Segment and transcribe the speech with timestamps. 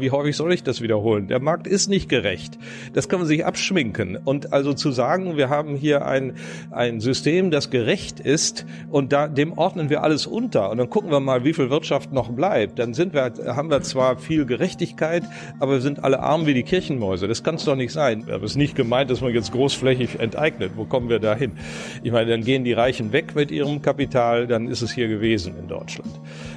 [0.00, 1.28] wie häufig soll ich das wiederholen?
[1.28, 2.58] Der Markt ist nicht gerecht.
[2.92, 4.16] Das kann man sich abschminken.
[4.16, 6.34] Und also zu sagen, wir haben hier ein,
[6.70, 11.10] ein System, das gerecht ist und da, dem ordnen wir alles unter und dann gucken
[11.10, 12.78] wir mal, wie viel Wirtschaft noch bleibt.
[12.78, 15.22] Dann sind wir, haben wir zwar viel Gerechtigkeit,
[15.58, 17.28] aber wir sind alle arm wie die Kirchenmäuse.
[17.28, 18.24] Das kann es doch nicht sein.
[18.28, 20.72] Aber es ist nicht gemeint, dass man jetzt großflächig enteignet.
[20.76, 21.52] Wo kommen wir da hin?
[22.02, 25.54] Ich meine, dann gehen die Reichen weg mit ihrem Kapital, dann ist es hier gewesen
[25.58, 26.10] in Deutschland.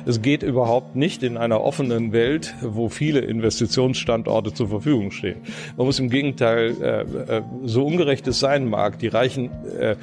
[0.05, 5.37] Es geht überhaupt nicht in einer offenen Welt, wo viele Investitionsstandorte zur Verfügung stehen.
[5.77, 9.95] Man muss im Gegenteil, äh, äh, so ungerecht es sein mag, die Reichen äh,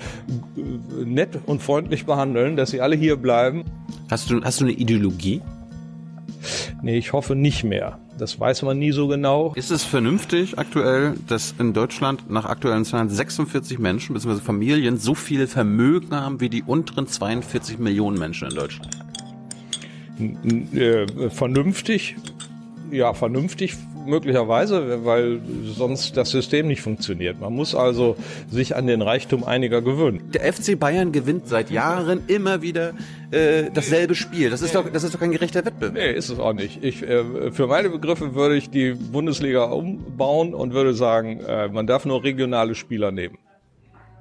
[1.05, 3.65] nett und freundlich behandeln, dass sie alle hier bleiben.
[4.11, 5.41] Hast du, hast du eine Ideologie?
[6.83, 7.99] Nee, ich hoffe nicht mehr.
[8.19, 9.53] Das weiß man nie so genau.
[9.55, 14.41] Ist es vernünftig aktuell, dass in Deutschland nach aktuellen Zahlen 46 Menschen bzw.
[14.41, 18.99] Familien so viel Vermögen haben wie die unteren 42 Millionen Menschen in Deutschland?
[20.75, 22.17] Äh, vernünftig,
[22.91, 23.77] ja, vernünftig
[24.07, 27.41] möglicherweise, weil sonst das System nicht funktioniert.
[27.41, 28.17] Man muss also
[28.51, 30.31] sich an den Reichtum einiger gewöhnen.
[30.33, 32.93] Der FC Bayern gewinnt seit Jahren immer wieder
[33.31, 34.51] äh, dasselbe Spiel.
[34.51, 35.95] Das ist doch, das ist doch kein gerechter Wettbewerb.
[35.95, 36.83] Nee, ist es auch nicht.
[36.83, 41.87] Ich, äh, für meine Begriffe würde ich die Bundesliga umbauen und würde sagen, äh, man
[41.87, 43.39] darf nur regionale Spieler nehmen.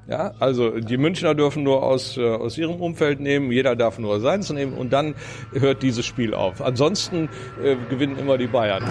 [0.09, 4.19] Ja, also die Münchner dürfen nur aus, äh, aus ihrem Umfeld nehmen, jeder darf nur
[4.19, 5.13] seins nehmen und dann
[5.53, 6.63] hört dieses Spiel auf.
[6.63, 7.29] Ansonsten
[7.63, 8.83] äh, gewinnen immer die Bayern.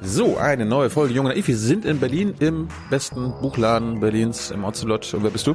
[0.00, 1.46] So, eine neue Folge Junge Naiv.
[1.46, 5.14] Wir sind in Berlin im besten Buchladen Berlins im Ocelot.
[5.14, 5.54] Und wer bist du?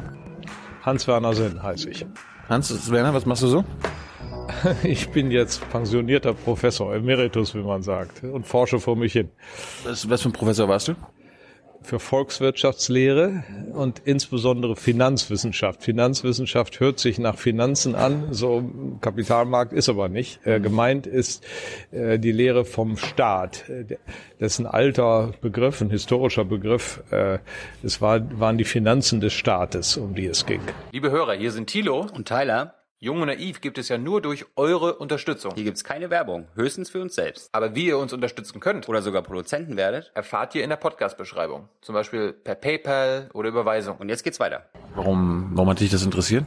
[0.83, 2.06] Hans-Werner Sinn heiße ich.
[2.48, 3.66] Hans-Werner, was machst du so?
[4.83, 9.30] Ich bin jetzt pensionierter Professor, Emeritus, wie man sagt, und forsche vor mich hin.
[9.83, 10.95] Was, was für ein Professor warst du?
[11.86, 15.83] Für Volkswirtschaftslehre und insbesondere Finanzwissenschaft.
[15.83, 18.69] Finanzwissenschaft hört sich nach Finanzen an, so
[19.02, 20.45] Kapitalmarkt ist aber nicht.
[20.45, 21.45] Äh, gemeint ist
[21.92, 23.66] äh, die Lehre vom Staat.
[24.39, 27.03] Das ist ein alter Begriff, ein historischer Begriff.
[27.11, 27.39] Äh,
[27.83, 30.61] es war, waren die Finanzen des Staates, um die es ging.
[30.92, 32.73] Liebe Hörer, hier sind Thilo und Tyler.
[33.05, 35.54] Jung und Naiv gibt es ja nur durch eure Unterstützung.
[35.54, 37.49] Hier gibt es keine Werbung, höchstens für uns selbst.
[37.52, 41.70] Aber wie ihr uns unterstützen könnt oder sogar Produzenten werdet, erfahrt ihr in der Podcast-Beschreibung.
[41.82, 43.98] Zum Beispiel per PayPal oder Überweisung.
[43.98, 44.66] Und jetzt geht's weiter.
[44.95, 46.45] Warum, warum hat dich das interessiert?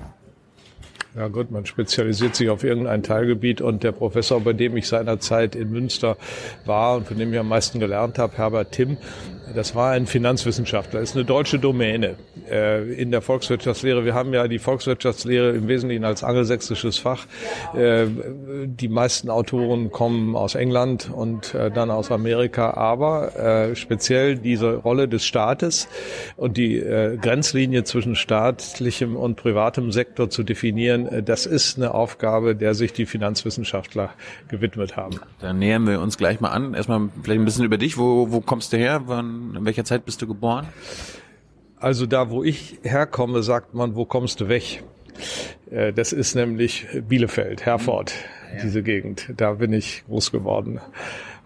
[1.14, 5.54] Ja gut, man spezialisiert sich auf irgendein Teilgebiet und der Professor, bei dem ich seinerzeit
[5.54, 6.16] in Münster
[6.66, 8.98] war und von dem ich am meisten gelernt habe, Herbert Timm,
[9.54, 12.16] das war ein Finanzwissenschaftler, das ist eine deutsche Domäne
[12.50, 14.04] äh, in der Volkswirtschaftslehre.
[14.04, 17.26] Wir haben ja die Volkswirtschaftslehre im Wesentlichen als angelsächsisches Fach.
[17.74, 18.06] Äh,
[18.66, 24.74] die meisten Autoren kommen aus England und äh, dann aus Amerika, aber äh, speziell diese
[24.74, 25.88] Rolle des Staates
[26.36, 31.94] und die äh, Grenzlinie zwischen staatlichem und privatem Sektor zu definieren, äh, das ist eine
[31.94, 34.10] Aufgabe, der sich die Finanzwissenschaftler
[34.48, 35.20] gewidmet haben.
[35.40, 36.74] Dann nähern wir uns gleich mal an.
[36.74, 37.98] Erstmal vielleicht ein bisschen über dich.
[37.98, 39.02] Wo, wo kommst du her?
[39.06, 40.68] Wann in welcher Zeit bist du geboren?
[41.80, 44.82] Also da, wo ich herkomme, sagt man, wo kommst du weg?
[45.70, 48.12] Äh, das ist nämlich Bielefeld, Herford,
[48.54, 48.62] ja.
[48.62, 49.32] diese Gegend.
[49.36, 50.80] Da bin ich groß geworden.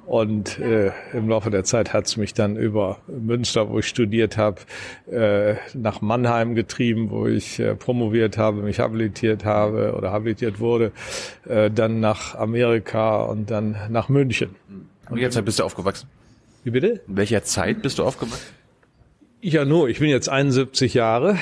[0.06, 4.36] Und äh, im Laufe der Zeit hat es mich dann über Münster, wo ich studiert
[4.36, 4.60] habe,
[5.10, 10.90] äh, nach Mannheim getrieben, wo ich äh, promoviert habe, mich habilitiert habe oder habilitiert wurde,
[11.48, 14.56] äh, dann nach Amerika und dann nach München.
[15.08, 16.08] Und jetzt bist du aufgewachsen?
[16.64, 17.00] Wie bitte?
[17.08, 18.54] In welcher Zeit bist du aufgewachsen?
[19.40, 21.36] Ja, nur, ich bin jetzt 71 Jahre.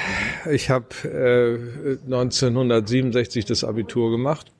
[0.50, 4.50] Ich habe äh, 1967 das Abitur gemacht.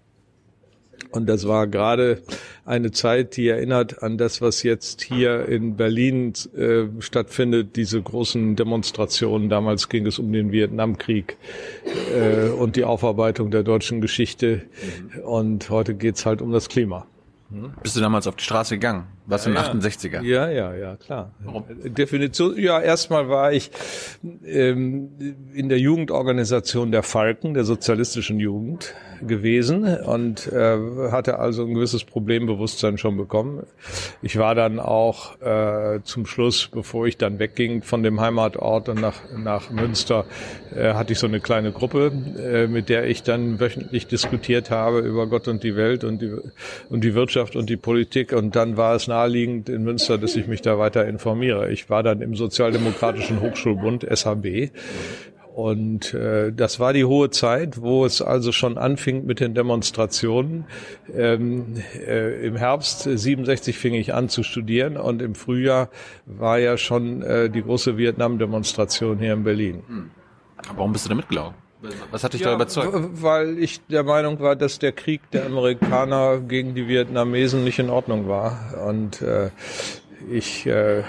[1.10, 2.22] Und das war gerade
[2.65, 8.54] eine Zeit, die erinnert an das, was jetzt hier in Berlin äh, stattfindet, diese großen
[8.54, 9.48] Demonstrationen.
[9.48, 11.37] Damals ging es um den Vietnamkrieg
[12.15, 14.62] äh, und die Aufarbeitung der deutschen Geschichte.
[15.25, 17.06] Und heute geht's halt um das Klima.
[17.82, 19.06] Bist du damals auf die Straße gegangen?
[19.30, 20.22] Was ja, im 68er?
[20.22, 21.32] Ja, ja, ja, klar.
[21.44, 21.64] Warum?
[21.84, 23.70] Definition, ja, erstmal war ich
[24.44, 25.10] ähm,
[25.54, 28.92] in der Jugendorganisation der Falken, der sozialistischen Jugend
[29.22, 30.78] gewesen und äh,
[31.10, 33.66] hatte also ein gewisses Problembewusstsein schon bekommen.
[34.22, 39.00] Ich war dann auch äh, zum Schluss, bevor ich dann wegging von dem Heimatort und
[39.00, 40.24] nach, nach Münster,
[40.74, 45.00] äh, hatte ich so eine kleine Gruppe, äh, mit der ich dann wöchentlich diskutiert habe
[45.00, 46.33] über Gott und die Welt und die,
[46.88, 48.33] und die Wirtschaft und die Politik.
[48.33, 51.71] Und dann war es naheliegend in Münster, dass ich mich da weiter informiere.
[51.71, 54.71] Ich war dann im Sozialdemokratischen Hochschulbund, SHB,
[55.55, 60.65] und äh, das war die hohe Zeit, wo es also schon anfing mit den Demonstrationen.
[61.15, 61.75] Ähm,
[62.07, 65.91] äh, Im Herbst 67 fing ich an zu studieren und im Frühjahr
[66.25, 69.83] war ja schon äh, die große Vietnam-Demonstration hier in Berlin.
[69.87, 70.11] Hm.
[70.77, 71.70] Warum bist du da mitgelaufen?
[72.10, 73.22] Was hat dich ja, da überzeugt?
[73.22, 77.88] Weil ich der Meinung war, dass der Krieg der Amerikaner gegen die Vietnamesen nicht in
[77.88, 78.74] Ordnung war.
[78.86, 79.50] Und äh,
[80.30, 81.03] ich äh,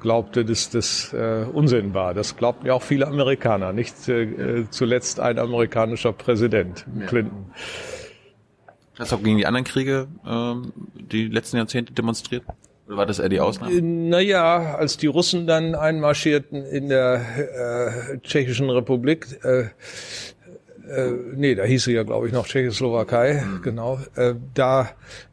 [0.00, 2.14] glaubte, dass das äh, Unsinn war.
[2.14, 7.52] Das glaubten ja auch viele Amerikaner, nicht äh, zuletzt ein amerikanischer Präsident, Clinton.
[8.98, 12.44] Hast du auch gegen die anderen Kriege ähm, die letzten Jahrzehnte demonstriert?
[12.96, 13.72] War das eher die Ausnahme?
[13.74, 17.20] Äh, naja, als die Russen dann einmarschierten in der
[18.12, 19.66] äh, Tschechischen Republik, äh,
[20.88, 23.62] äh, nee, da hieß sie ja, glaube ich, noch Tschechoslowakei, mhm.
[23.62, 24.90] genau, äh, da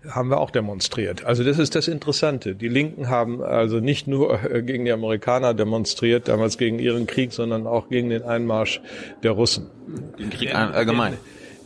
[0.10, 1.26] haben wir auch demonstriert.
[1.26, 2.56] Also das ist das Interessante.
[2.56, 7.34] Die Linken haben also nicht nur äh, gegen die Amerikaner demonstriert, damals gegen ihren Krieg,
[7.34, 8.82] sondern auch gegen den Einmarsch
[9.24, 9.70] der Russen.
[10.20, 11.18] Den Krieg allgemein.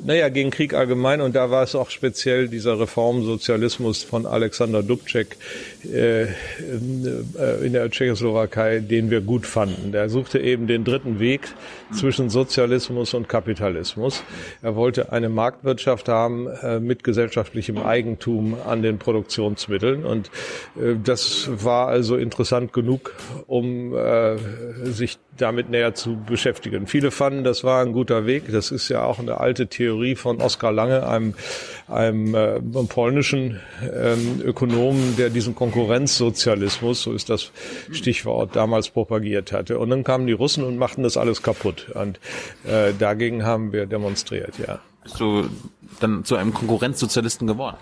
[0.06, 5.38] Naja, gegen Krieg allgemein und da war es auch speziell dieser Reformsozialismus von Alexander Dubček
[5.86, 6.24] äh,
[7.64, 9.94] in der Tschechoslowakei, den wir gut fanden.
[9.94, 11.42] Der suchte eben den dritten Weg
[11.94, 14.24] zwischen Sozialismus und Kapitalismus.
[14.62, 20.30] Er wollte eine Marktwirtschaft haben äh, mit gesellschaftlichem Eigentum an den Produktionsmitteln und
[20.76, 23.14] äh, das war also interessant genug,
[23.48, 24.38] um äh,
[24.86, 26.88] sich damit näher zu beschäftigen.
[26.88, 28.52] Viele fanden, das war ein guter Weg.
[28.52, 31.34] Das ist ja auch eine alte Theorie von Oskar Lange, einem,
[31.88, 37.52] einem, äh, einem polnischen ähm, Ökonomen, der diesen Konkurrenzsozialismus, so ist das
[37.92, 39.80] Stichwort, damals propagiert hatte.
[39.80, 41.83] Und dann kamen die Russen und machten das alles kaputt.
[41.90, 42.20] Und
[42.66, 44.80] äh, dagegen haben wir demonstriert, ja.
[45.04, 45.50] Bist du
[46.00, 47.78] dann zu einem Konkurrenzsozialisten geworden?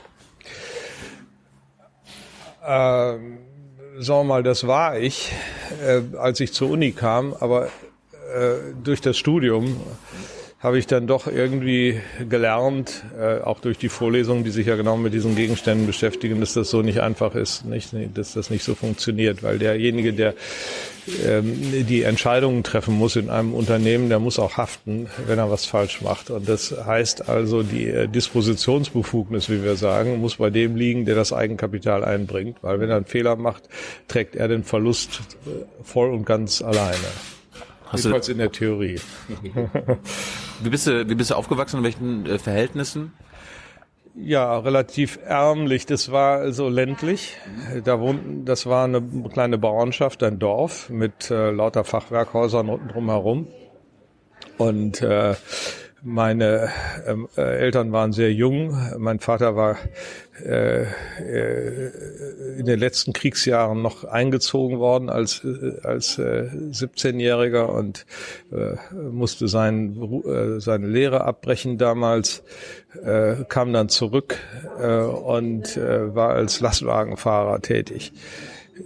[2.65, 3.37] Ähm,
[3.99, 5.31] sagen wir mal, das war ich,
[5.85, 7.67] äh, als ich zur Uni kam, aber
[8.33, 9.79] äh, durch das Studium
[10.61, 11.99] habe ich dann doch irgendwie
[12.29, 16.53] gelernt, äh, auch durch die Vorlesungen, die sich ja genau mit diesen Gegenständen beschäftigen, dass
[16.53, 20.35] das so nicht einfach ist, nicht, dass das nicht so funktioniert, weil derjenige, der
[21.25, 25.65] ähm, die Entscheidungen treffen muss in einem Unternehmen, der muss auch haften, wenn er was
[25.65, 26.29] falsch macht.
[26.29, 31.15] Und das heißt also, die äh, Dispositionsbefugnis, wie wir sagen, muss bei dem liegen, der
[31.15, 33.63] das Eigenkapital einbringt, weil wenn er einen Fehler macht,
[34.07, 35.49] trägt er den Verlust äh,
[35.83, 36.97] voll und ganz alleine.
[37.91, 39.01] Hast Jedenfalls in der Theorie.
[40.61, 41.79] wie, bist du, wie bist du aufgewachsen?
[41.79, 43.11] In welchen äh, Verhältnissen?
[44.15, 45.87] Ja, relativ ärmlich.
[45.87, 47.37] Das war so ländlich.
[47.83, 53.47] Da wohnten, das war eine kleine Bauernschaft, ein Dorf mit äh, lauter Fachwerkhäusern unten drumherum.
[54.57, 55.35] Und äh,
[56.03, 56.69] meine
[57.05, 58.75] ähm, äh, Eltern waren sehr jung.
[58.97, 59.77] Mein Vater war
[60.43, 61.91] äh, äh,
[62.57, 68.05] in den letzten Kriegsjahren noch eingezogen worden als äh, als äh, 17-Jähriger und
[68.51, 72.43] äh, musste sein, äh, seine Lehre abbrechen damals,
[73.03, 74.37] äh, kam dann zurück
[74.81, 78.11] äh, und äh, war als Lastwagenfahrer tätig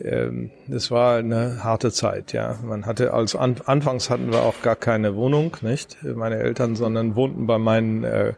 [0.01, 2.57] ähm, das war eine harte Zeit, ja.
[2.63, 7.15] Man hatte als an, anfangs hatten wir auch gar keine Wohnung, nicht meine Eltern, sondern
[7.15, 8.33] wohnten bei meinen äh,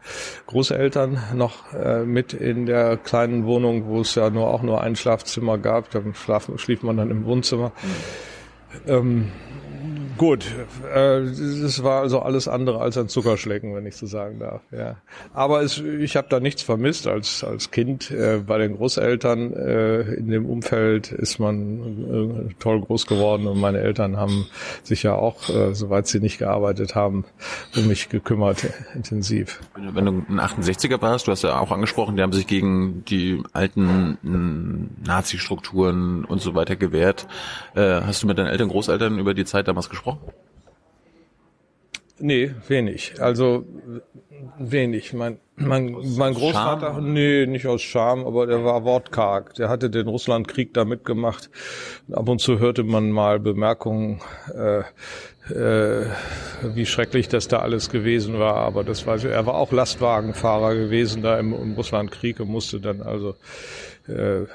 [0.47, 4.95] Großeltern noch äh, mit in der kleinen Wohnung, wo es ja nur auch nur ein
[4.95, 5.89] Schlafzimmer gab.
[5.91, 6.01] Da
[6.57, 7.71] schlief man dann im Wohnzimmer.
[7.81, 8.91] Mhm.
[8.91, 9.31] Ähm,
[10.17, 10.45] Gut,
[10.93, 11.21] äh,
[11.61, 14.61] das war also alles andere als ein Zuckerschlecken, wenn ich so sagen darf.
[14.71, 14.97] Ja,
[15.33, 19.53] aber es, ich habe da nichts vermisst als als Kind äh, bei den Großeltern.
[19.53, 24.47] Äh, in dem Umfeld ist man äh, toll groß geworden und meine Eltern haben
[24.83, 27.25] sich ja auch, äh, soweit sie nicht gearbeitet haben,
[27.75, 28.65] um mich gekümmert
[28.95, 29.59] intensiv.
[29.75, 33.43] Wenn du ein 68er warst, du hast ja auch angesprochen, die haben sich gegen die
[33.53, 34.17] alten
[35.05, 37.27] Nazi-Strukturen und so weiter gewehrt.
[37.75, 40.06] Äh, hast du mit deinen Eltern, Großeltern über die Zeit damals gesprochen?
[40.07, 40.33] Gesprochen?
[42.19, 43.13] Nee, wenig.
[43.19, 43.65] Also
[44.57, 45.13] wenig.
[45.13, 47.13] Mein, mein, mein Großvater, Scham?
[47.13, 49.53] nee, nicht aus Scham, aber der war wortkarg.
[49.55, 51.51] Der hatte den Russlandkrieg da mitgemacht.
[52.11, 54.19] Ab und zu hörte man mal Bemerkungen,
[54.53, 54.79] äh,
[55.53, 56.07] äh,
[56.63, 58.55] wie schrecklich das da alles gewesen war.
[58.55, 63.03] Aber das war, er war auch Lastwagenfahrer gewesen da im, im Russlandkrieg und musste dann
[63.03, 63.35] also
[64.07, 64.45] äh,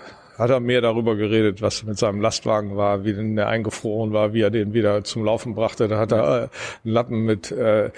[0.43, 4.33] hat er mehr darüber geredet, was mit seinem Lastwagen war, wie denn der eingefroren war,
[4.33, 5.89] wie er den wieder zum Laufen brachte.
[5.89, 6.49] Da hat er äh,
[6.85, 7.91] einen Lappen mit äh,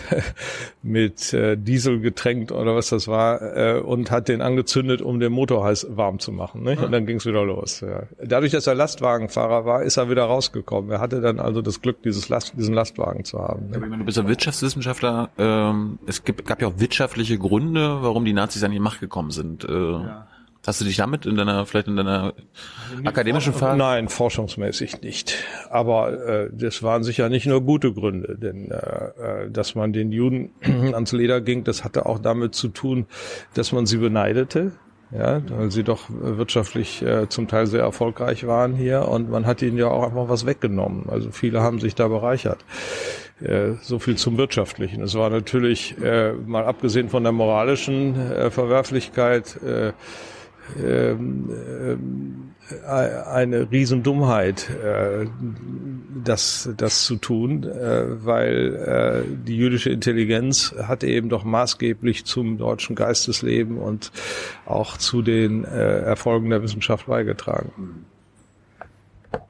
[0.82, 5.32] mit äh, Diesel getränkt oder was das war äh, und hat den angezündet, um den
[5.32, 6.62] Motor heiß warm zu machen.
[6.62, 6.82] Nicht?
[6.82, 7.80] Und dann ging's wieder los.
[7.80, 8.04] Ja.
[8.22, 10.90] Dadurch, dass er Lastwagenfahrer war, ist er wieder rausgekommen.
[10.90, 13.70] Er hatte dann also das Glück, dieses Last, diesen Lastwagen zu haben.
[13.72, 15.30] Ja, du bist ein Wirtschaftswissenschaftler.
[15.38, 19.30] Ähm, es gibt, gab ja auch wirtschaftliche Gründe, warum die Nazis an die Macht gekommen
[19.30, 19.64] sind.
[19.64, 20.26] Äh, ja.
[20.66, 22.34] Hast du dich damit in deiner, vielleicht in deiner
[23.04, 23.78] akademischen Phase?
[23.78, 25.34] Nein, forschungsmäßig nicht.
[25.70, 30.12] Aber äh, das waren sicher nicht nur gute Gründe, denn äh, äh dass man den
[30.12, 30.50] Juden
[30.92, 33.06] ans Leder ging, das hatte auch damit zu tun,
[33.54, 34.72] dass man sie beneidete
[35.12, 39.60] ja, weil sie doch wirtschaftlich äh, zum Teil sehr erfolgreich waren hier und man hat
[39.60, 41.08] ihnen ja auch einfach was weggenommen.
[41.08, 42.64] Also viele haben sich da bereichert.
[43.40, 45.02] Äh, so viel zum Wirtschaftlichen.
[45.02, 49.92] Es war natürlich, äh, mal abgesehen von der moralischen äh, Verwerflichkeit, äh,
[50.78, 51.50] ähm,
[52.70, 55.26] äh, eine Riesendummheit, äh,
[56.22, 62.58] das, das zu tun, äh, weil äh, die jüdische Intelligenz hat eben doch maßgeblich zum
[62.58, 64.12] deutschen Geistesleben und
[64.66, 68.06] auch zu den Erfolgen der Wissenschaft beigetragen.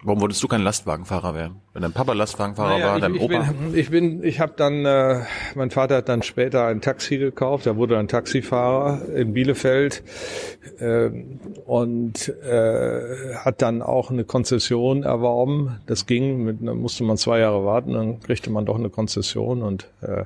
[0.03, 1.57] Warum wolltest du kein Lastwagenfahrer werden?
[1.73, 3.43] Wenn dein Papa Lastwagenfahrer naja, war, ich, dein ich Opa?
[3.43, 5.21] Bin, ich bin, ich habe dann, äh,
[5.55, 7.67] mein Vater hat dann später ein Taxi gekauft.
[7.67, 10.03] Er wurde ein Taxifahrer in Bielefeld
[10.79, 11.11] äh,
[11.65, 15.81] und äh, hat dann auch eine Konzession erworben.
[15.87, 19.63] Das ging, mit, da musste man zwei Jahre warten, dann kriegte man doch eine Konzession
[19.63, 20.25] und äh,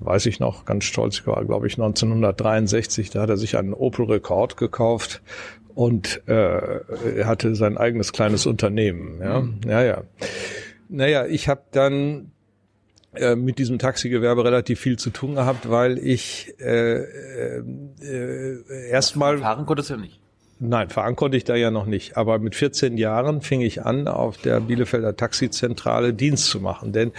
[0.00, 3.10] weiß ich noch, ganz stolz war, glaube ich, 1963.
[3.10, 5.22] Da hat er sich einen Opel Rekord gekauft
[5.74, 6.80] und äh,
[7.16, 9.20] er hatte sein eigenes kleines Unternehmen.
[9.20, 9.60] Ja, mhm.
[9.66, 10.02] ja, ja.
[10.88, 12.32] Naja, ich habe dann
[13.14, 17.62] äh, mit diesem Taxigewerbe relativ viel zu tun gehabt, weil ich äh, äh,
[18.02, 20.21] äh erstmal fahren konntest du ja nicht.
[20.64, 22.16] Nein, fahren konnte ich da ja noch nicht.
[22.16, 26.92] Aber mit 14 Jahren fing ich an, auf der Bielefelder Taxizentrale Dienst zu machen.
[26.92, 27.10] Denn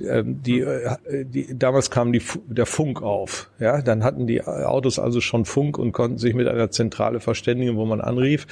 [0.00, 3.50] ähm, die, äh, die, damals kam die, der Funk auf.
[3.58, 7.76] Ja, dann hatten die Autos also schon Funk und konnten sich mit einer Zentrale verständigen,
[7.76, 8.46] wo man anrief.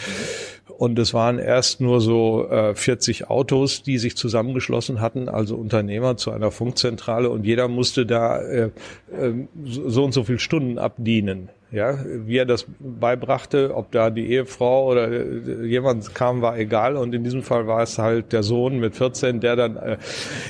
[0.76, 6.18] Und es waren erst nur so äh, 40 Autos, die sich zusammengeschlossen hatten, also Unternehmer
[6.18, 7.30] zu einer Funkzentrale.
[7.30, 8.64] Und jeder musste da äh,
[9.18, 9.32] äh,
[9.64, 11.48] so und so viel Stunden abdienen.
[11.72, 16.96] Ja, wie er das beibrachte, ob da die Ehefrau oder äh, jemand kam, war egal.
[16.96, 19.96] Und in diesem Fall war es halt der Sohn mit 14, der dann äh,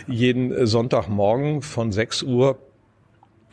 [0.06, 2.58] jeden Sonntagmorgen von 6 Uhr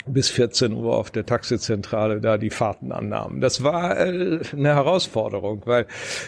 [0.05, 3.41] bis 14 Uhr auf der Taxizentrale da die Fahrten annahmen.
[3.41, 5.85] Das war äh, eine Herausforderung, weil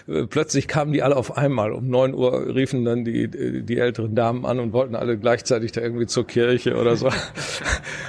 [0.07, 1.71] äh, plötzlich kamen die alle auf einmal.
[1.71, 5.81] Um 9 Uhr riefen dann die, die älteren Damen an und wollten alle gleichzeitig da
[5.81, 7.09] irgendwie zur Kirche oder so.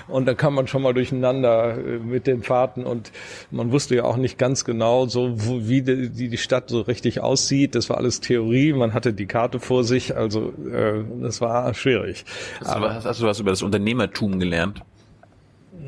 [0.08, 3.11] Und da kam man schon mal durcheinander äh, mit den Fahrten und
[3.50, 7.75] man wusste ja auch nicht ganz genau so, wie die, Stadt so richtig aussieht.
[7.75, 8.73] Das war alles Theorie.
[8.73, 12.25] Man hatte die Karte vor sich, also äh, das war schwierig.
[12.61, 14.82] Du, was, hast du was über das Unternehmertum gelernt?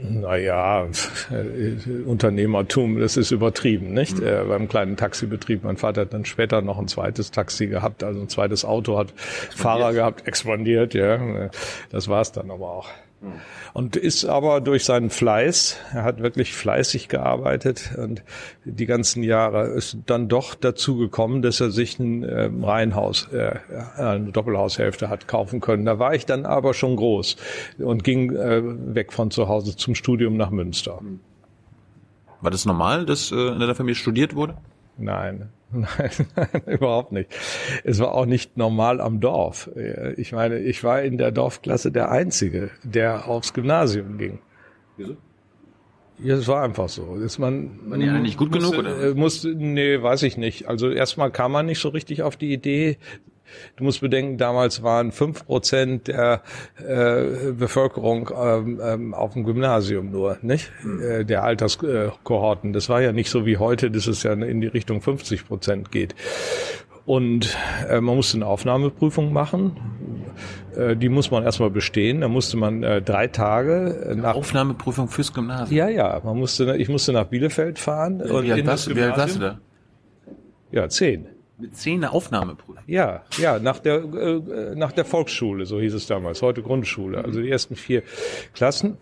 [0.02, 0.86] Naja,
[2.06, 4.18] Unternehmertum, das ist übertrieben, nicht?
[4.18, 4.26] Mhm.
[4.26, 5.64] Äh, beim kleinen Taxibetrieb.
[5.64, 9.12] Mein Vater hat dann später noch ein zweites Taxi gehabt, also ein zweites Auto, hat
[9.16, 11.50] Fahrer gehabt, expandiert, ja.
[11.90, 12.88] Das war's dann aber auch.
[13.72, 18.22] Und ist aber durch seinen Fleiß, er hat wirklich fleißig gearbeitet und
[18.64, 23.56] die ganzen Jahre ist dann doch dazu gekommen, dass er sich ein äh, Reihenhaus, äh,
[23.96, 25.84] eine Doppelhaushälfte hat kaufen können.
[25.84, 27.36] Da war ich dann aber schon groß
[27.78, 28.62] und ging äh,
[28.94, 31.00] weg von zu Hause zum Studium nach Münster.
[32.40, 34.56] War das normal, dass äh, in deiner Familie studiert wurde?
[34.96, 36.10] Nein, Nein,
[36.66, 37.30] überhaupt nicht.
[37.84, 39.70] Es war auch nicht normal am Dorf.
[40.16, 44.38] Ich meine, ich war in der Dorfklasse der Einzige, der aufs Gymnasium ging.
[44.96, 45.16] Wieso?
[46.20, 47.14] Ja, es war einfach so.
[47.16, 49.14] Ist man, man ja nicht gut musste, genug oder?
[49.14, 50.66] Musste, nee, weiß ich nicht.
[50.66, 52.96] Also erstmal kam man nicht so richtig auf die Idee,
[53.76, 56.42] Du musst bedenken, damals waren fünf Prozent der
[56.78, 60.70] äh, Bevölkerung ähm, ähm, auf dem Gymnasium nur, nicht?
[60.82, 61.02] Mhm.
[61.02, 62.72] Äh, der Alterskohorten.
[62.72, 65.90] Das war ja nicht so wie heute, dass es ja in die Richtung 50 Prozent
[65.90, 66.14] geht.
[67.08, 67.56] Und
[67.88, 69.76] äh, man musste eine Aufnahmeprüfung machen.
[70.76, 72.20] Äh, die muss man erstmal bestehen.
[72.20, 75.74] Da musste man äh, drei Tage nach Aufnahmeprüfung fürs Gymnasium.
[75.74, 76.20] Ja, ja.
[76.22, 78.20] Man musste, ich musste nach Bielefeld fahren.
[78.22, 79.58] Wie, und alt, warst, wie alt warst du da?
[80.70, 81.28] Ja, zehn.
[81.60, 82.84] Mit zehn Aufnahmeprüfung?
[82.86, 87.24] Ja, ja, nach der, äh, nach der Volksschule, so hieß es damals, heute Grundschule.
[87.24, 88.02] Also die ersten vier
[88.54, 88.96] Klassen.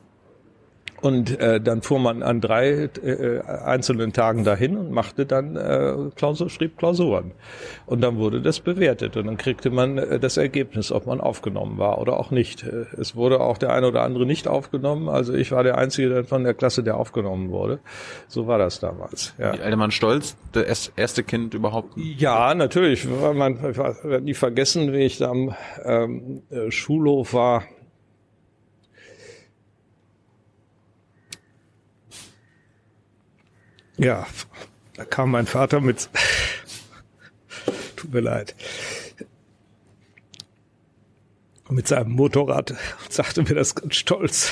[1.03, 5.95] Und äh, dann fuhr man an drei äh, einzelnen Tagen dahin und machte dann äh,
[6.15, 7.33] Klausur, schrieb Klausuren.
[7.87, 11.79] Und dann wurde das bewertet und dann kriegte man äh, das Ergebnis, ob man aufgenommen
[11.79, 12.63] war oder auch nicht.
[12.63, 15.09] Äh, es wurde auch der eine oder andere nicht aufgenommen.
[15.09, 17.79] Also ich war der Einzige von der Klasse, der aufgenommen wurde.
[18.27, 19.35] So war das damals.
[19.39, 19.53] Ja.
[19.53, 21.97] Die alte Mann stolz, das erste Kind überhaupt?
[21.97, 23.07] Ja, natürlich.
[23.07, 27.65] Man wird nie vergessen, wie ich da am ähm, äh, Schulhof war
[33.99, 34.27] Ja,
[34.95, 36.11] da kam mein Vater mit,
[37.97, 38.55] tut mir leid,
[41.71, 44.51] mit seinem Motorrad und sagte mir das ganz stolz.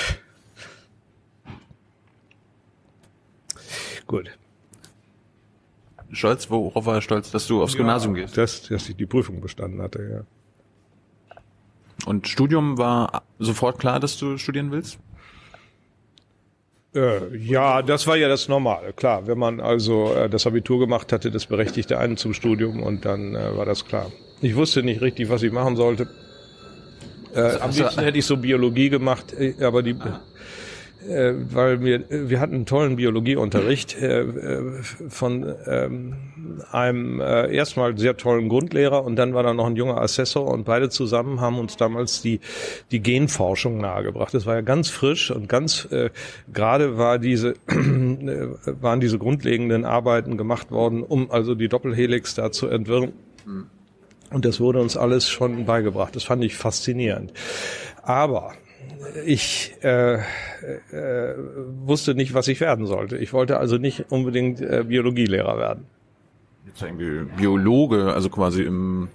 [4.07, 4.37] Gut.
[6.11, 8.37] Stolz, worauf war er stolz, dass du aufs ja, Gymnasium gehst?
[8.37, 10.25] Dass, dass ich die Prüfung bestanden hatte,
[11.29, 11.35] ja.
[12.05, 14.99] Und Studium war sofort klar, dass du studieren willst?
[16.95, 19.27] Äh, ja, das war ja das Normale, klar.
[19.27, 23.35] Wenn man also äh, das Abitur gemacht hatte, das berechtigte einen zum Studium und dann
[23.35, 24.11] äh, war das klar.
[24.41, 26.07] Ich wusste nicht richtig, was ich machen sollte.
[27.35, 30.21] Äh, am liebsten hätte ich so Biologie gemacht, äh, aber die, ah
[31.07, 36.13] äh, weil wir, wir hatten einen tollen Biologieunterricht äh, äh, von ähm,
[36.71, 40.65] einem äh, erstmal sehr tollen Grundlehrer und dann war da noch ein junger Assessor und
[40.65, 42.39] beide zusammen haben uns damals die,
[42.91, 44.33] die Genforschung nahegebracht.
[44.33, 46.09] Das war ja ganz frisch und ganz äh,
[46.51, 48.47] gerade war diese, äh,
[48.81, 53.13] waren diese grundlegenden Arbeiten gemacht worden, um also die Doppelhelix da zu entwirren.
[54.31, 56.15] Und das wurde uns alles schon beigebracht.
[56.15, 57.31] Das fand ich faszinierend.
[58.01, 58.53] Aber
[59.25, 60.19] ich äh, äh,
[61.85, 63.17] wusste nicht, was ich werden sollte.
[63.17, 65.85] Ich wollte also nicht unbedingt äh, Biologielehrer werden.
[66.65, 69.09] Jetzt irgendwie Biologe, also quasi im,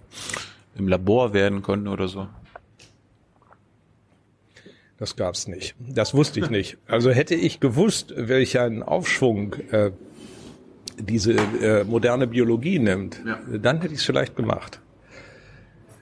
[0.76, 2.28] im Labor werden können oder so.
[4.99, 5.75] Das gab's nicht.
[5.78, 6.76] Das wusste ich nicht.
[6.87, 9.92] Also hätte ich gewusst, welch einen Aufschwung äh,
[10.99, 13.40] diese äh, moderne Biologie nimmt, ja.
[13.59, 14.80] dann hätte ich es vielleicht gemacht.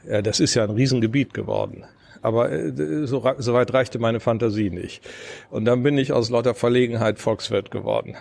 [0.08, 1.84] Ja, das ist ja ein Riesengebiet geworden.
[2.22, 5.06] Aber äh, so, so weit reichte meine Fantasie nicht.
[5.50, 8.16] Und dann bin ich aus lauter Verlegenheit Volkswirt geworden.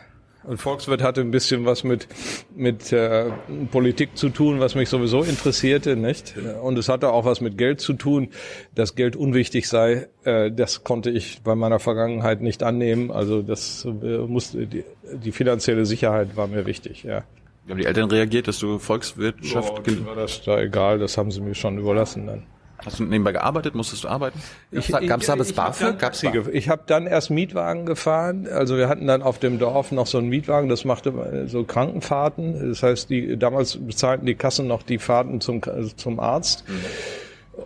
[0.48, 2.08] Und Volkswirt hatte ein bisschen was mit
[2.56, 3.32] mit äh,
[3.70, 6.36] Politik zu tun, was mich sowieso interessierte, nicht?
[6.62, 8.30] Und es hatte auch was mit Geld zu tun,
[8.74, 10.08] dass Geld unwichtig sei.
[10.24, 13.12] Äh, das konnte ich bei meiner Vergangenheit nicht annehmen.
[13.12, 17.04] Also das äh, musste die, die finanzielle Sicherheit war mir wichtig.
[17.04, 17.26] Ja.
[17.66, 19.82] Wie haben die Eltern reagiert, dass du Volkswirtschaft?
[19.86, 21.00] Oh, war das da egal.
[21.00, 22.44] Das haben sie mir schon überlassen dann.
[22.86, 23.76] Hast du nebenbei gearbeitet?
[23.76, 24.42] Musstest du arbeiten?
[24.72, 25.98] Ich, Gab es da das BAföG?
[25.98, 28.48] Gab's ich habe dann erst Mietwagen gefahren.
[28.48, 32.70] Also wir hatten dann auf dem Dorf noch so einen Mietwagen, das machte so Krankenfahrten.
[32.70, 35.62] Das heißt, die damals bezahlten die Kassen noch die Fahrten zum,
[35.96, 36.68] zum Arzt.
[36.68, 36.76] Mhm.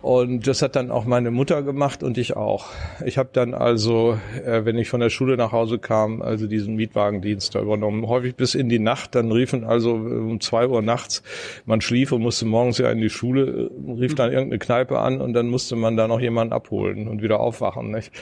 [0.00, 2.70] Und das hat dann auch meine Mutter gemacht und ich auch.
[3.04, 6.76] Ich habe dann also, äh, wenn ich von der Schule nach Hause kam, also diesen
[6.76, 8.08] Mietwagendienst da übernommen.
[8.08, 9.14] Häufig bis in die Nacht.
[9.14, 11.22] Dann riefen also äh, um zwei Uhr nachts,
[11.66, 15.20] man schlief und musste morgens ja in die Schule, äh, rief dann irgendeine Kneipe an
[15.20, 17.90] und dann musste man da noch jemanden abholen und wieder aufwachen.
[17.90, 18.12] Nicht?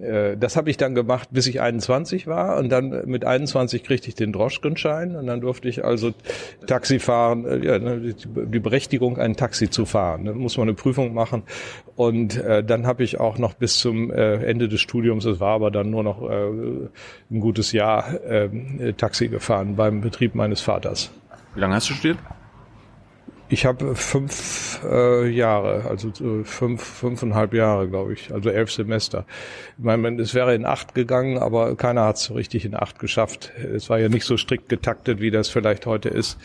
[0.00, 4.08] Äh, das habe ich dann gemacht, bis ich 21 war und dann mit 21 kriegte
[4.08, 6.12] ich den Droschkenschein und dann durfte ich also
[6.66, 10.24] Taxi fahren, äh, ja, ne, die Berechtigung, ein Taxi zu fahren.
[10.26, 11.42] Da muss man eine Prüfung machen
[11.94, 15.54] und äh, dann habe ich auch noch bis zum äh, Ende des Studiums, es war
[15.54, 16.48] aber dann nur noch äh,
[17.30, 21.10] ein gutes Jahr, äh, Taxi gefahren beim Betrieb meines Vaters.
[21.54, 22.18] Wie lange hast du studiert?
[23.48, 29.24] Ich habe fünf äh, Jahre, also äh, fünf, fünfeinhalb Jahre, glaube ich, also elf Semester.
[29.78, 32.98] Ich meine, es wäre in acht gegangen, aber keiner hat es so richtig in acht
[32.98, 33.52] geschafft.
[33.56, 36.38] Es war ja nicht so strikt getaktet, wie das vielleicht heute ist.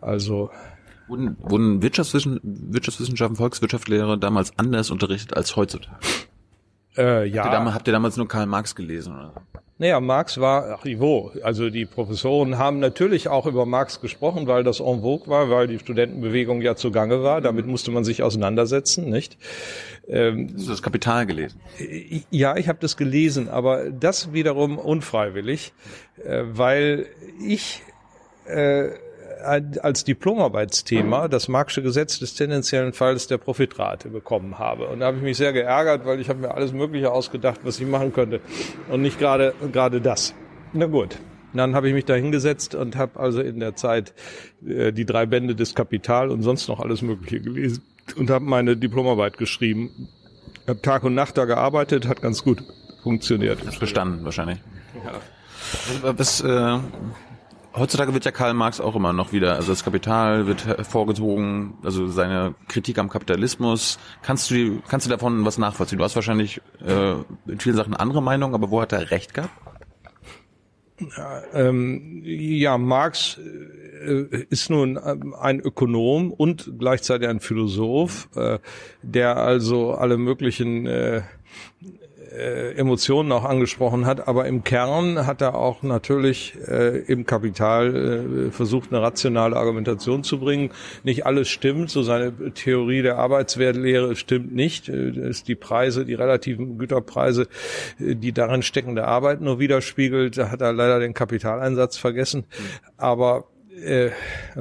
[0.00, 0.50] Also
[1.10, 5.96] Wurden, wurden Wirtschaftswissen, Wirtschaftswissenschaften, Volkswirtschaftslehre damals anders unterrichtet als heutzutage?
[6.96, 7.44] Äh, ja.
[7.44, 9.14] Habt ihr, damals, habt ihr damals nur Karl Marx gelesen?
[9.14, 9.32] Oder?
[9.80, 11.32] Naja, Marx war ach, wo?
[11.42, 15.68] Also die Professoren haben natürlich auch über Marx gesprochen, weil das en vogue war, weil
[15.68, 17.40] die Studentenbewegung ja zugange war.
[17.40, 19.38] Damit musste man sich auseinandersetzen, nicht?
[20.06, 21.60] Ähm, Hast du das Kapital gelesen?
[22.30, 25.72] Ja, ich habe das gelesen, aber das wiederum unfreiwillig,
[26.22, 27.06] äh, weil
[27.42, 27.82] ich
[28.44, 28.90] äh,
[29.44, 34.86] als Diplomarbeitsthema das Marxische Gesetz des tendenziellen Falls der Profitrate bekommen habe.
[34.88, 37.80] Und da habe ich mich sehr geärgert, weil ich habe mir alles Mögliche ausgedacht, was
[37.80, 38.40] ich machen könnte
[38.88, 40.34] und nicht gerade gerade das.
[40.72, 41.18] Na gut.
[41.52, 44.14] Dann habe ich mich da hingesetzt und habe also in der Zeit
[44.64, 47.82] äh, die drei Bände des Kapital und sonst noch alles Mögliche gelesen
[48.16, 50.08] und habe meine Diplomarbeit geschrieben.
[50.68, 52.62] Habe Tag und Nacht da gearbeitet, hat ganz gut
[53.02, 53.58] funktioniert.
[53.80, 54.58] Bestanden wahrscheinlich.
[55.04, 56.12] Ja.
[56.16, 56.78] Was, äh,
[57.74, 62.08] Heutzutage wird ja Karl Marx auch immer noch wieder, also das Kapital wird hervorgezogen, also
[62.08, 63.98] seine Kritik am Kapitalismus.
[64.22, 65.98] Kannst du, kannst du davon was nachvollziehen?
[65.98, 67.12] Du hast wahrscheinlich äh,
[67.46, 69.52] in vielen Sachen andere Meinungen, aber wo hat er recht gehabt?
[71.16, 78.58] Ja, ähm, ja Marx äh, ist nun ähm, ein Ökonom und gleichzeitig ein Philosoph, äh,
[79.02, 81.22] der also alle möglichen äh,
[82.32, 88.48] äh, Emotionen auch angesprochen hat, aber im Kern hat er auch natürlich äh, im Kapital
[88.48, 90.70] äh, versucht, eine rationale Argumentation zu bringen.
[91.02, 94.88] Nicht alles stimmt, so seine Theorie der Arbeitswertlehre stimmt nicht.
[94.88, 97.48] Äh, ist die Preise, die relativen Güterpreise,
[97.98, 100.38] äh, die darin steckende Arbeit nur widerspiegelt.
[100.38, 102.44] Da hat er leider den Kapitaleinsatz vergessen.
[102.96, 103.46] Aber
[103.82, 104.10] äh,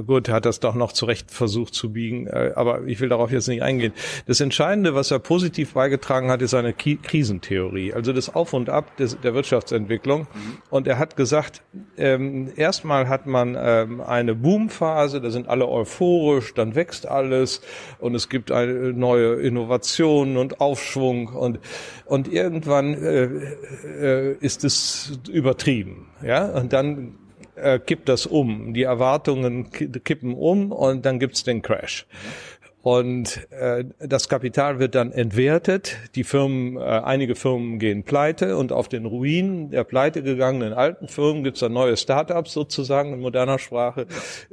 [0.06, 3.48] gut, hat das doch noch zurecht versucht zu biegen, äh, aber ich will darauf jetzt
[3.48, 3.94] nicht eingehen.
[4.26, 8.70] Das Entscheidende, was er positiv beigetragen hat, ist seine Ki Krisentheorie, also das Auf und
[8.70, 10.22] Ab des, der Wirtschaftsentwicklung.
[10.22, 10.58] Mhm.
[10.70, 11.62] Und er hat gesagt,
[11.98, 17.62] ähm, erstmal hat man ähm, eine Boomphase, da sind alle euphorisch, dann wächst alles
[18.00, 21.60] und es gibt eine neue Innovationen und Aufschwung und
[22.06, 23.30] und irgendwann äh,
[24.02, 27.16] äh, ist es übertrieben, ja, und dann
[27.62, 28.74] äh, kippt das um.
[28.74, 32.06] Die Erwartungen kippen um und dann gibt's den Crash.
[32.82, 35.98] Und äh, das Kapital wird dann entwertet.
[36.16, 41.10] Die Firmen, äh, einige Firmen gehen pleite und auf den Ruinen der pleite gegangenen alten
[41.10, 44.08] Firmen gibt es dann neue Startups sozusagen in moderner Sprache,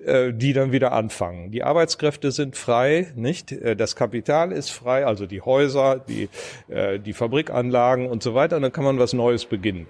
[0.04, 1.52] äh, die dann wieder anfangen.
[1.52, 3.52] Die Arbeitskräfte sind frei, nicht?
[3.52, 6.28] Äh, das Kapital ist frei, also die Häuser, die,
[6.68, 8.56] äh, die Fabrikanlagen und so weiter.
[8.56, 9.86] Und dann kann man was Neues beginnen.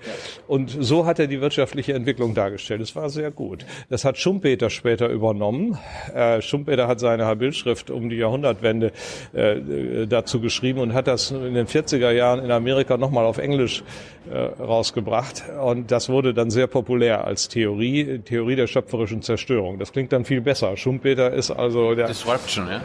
[0.47, 2.83] Und so hat er die wirtschaftliche Entwicklung dargestellt.
[2.83, 3.65] Das war sehr gut.
[3.89, 5.79] Das hat Schumpeter später übernommen.
[6.15, 8.93] Äh, Schumpeter hat seine Bildschrift um die Jahrhundertwende
[9.33, 13.83] äh, dazu geschrieben und hat das in den 40er Jahren in Amerika nochmal auf Englisch
[14.29, 15.45] äh, rausgebracht.
[15.63, 19.79] Und das wurde dann sehr populär als Theorie, Theorie der schöpferischen Zerstörung.
[19.79, 20.77] Das klingt dann viel besser.
[20.77, 22.09] Schumpeter ist also der...
[22.09, 22.83] Disruption, ja?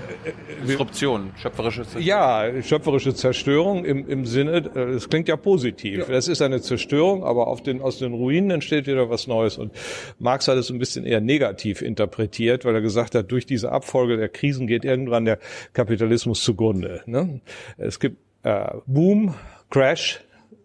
[0.68, 2.06] Disruption, schöpferische Zerstörung.
[2.06, 4.58] Ja, schöpferische Zerstörung im, im Sinne,
[4.96, 6.00] es klingt ja positiv.
[6.00, 6.06] Ja.
[6.14, 9.58] Das ist eine Zerstörung, aber auf den, aus den Ruinen entsteht wieder was Neues.
[9.58, 9.72] Und
[10.20, 14.18] Marx hat es ein bisschen eher negativ interpretiert, weil er gesagt hat, durch diese Abfolge
[14.18, 15.31] der Krisen geht irgendwann der
[15.74, 17.02] Kapitalismus zugrunde.
[17.06, 17.42] Ne?
[17.78, 19.34] Es gibt äh, Boom,
[19.70, 20.22] Crash,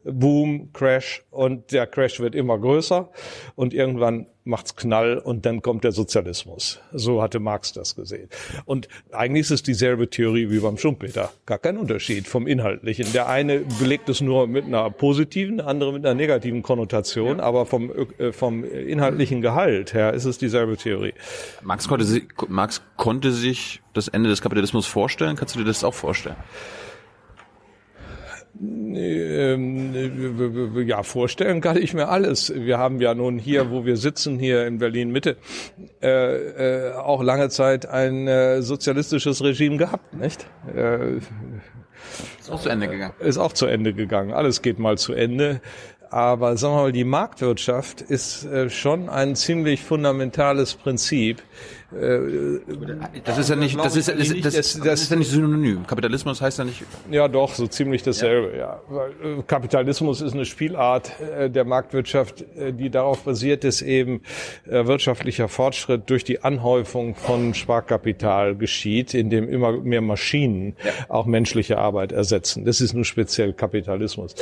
[0.07, 3.11] Boom, Crash und der Crash wird immer größer
[3.55, 6.81] und irgendwann macht's Knall und dann kommt der Sozialismus.
[6.93, 8.29] So hatte Marx das gesehen.
[8.65, 11.33] Und eigentlich ist es dieselbe Theorie wie beim Schumpeter.
[11.47, 13.13] Gar kein Unterschied vom Inhaltlichen.
[13.13, 17.43] Der eine belegt es nur mit einer positiven, der andere mit einer negativen Konnotation, ja.
[17.43, 21.15] aber vom, äh, vom inhaltlichen Gehalt her ist es dieselbe Theorie.
[21.63, 25.37] Marx konnte, sich, Marx konnte sich das Ende des Kapitalismus vorstellen.
[25.37, 26.37] Kannst du dir das auch vorstellen?
[28.59, 29.95] Ähm,
[30.87, 32.53] ja, vorstellen kann ich mir alles.
[32.55, 35.37] Wir haben ja nun hier, wo wir sitzen, hier in Berlin Mitte,
[36.03, 40.47] äh, äh, auch lange Zeit ein äh, sozialistisches Regime gehabt, nicht?
[40.75, 41.17] Äh,
[42.39, 43.15] ist auch zu Ende gegangen.
[43.19, 44.33] Ist auch zu Ende gegangen.
[44.33, 45.61] Alles geht mal zu Ende.
[46.09, 51.43] Aber sagen wir mal, die Marktwirtschaft ist äh, schon ein ziemlich fundamentales Prinzip.
[51.93, 52.59] Äh,
[53.25, 55.87] das ist ja nicht, das ist, das, das, das, das ist ja nicht synonym.
[55.87, 56.83] Kapitalismus heißt ja nicht.
[57.11, 58.81] Ja, doch, so ziemlich dasselbe, ja.
[58.91, 59.07] ja.
[59.07, 61.13] Äh, Kapitalismus ist eine Spielart
[61.49, 64.23] der Marktwirtschaft, die darauf basiert, dass eben
[64.65, 70.93] wirtschaftlicher Fortschritt durch die Anhäufung von Sparkapital geschieht, indem immer mehr Maschinen ja.
[71.09, 72.65] auch menschliche Arbeit ersetzen.
[72.65, 74.35] Das ist nur speziell Kapitalismus.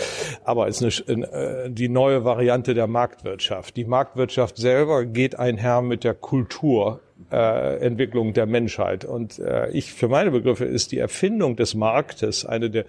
[0.44, 3.76] Aber es ist eine, die neue Variante der Marktwirtschaft.
[3.76, 9.04] Die Marktwirtschaft selber geht einher mit der Kultur äh, Entwicklung der Menschheit.
[9.04, 12.84] Und äh, ich, für meine Begriffe, ist die Erfindung des Marktes eine der,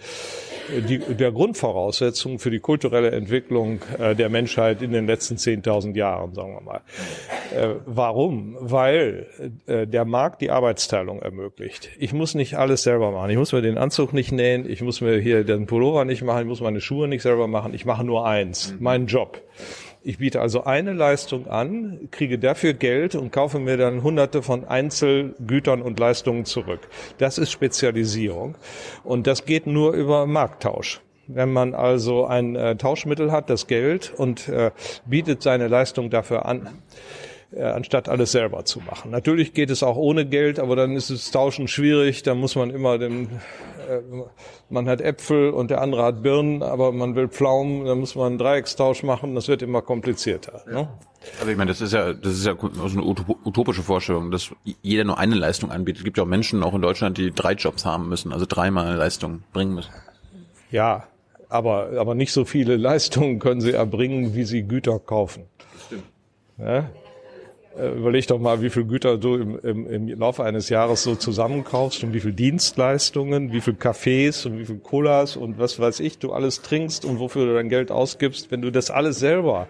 [0.88, 6.34] die, der Grundvoraussetzungen für die kulturelle Entwicklung äh, der Menschheit in den letzten 10.000 Jahren,
[6.34, 6.82] sagen wir mal.
[7.56, 8.58] Äh, warum?
[8.60, 9.28] Weil
[9.67, 11.89] äh, der Markt die Arbeitsteilung ermöglicht.
[11.98, 13.30] Ich muss nicht alles selber machen.
[13.30, 16.41] Ich muss mir den Anzug nicht nähen, ich muss mir hier den Pullover nicht machen,
[16.41, 17.74] ich muss meine Schuhe nicht selber machen.
[17.74, 18.84] Ich mache nur eins, mhm.
[18.84, 19.41] meinen Job.
[20.08, 24.63] Ich biete also eine Leistung an, kriege dafür Geld und kaufe mir dann hunderte von
[24.63, 26.82] Einzelgütern und Leistungen zurück.
[27.18, 28.54] Das ist Spezialisierung.
[29.04, 31.02] Und das geht nur über Markttausch.
[31.26, 34.70] Wenn man also ein äh, Tauschmittel hat, das Geld, und äh,
[35.08, 36.70] bietet seine Leistung dafür an,
[37.56, 39.12] äh, anstatt alles selber zu machen.
[39.12, 42.70] Natürlich geht es auch ohne Geld, aber dann ist es Tauschen schwierig, da muss man
[42.70, 43.30] immer den
[43.89, 44.02] äh,
[44.70, 48.28] man hat Äpfel und der andere hat Birnen, aber man will Pflaumen, dann muss man
[48.28, 50.63] einen Dreieckstausch machen, das wird immer komplizierter.
[50.65, 50.74] Ja.
[50.74, 50.89] Ne?
[51.39, 55.04] Also ich meine, das ist ja, das ist ja so eine utopische Vorstellung, dass jeder
[55.04, 56.00] nur eine Leistung anbietet.
[56.00, 58.96] Es gibt ja auch Menschen, auch in Deutschland, die drei Jobs haben müssen, also dreimal
[58.96, 59.91] Leistung bringen müssen.
[60.70, 61.08] Ja,
[61.50, 65.46] aber, aber nicht so viele Leistungen können sie erbringen, wie sie Güter kaufen.
[65.58, 66.04] Das stimmt.
[66.60, 66.89] Ja?
[67.78, 71.16] Äh, überleg doch mal, wie viel Güter du im, im, im Laufe eines Jahres so
[71.16, 76.00] zusammenkaufst und wie viel Dienstleistungen, wie viel Kaffees und wie viel Colas und was weiß
[76.00, 79.68] ich, du alles trinkst und wofür du dein Geld ausgibst, wenn du das alles selber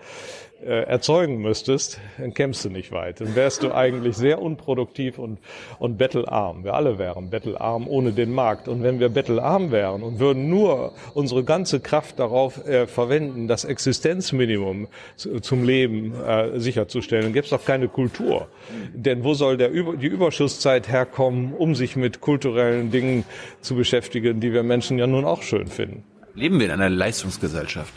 [0.64, 3.22] erzeugen müsstest, dann kämst du nicht weit.
[3.22, 5.40] Dann wärst du eigentlich sehr unproduktiv und,
[5.80, 6.64] und bettelarm.
[6.64, 8.68] Wir alle wären bettelarm ohne den Markt.
[8.68, 13.66] Und wenn wir bettelarm wären und würden nur unsere ganze Kraft darauf äh, verwenden, das
[13.66, 18.48] Existenzminimum zu, zum Leben äh, sicherzustellen, dann gäbe es doch keine Kultur.
[18.94, 23.26] Denn wo soll der, die Überschusszeit herkommen, um sich mit kulturellen Dingen
[23.62, 26.04] zu beschäftigen, die wir Menschen ja nun auch schön finden?
[26.34, 27.94] Leben wir in einer Leistungsgesellschaft?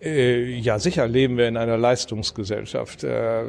[0.00, 3.04] Äh, ja, sicher leben wir in einer Leistungsgesellschaft.
[3.04, 3.42] Äh,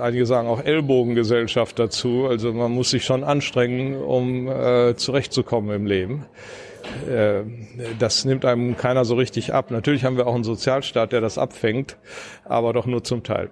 [0.00, 2.26] einige sagen auch Ellbogengesellschaft dazu.
[2.28, 6.26] Also man muss sich schon anstrengen, um äh, zurechtzukommen im Leben.
[7.98, 9.70] Das nimmt einem keiner so richtig ab.
[9.70, 11.96] Natürlich haben wir auch einen Sozialstaat, der das abfängt,
[12.44, 13.50] aber doch nur zum Teil.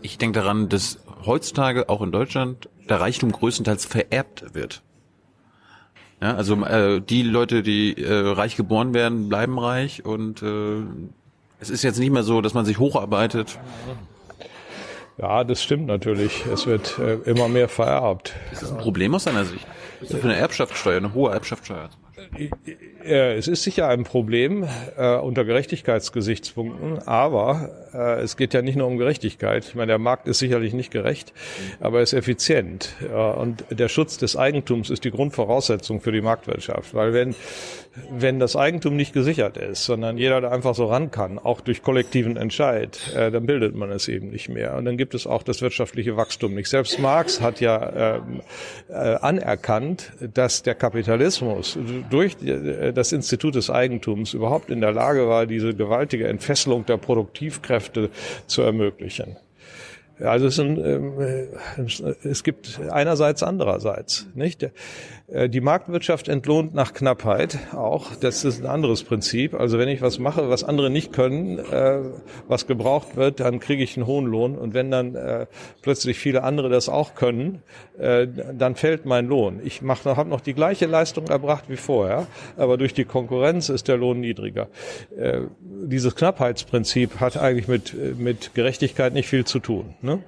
[0.00, 4.82] Ich denke daran, dass heutzutage auch in Deutschland der Reichtum größtenteils vererbt wird.
[6.22, 10.76] Ja, also äh, die Leute, die äh, reich geboren werden, bleiben reich und äh,
[11.58, 13.58] es ist jetzt nicht mehr so, dass man sich hocharbeitet.
[15.18, 16.46] Ja, das stimmt natürlich.
[16.46, 18.34] Es wird äh, immer mehr vererbt.
[18.52, 19.66] Ist das ein Problem aus seiner Sicht?
[20.00, 21.90] Ist das für eine Erbschaftssteuer, eine hohe Erbschaftssteuer?
[23.04, 24.64] Äh, es ist sicher ein Problem
[24.96, 29.64] äh, unter Gerechtigkeitsgesichtspunkten, aber äh, es geht ja nicht nur um Gerechtigkeit.
[29.64, 31.32] Ich meine, der Markt ist sicherlich nicht gerecht,
[31.80, 32.94] aber er ist effizient.
[33.02, 36.94] Äh, und der Schutz des Eigentums ist die Grundvoraussetzung für die Marktwirtschaft.
[36.94, 37.34] Weil wenn,
[38.10, 41.82] wenn das Eigentum nicht gesichert ist, sondern jeder da einfach so ran kann, auch durch
[41.82, 44.76] kollektiven Entscheid, äh, dann bildet man es eben nicht mehr.
[44.76, 46.68] Und dann gibt es auch das wirtschaftliche Wachstum nicht.
[46.68, 51.78] Selbst Marx hat ja äh, anerkannt, dass der Kapitalismus
[52.10, 56.96] durch äh, das Institut des Eigentums überhaupt in der Lage war, diese gewaltige Entfesselung der
[56.96, 57.81] Produktivkräfte
[58.46, 59.36] zu ermöglichen.
[60.20, 61.14] Also es, sind, ähm,
[62.22, 64.68] es gibt einerseits andererseits, nicht?
[65.28, 68.14] Äh, die Marktwirtschaft entlohnt nach Knappheit auch.
[68.16, 69.54] Das ist ein anderes Prinzip.
[69.54, 72.00] Also wenn ich was mache, was andere nicht können, äh,
[72.48, 74.56] was gebraucht wird, dann kriege ich einen hohen Lohn.
[74.56, 75.46] Und wenn dann äh,
[75.82, 77.62] plötzlich viele andere das auch können,
[77.98, 79.60] dann fällt mein Lohn.
[79.64, 83.96] Ich habe noch die gleiche Leistung erbracht wie vorher, aber durch die Konkurrenz ist der
[83.96, 84.68] Lohn niedriger.
[85.60, 89.94] Dieses Knappheitsprinzip hat eigentlich mit, mit Gerechtigkeit nicht viel zu tun.
[90.00, 90.22] Ne?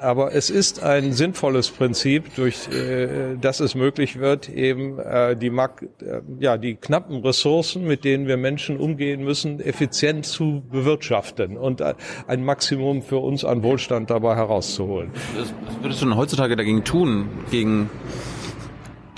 [0.00, 5.50] Aber es ist ein sinnvolles Prinzip, durch äh, das es möglich wird, eben äh, die,
[5.50, 11.58] Mark äh, ja, die knappen Ressourcen, mit denen wir Menschen umgehen müssen, effizient zu bewirtschaften
[11.58, 11.92] und äh,
[12.26, 15.10] ein Maximum für uns an Wohlstand dabei herauszuholen.
[15.36, 17.90] Was würdest du denn heutzutage dagegen tun, gegen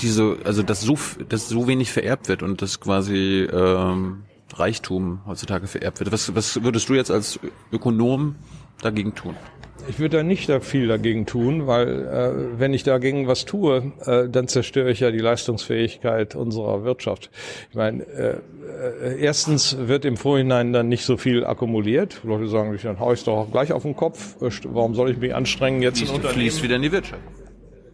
[0.00, 5.68] diese, also dass so, dass so wenig vererbt wird und das quasi ähm, Reichtum heutzutage
[5.68, 6.10] vererbt wird?
[6.10, 7.38] Was, was würdest du jetzt als
[7.70, 8.34] Ökonom
[8.82, 9.36] dagegen tun?
[9.88, 14.28] Ich würde da nicht viel dagegen tun, weil äh, wenn ich dagegen was tue, äh,
[14.28, 17.30] dann zerstöre ich ja die Leistungsfähigkeit unserer Wirtschaft.
[17.70, 18.36] Ich meine, äh,
[18.82, 22.20] äh, erstens wird im Vorhinein dann nicht so viel akkumuliert.
[22.22, 24.40] Leute sagen, dann hau ich doch auch gleich auf den Kopf.
[24.40, 25.98] Äh, warum soll ich mich anstrengen jetzt?
[25.98, 27.20] Fließt, fließt wieder in die Wirtschaft.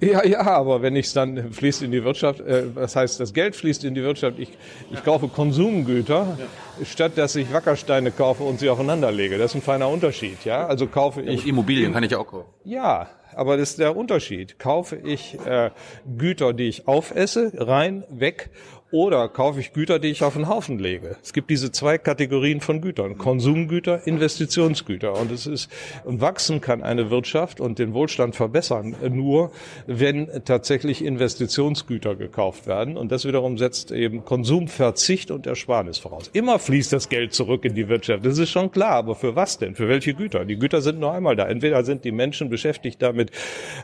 [0.01, 3.35] Ja, ja, aber wenn ich es dann fließt in die Wirtschaft, äh, das heißt, das
[3.35, 4.51] Geld fließt in die Wirtschaft, ich,
[4.93, 6.85] ich kaufe Konsumgüter, ja.
[6.85, 9.39] statt dass ich Wackersteine kaufe und sie aufeinander lege.
[9.39, 10.67] Das ist ein feiner Unterschied, ja.
[10.67, 11.43] Also kaufe ich.
[11.43, 12.49] Ja, Immobilien kann ich auch kaufen.
[12.65, 14.59] Ja, aber das ist der Unterschied.
[14.59, 15.71] Kaufe ich äh,
[16.17, 18.51] Güter, die ich aufesse, rein, weg
[18.91, 21.17] oder kaufe ich Güter, die ich auf den Haufen lege?
[21.23, 23.19] Es gibt diese zwei Kategorien von Gütern.
[23.19, 25.13] Konsumgüter, Investitionsgüter.
[25.15, 25.71] Und es ist,
[26.05, 29.53] und wachsen kann eine Wirtschaft und den Wohlstand verbessern nur,
[29.87, 32.97] wenn tatsächlich Investitionsgüter gekauft werden.
[32.97, 36.31] Und das wiederum setzt eben Konsumverzicht und Ersparnis voraus.
[36.33, 38.25] Immer fließt das Geld zurück in die Wirtschaft.
[38.25, 38.93] Das ist schon klar.
[38.93, 39.75] Aber für was denn?
[39.75, 40.47] Für welche Güter?
[40.47, 41.47] Die Güter sind nur einmal da.
[41.47, 43.33] Entweder sind die Menschen beschäftigt damit,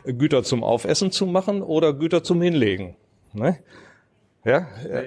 [0.03, 2.95] Güter zum Aufessen zu machen oder Güter zum Hinlegen.
[3.33, 3.59] Ne?
[4.45, 4.67] Ja?
[4.87, 5.01] ja.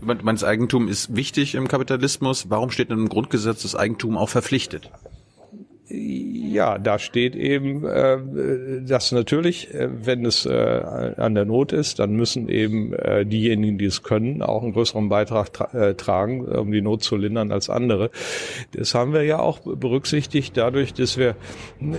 [0.00, 2.50] Meines Eigentum ist wichtig im Kapitalismus.
[2.50, 4.90] Warum steht denn im Grundgesetz das Eigentum auch verpflichtet?
[5.94, 8.18] Ja, da steht eben, äh,
[8.80, 13.76] dass natürlich, äh, wenn es äh, an der Not ist, dann müssen eben äh, diejenigen,
[13.76, 17.52] die es können, auch einen größeren Beitrag tra äh, tragen, um die Not zu lindern
[17.52, 18.10] als andere.
[18.72, 21.36] Das haben wir ja auch berücksichtigt dadurch, dass wir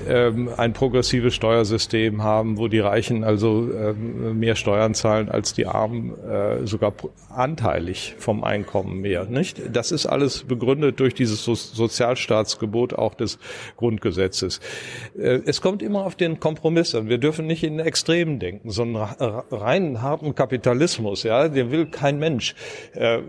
[0.07, 5.67] ähm, ein progressives Steuersystem haben, wo die Reichen also ähm, mehr Steuern zahlen als die
[5.67, 6.93] Armen, äh, sogar
[7.29, 9.25] anteilig vom Einkommen mehr.
[9.25, 9.61] Nicht?
[9.71, 13.37] Das ist alles begründet durch dieses so Sozialstaatsgebot auch des
[13.83, 14.61] Grundgesetzes.
[15.17, 17.09] Äh, es kommt immer auf den Kompromiss an.
[17.09, 18.69] Wir dürfen nicht in Extremen denken.
[18.71, 22.55] So einen reinen harten Kapitalismus, ja, den will kein Mensch,
[22.93, 23.19] äh,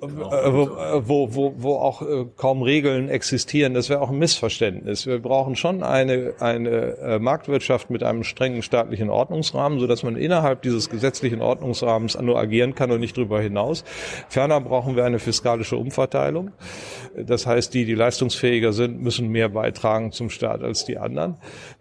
[0.00, 3.72] wo, wo, wo auch äh, kaum Regeln existieren.
[3.72, 5.06] Das wäre auch ein Missverständnis.
[5.06, 10.62] Wir brauchen schon eine, eine Marktwirtschaft mit einem strengen staatlichen Ordnungsrahmen, so dass man innerhalb
[10.62, 13.84] dieses gesetzlichen Ordnungsrahmens nur agieren kann und nicht darüber hinaus.
[14.28, 16.50] Ferner brauchen wir eine fiskalische Umverteilung.
[17.16, 21.36] Das heißt, die, die leistungsfähiger sind, müssen mehr beitragen beitragen zum Staat als die anderen.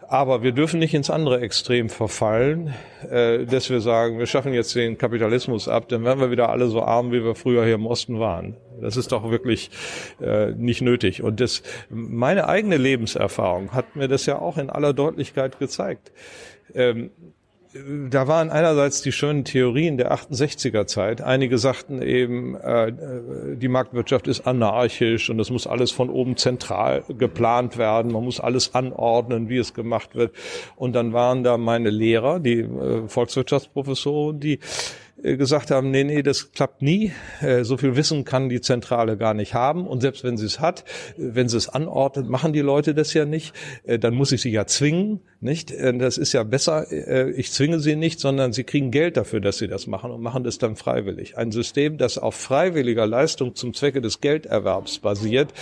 [0.08, 2.73] Aber wir dürfen nicht ins andere Extrem verfallen,
[3.10, 6.67] äh, dass wir sagen, wir schaffen jetzt den Kapitalismus ab, dann werden wir wieder alle
[6.67, 8.58] so arm, wie wir früher hier im Osten waren.
[8.82, 9.69] Das ist doch wirklich
[10.21, 11.21] äh, nicht nötig.
[11.21, 16.12] Und das, meine eigene Lebenserfahrung hat mir das ja auch in aller Deutlichkeit gezeigt.
[16.73, 17.12] Ähm,
[18.10, 21.21] da waren einerseits die schönen Theorien der 68er Zeit.
[21.21, 22.91] Einige sagten eben, äh,
[23.58, 28.12] die Marktwirtschaft ist anarchisch und es muss alles von oben zentral geplant werden.
[28.12, 30.34] Man muss alles anordnen, wie es gemacht wird.
[30.77, 34.60] Und dann waren da meine Lehrer, die äh, Volkswirtschaftsprofessoren, die
[35.23, 37.12] gesagt haben, nee, nee, das klappt nie.
[37.41, 39.88] Äh, so viel Wissen kann die Zentrale gar nicht haben.
[39.88, 40.82] Und selbst wenn sie es hat,
[41.17, 43.53] äh, wenn sie es anordnet, machen die Leute das ja nicht.
[43.86, 45.71] Dann muss ich sie ja zwingen, nicht?
[45.71, 46.86] Das ist ja besser.
[47.36, 50.43] Ich zwinge sie nicht, sondern sie kriegen Geld dafür, dass sie das machen und machen
[50.43, 51.38] das dann freiwillig.
[51.38, 55.53] Ein System, das auf freiwilliger Leistung zum Zwecke des Gelderwerbs basiert,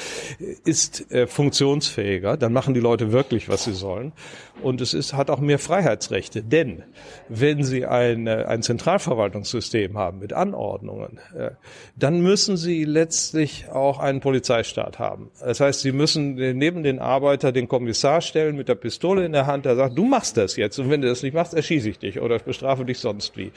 [0.66, 2.38] ist funktionsfähiger.
[2.38, 4.14] Dann machen die Leute wirklich, was sie sollen.
[4.62, 6.42] Und es ist, hat auch mehr Freiheitsrechte.
[6.44, 6.84] Denn
[7.30, 11.52] wenn sie eine, ein Zentralverwaltungs Verwaltungssystem haben mit Anordnungen, äh,
[11.96, 15.32] dann müssen sie letztlich auch einen Polizeistaat haben.
[15.40, 19.48] Das heißt, sie müssen neben den Arbeiter den Kommissar stellen mit der Pistole in der
[19.48, 22.00] Hand, der sagt, du machst das jetzt und wenn du das nicht machst, erschieße ich
[22.00, 23.52] dich oder bestrafe dich sonst wie.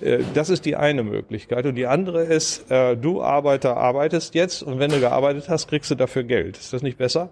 [0.00, 1.66] Äh, das ist die eine Möglichkeit.
[1.66, 5.90] Und die andere ist, äh, du Arbeiter arbeitest jetzt und wenn du gearbeitet hast, kriegst
[5.90, 6.56] du dafür Geld.
[6.56, 7.30] Ist das nicht besser?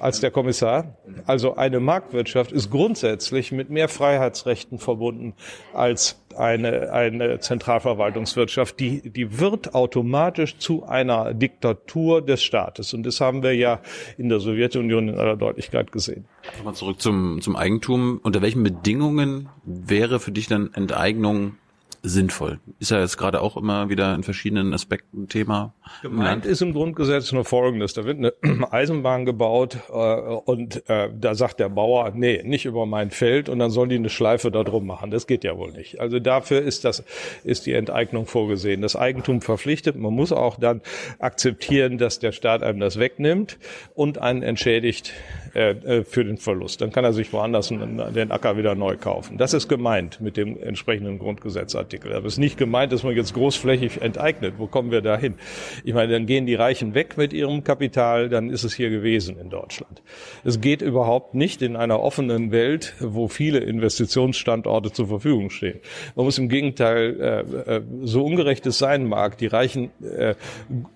[0.00, 0.96] Als der Kommissar.
[1.26, 5.34] Also eine Marktwirtschaft ist grundsätzlich mit mehr Freiheitsrechten verbunden
[5.72, 8.80] als eine, eine Zentralverwaltungswirtschaft.
[8.80, 12.94] Die, die wird automatisch zu einer Diktatur des Staates.
[12.94, 13.80] Und das haben wir ja
[14.16, 16.24] in der Sowjetunion in aller Deutlichkeit gesehen.
[16.56, 18.20] Nochmal zurück zum, zum Eigentum.
[18.22, 21.56] Unter welchen Bedingungen wäre für dich dann Enteignung
[22.02, 22.60] sinnvoll?
[22.78, 25.74] Ist ja jetzt gerade auch immer wieder in verschiedenen Aspekten Thema.
[26.02, 27.94] Gemeint ist im Grundgesetz nur Folgendes.
[27.94, 28.32] Da wird eine
[28.72, 33.58] Eisenbahn gebaut äh, und äh, da sagt der Bauer, nee, nicht über mein Feld und
[33.58, 35.10] dann sollen die eine Schleife da drum machen.
[35.10, 36.00] Das geht ja wohl nicht.
[36.00, 37.04] Also dafür ist das,
[37.44, 38.80] ist die Enteignung vorgesehen.
[38.80, 39.96] Das Eigentum verpflichtet.
[39.96, 40.80] Man muss auch dann
[41.18, 43.58] akzeptieren, dass der Staat einem das wegnimmt
[43.94, 45.12] und einen entschädigt
[45.54, 46.80] äh, äh für den Verlust.
[46.80, 49.36] Dann kann er sich woanders den Acker wieder neu kaufen.
[49.36, 51.89] Das ist gemeint mit dem entsprechenden Grundgesetzartikel.
[51.90, 52.12] Artikel.
[52.12, 54.54] Aber es ist nicht gemeint, dass man jetzt großflächig enteignet.
[54.58, 55.34] Wo kommen wir da hin?
[55.82, 59.36] Ich meine, dann gehen die Reichen weg mit ihrem Kapital, dann ist es hier gewesen
[59.40, 60.00] in Deutschland.
[60.44, 65.80] Es geht überhaupt nicht in einer offenen Welt, wo viele Investitionsstandorte zur Verfügung stehen.
[66.14, 70.36] Man muss im Gegenteil, äh, äh, so ungerecht es sein mag, die Reichen äh,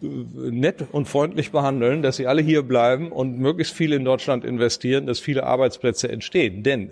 [0.00, 5.07] nett und freundlich behandeln, dass sie alle hier bleiben und möglichst viel in Deutschland investieren,
[5.07, 6.62] dass viele Arbeitsplätze entstehen.
[6.62, 6.90] Denn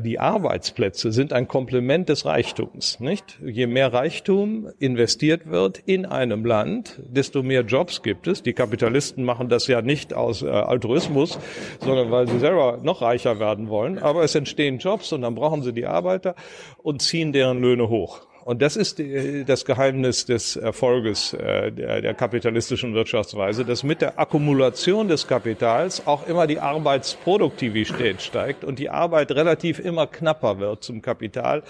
[0.00, 3.40] die Arbeitsplätze sind ein Komplement des Reichtums, nicht?
[3.44, 8.42] Je mehr Reichtum investiert wird in einem Land, desto mehr Jobs gibt es.
[8.42, 11.38] Die Kapitalisten machen das ja nicht aus äh, Altruismus,
[11.80, 13.98] sondern weil sie selber noch reicher werden wollen.
[13.98, 16.34] Aber es entstehen Jobs und dann brauchen sie die Arbeiter
[16.82, 18.26] und ziehen deren Löhne hoch.
[18.44, 24.02] Und das ist die, das Geheimnis des Erfolges äh, der, der kapitalistischen Wirtschaftsweise, dass mit
[24.02, 30.58] der Akkumulation des Kapitals auch immer die Arbeitsproduktivität steigt und die Arbeit relativ immer knapper
[30.58, 31.62] wird zum Kapital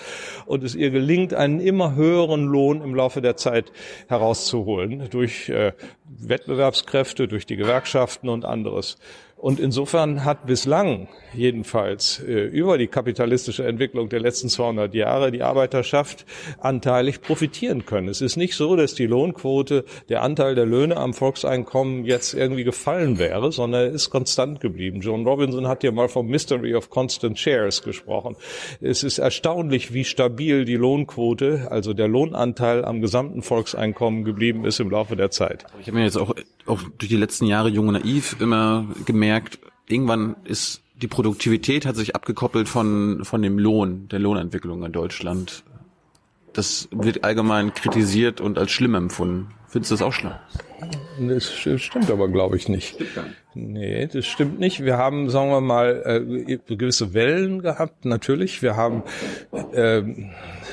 [0.46, 3.70] und es ihr gelingt, einen immer höheren Lohn im Laufe der Zeit
[4.08, 5.74] herauszuholen durch äh,
[6.06, 8.98] Wettbewerbskräfte, durch die Gewerkschaften und anderes.
[9.44, 15.42] Und insofern hat bislang jedenfalls äh, über die kapitalistische Entwicklung der letzten 200 Jahre die
[15.42, 16.24] Arbeiterschaft
[16.60, 18.08] anteilig profitieren können.
[18.08, 22.64] Es ist nicht so, dass die Lohnquote, der Anteil der Löhne am Volkseinkommen jetzt irgendwie
[22.64, 25.00] gefallen wäre, sondern er ist konstant geblieben.
[25.00, 28.36] John Robinson hat ja mal vom Mystery of Constant Shares gesprochen.
[28.80, 34.80] Es ist erstaunlich, wie stabil die Lohnquote, also der Lohnanteil am gesamten Volkseinkommen geblieben ist
[34.80, 35.66] im Laufe der Zeit.
[35.80, 36.34] Ich habe mir jetzt auch,
[36.66, 41.86] auch durch die letzten Jahre Jung und Naiv immer gemerkt, gemerkt, irgendwann ist die Produktivität
[41.86, 45.64] hat sich abgekoppelt von, von dem Lohn, der Lohnentwicklung in Deutschland.
[46.52, 49.48] Das wird allgemein kritisiert und als schlimm empfunden.
[49.66, 50.34] Findest du das auch schlimm?
[51.18, 52.96] Das stimmt aber, glaube ich, nicht.
[53.54, 54.84] Nee, das stimmt nicht.
[54.84, 58.62] Wir haben, sagen wir mal, äh, gewisse Wellen gehabt, natürlich.
[58.62, 59.02] Wir haben
[59.74, 60.63] ähm, äh,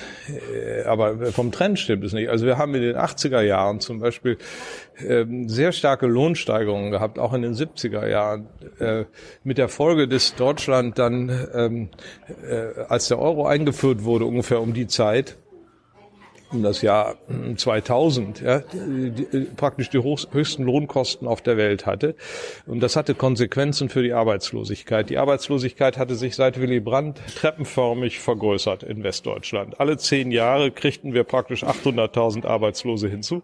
[0.86, 2.30] aber vom Trend stimmt es nicht.
[2.30, 4.38] Also wir haben in den 80er Jahren zum Beispiel
[5.08, 8.48] ähm, sehr starke Lohnsteigerungen gehabt, auch in den 70er Jahren,
[8.80, 9.06] äh,
[9.44, 11.90] mit der Folge, dass Deutschland dann, ähm,
[12.44, 15.38] äh, als der Euro eingeführt wurde, ungefähr um die Zeit,
[16.52, 17.16] um das Jahr
[17.56, 22.16] 2000 ja, die, die, praktisch die höchsten Lohnkosten auf der Welt hatte.
[22.66, 25.10] Und das hatte Konsequenzen für die Arbeitslosigkeit.
[25.10, 29.80] Die Arbeitslosigkeit hatte sich seit Willy Brandt treppenförmig vergrößert in Westdeutschland.
[29.80, 33.44] Alle zehn Jahre kriegten wir praktisch 800.000 Arbeitslose hinzu.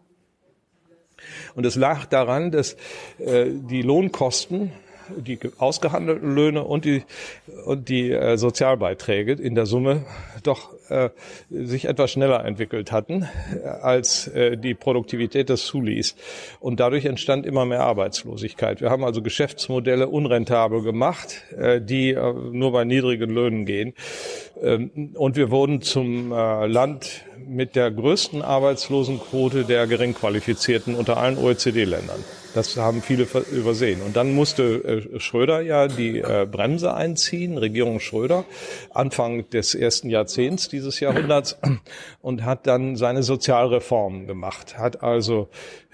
[1.56, 2.78] Und es lag daran, dass
[3.20, 4.72] äh, die Lohnkosten
[5.16, 7.04] die ausgehandelten Löhne und die,
[7.66, 10.06] und die äh, Sozialbeiträge in der Summe
[10.44, 11.10] doch äh,
[11.50, 16.16] sich etwas schneller entwickelt hatten, äh, als äh, die Produktivität das zuließ.
[16.60, 18.82] Und dadurch entstand immer mehr Arbeitslosigkeit.
[18.82, 21.44] Wir haben also Geschäftsmodelle unrentabel gemacht,
[21.80, 23.94] die nur bei niedrigen Löhnen gehen.
[24.62, 32.24] Ähm, und wir wurden zum Land mit der größten Arbeitslosenquote der Geringqualifizierten unter allen OECD-Ländern.
[32.54, 34.02] Das haben viele übersehen.
[34.02, 34.64] Und dann musste
[35.14, 38.46] äh, Schröder ja die äh, Bremse einziehen, Regierung Schröder,
[38.92, 41.60] Anfang des ersten Jahrzehnts dieses Jahrhunderts
[42.22, 45.50] und hat dann seine Sozialreformen gemacht, hat also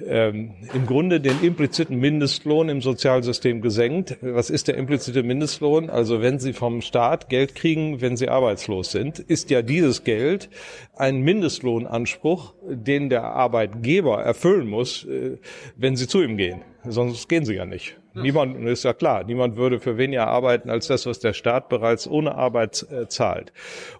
[0.06, 4.18] ähm, im Grunde den impliziten Mindestlohn im Sozialsystem gesenkt.
[4.22, 5.89] Was ist der implizite Mindestlohn?
[5.89, 10.49] Also wenn Sie vom Staat Geld kriegen, wenn Sie arbeitslos sind, ist ja dieses Geld
[10.95, 15.38] ein Mindestlohnanspruch, den der Arbeitgeber erfüllen muss, äh,
[15.76, 16.61] wenn Sie zu ihm gehen.
[16.86, 17.97] Sonst gehen Sie ja nicht.
[18.16, 22.07] Niemand, ist ja klar, niemand würde für weniger arbeiten als das, was der Staat bereits
[22.07, 23.51] ohne Arbeit äh, zahlt.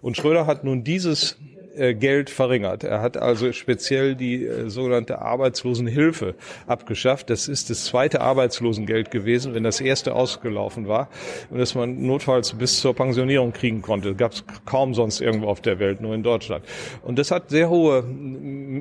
[0.02, 1.36] Und Schröder hat nun dieses
[1.94, 2.84] Geld verringert.
[2.84, 6.34] Er hat also speziell die äh, sogenannte Arbeitslosenhilfe
[6.66, 7.30] abgeschafft.
[7.30, 11.08] Das ist das zweite Arbeitslosengeld gewesen, wenn das erste ausgelaufen war
[11.50, 14.14] und das man notfalls bis zur Pensionierung kriegen konnte.
[14.14, 16.64] Gab es kaum sonst irgendwo auf der Welt, nur in Deutschland.
[17.02, 18.04] Und das hat sehr hohe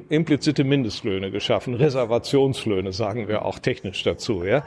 [0.10, 4.44] implizite Mindestlöhne geschaffen, Reservationslöhne sagen wir auch technisch dazu.
[4.44, 4.64] Ja?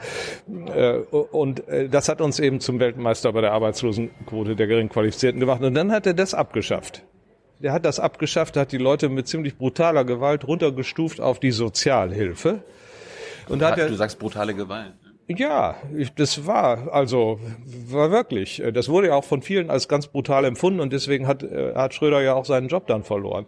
[0.75, 0.97] Äh,
[1.31, 5.61] und das hat uns eben zum Weltmeister bei der Arbeitslosenquote der Geringqualifizierten gemacht.
[5.61, 7.03] Und dann hat er das abgeschafft.
[7.59, 12.63] Der hat das abgeschafft, hat die Leute mit ziemlich brutaler Gewalt runtergestuft auf die Sozialhilfe.
[13.49, 14.93] Und hat er, du sagst brutale Gewalt.
[15.29, 18.63] Ja, ich, das war also war wirklich.
[18.73, 21.93] Das wurde ja auch von vielen als ganz brutal empfunden und deswegen hat äh, hat
[21.93, 23.45] Schröder ja auch seinen Job dann verloren.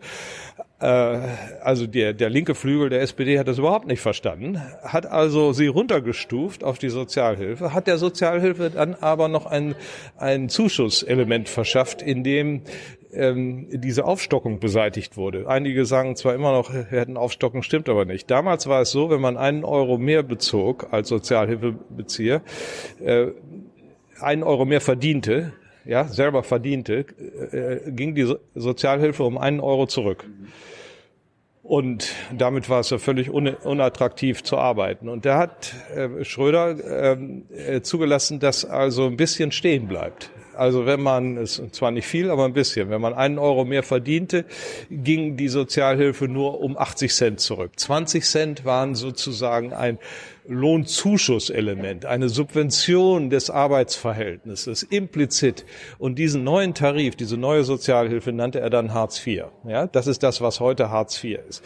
[0.82, 1.20] Äh,
[1.64, 5.68] also der der linke Flügel der SPD hat das überhaupt nicht verstanden, hat also sie
[5.68, 9.74] runtergestuft auf die Sozialhilfe, hat der Sozialhilfe dann aber noch ein
[10.18, 12.62] ein Zuschusselement verschafft, in dem
[13.14, 15.48] ähm, diese Aufstockung beseitigt wurde.
[15.48, 18.30] Einige sagen zwar immer noch, wir hätten Aufstockung, stimmt aber nicht.
[18.30, 22.42] Damals war es so, wenn man einen Euro mehr bezog als Sozialhilfebezieher,
[23.04, 23.28] äh,
[24.20, 25.54] einen Euro mehr verdiente,
[25.86, 27.06] ja, selber verdiente,
[27.52, 30.26] äh, ging die Sozialhilfe um einen Euro zurück.
[31.64, 35.08] Und damit war es ja völlig unattraktiv zu arbeiten.
[35.08, 40.32] Und da hat äh, Schröder ähm, äh, zugelassen, dass also ein bisschen stehen bleibt.
[40.60, 43.82] Also wenn man, es zwar nicht viel, aber ein bisschen, wenn man einen Euro mehr
[43.82, 44.44] verdiente,
[44.90, 47.72] ging die Sozialhilfe nur um 80 Cent zurück.
[47.78, 50.00] 20 Cent waren sozusagen ein
[50.50, 55.64] Lohnzuschusselement, eine Subvention des Arbeitsverhältnisses implizit.
[56.00, 59.46] Und diesen neuen Tarif, diese neue Sozialhilfe nannte er dann Hartz IV.
[59.68, 61.64] Ja, das ist das, was heute Hartz IV ist.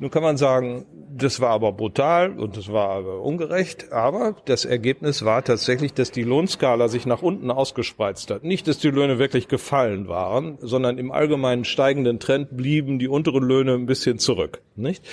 [0.00, 0.84] Nun kann man sagen,
[1.16, 6.10] das war aber brutal und das war aber ungerecht, aber das Ergebnis war tatsächlich, dass
[6.10, 8.42] die Lohnskala sich nach unten ausgespreizt hat.
[8.42, 13.44] Nicht, dass die Löhne wirklich gefallen waren, sondern im allgemeinen steigenden Trend blieben die unteren
[13.44, 15.04] Löhne ein bisschen zurück, nicht?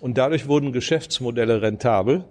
[0.00, 2.24] Und dadurch wurden Geschäftsmodelle rentabel.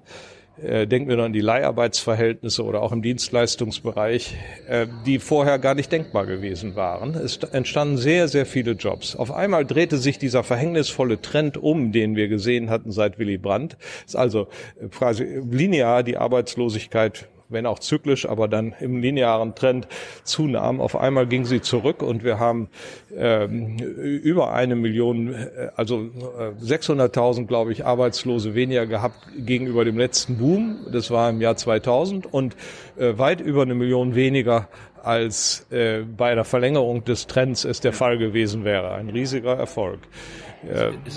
[0.57, 4.35] Äh, denken wir noch an die Leiharbeitsverhältnisse oder auch im Dienstleistungsbereich,
[4.67, 7.15] äh, die vorher gar nicht denkbar gewesen waren.
[7.15, 9.15] Es entstanden sehr, sehr viele Jobs.
[9.15, 13.77] Auf einmal drehte sich dieser verhängnisvolle Trend um, den wir gesehen hatten seit Willy Brandt.
[14.05, 14.47] Es ist also
[14.91, 19.87] quasi linear die Arbeitslosigkeit wenn auch zyklisch, aber dann im linearen Trend
[20.23, 20.81] zunahm.
[20.81, 22.69] Auf einmal ging sie zurück und wir haben
[23.15, 29.97] ähm, über eine Million, äh, also äh, 600.000, glaube ich, Arbeitslose weniger gehabt gegenüber dem
[29.97, 30.87] letzten Boom.
[30.91, 32.55] Das war im Jahr 2000 und
[32.97, 34.67] äh, weit über eine Million weniger
[35.03, 38.91] als äh, bei der Verlängerung des Trends es der Fall gewesen wäre.
[38.91, 39.99] Ein riesiger Erfolg.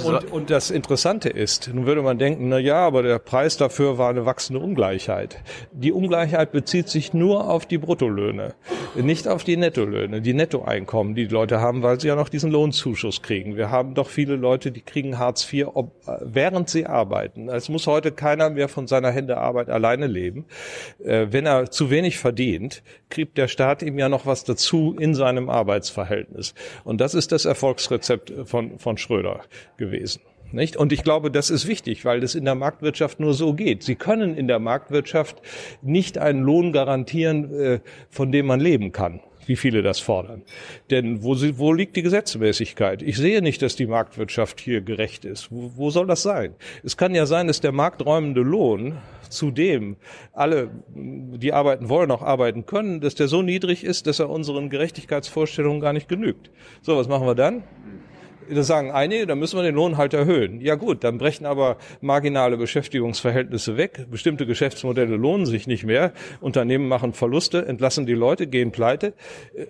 [0.04, 3.98] Und, und das Interessante ist, nun würde man denken, na ja, aber der Preis dafür
[3.98, 5.42] war eine wachsende Ungleichheit.
[5.72, 8.54] Die Ungleichheit bezieht sich nur auf die Bruttolöhne,
[8.94, 12.50] nicht auf die Nettolöhne, die Nettoeinkommen, die die Leute haben, weil sie ja noch diesen
[12.50, 13.56] Lohnzuschuss kriegen.
[13.56, 15.92] Wir haben doch viele Leute, die kriegen Hartz IV, ob,
[16.22, 17.48] während sie arbeiten.
[17.50, 20.46] Es muss heute keiner mehr von seiner Hände Arbeit alleine leben.
[21.04, 25.14] Äh, wenn er zu wenig verdient, kriegt der Staat ihm ja noch was dazu in
[25.14, 26.54] seinem Arbeitsverhältnis.
[26.84, 29.33] Und das ist das Erfolgsrezept von, von Schröder
[29.76, 30.22] gewesen.
[30.52, 30.76] Nicht?
[30.76, 33.82] Und ich glaube, das ist wichtig, weil das in der Marktwirtschaft nur so geht.
[33.82, 35.42] Sie können in der Marktwirtschaft
[35.82, 40.42] nicht einen Lohn garantieren, äh, von dem man leben kann wie viele das fordern.
[40.90, 43.02] Denn wo, sie, wo liegt die Gesetzmäßigkeit?
[43.02, 45.50] Ich sehe nicht, dass die Marktwirtschaft hier gerecht ist.
[45.50, 46.54] Wo, wo soll das sein?
[46.82, 49.96] Es kann ja sein, dass der markträumende Lohn, zu dem
[50.32, 54.70] alle, die arbeiten wollen, auch arbeiten können, dass der so niedrig ist, dass er unseren
[54.70, 56.50] Gerechtigkeitsvorstellungen gar nicht genügt.
[56.82, 57.64] So, was machen wir dann?
[58.50, 60.60] Da sagen einige, da müssen wir den Lohn halt erhöhen.
[60.60, 64.06] Ja gut, dann brechen aber marginale Beschäftigungsverhältnisse weg.
[64.10, 66.12] Bestimmte Geschäftsmodelle lohnen sich nicht mehr.
[66.40, 69.14] Unternehmen machen Verluste, entlassen die Leute, gehen pleite.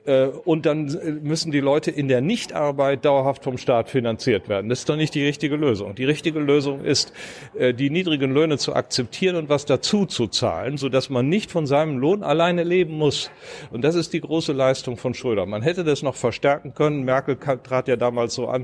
[0.07, 4.69] Äh, und dann müssen die Leute in der Nichtarbeit dauerhaft vom Staat finanziert werden.
[4.69, 5.95] Das ist doch nicht die richtige Lösung.
[5.95, 7.13] Die richtige Lösung ist,
[7.57, 11.67] äh, die niedrigen Löhne zu akzeptieren und was dazu zu zahlen, sodass man nicht von
[11.67, 13.31] seinem Lohn alleine leben muss.
[13.71, 15.47] Und das ist die große Leistung von Schröder.
[15.47, 17.05] Man hätte das noch verstärken können.
[17.05, 18.64] Merkel trat ja damals so an,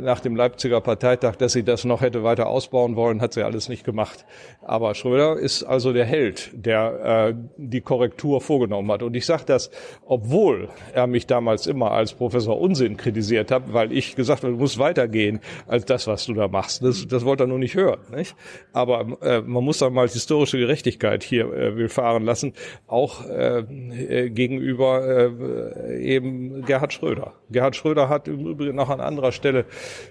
[0.00, 3.68] nach dem Leipziger Parteitag, dass sie das noch hätte weiter ausbauen wollen, hat sie alles
[3.68, 4.24] nicht gemacht.
[4.62, 9.02] Aber Schröder ist also der Held, der äh, die Korrektur vorgenommen hat.
[9.02, 9.70] Und ich sage das,
[10.06, 14.58] obwohl er mich damals immer als Professor Unsinn kritisiert hat, weil ich gesagt habe, du
[14.58, 16.82] musst weitergehen als das, was du da machst.
[16.82, 18.00] Das, das wollte er nur nicht hören.
[18.14, 18.36] Nicht?
[18.72, 22.52] Aber äh, man muss dann mal historische Gerechtigkeit hier äh, will fahren lassen,
[22.86, 27.34] auch äh, äh, gegenüber äh, eben Gerhard Schröder.
[27.50, 29.64] Gerhard Schröder hat im Übrigen noch an anderer Stelle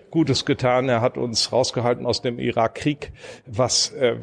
[0.09, 0.87] Gutes getan.
[0.89, 3.11] Er hat uns rausgehalten aus dem Irakkrieg,
[3.45, 4.15] was äh,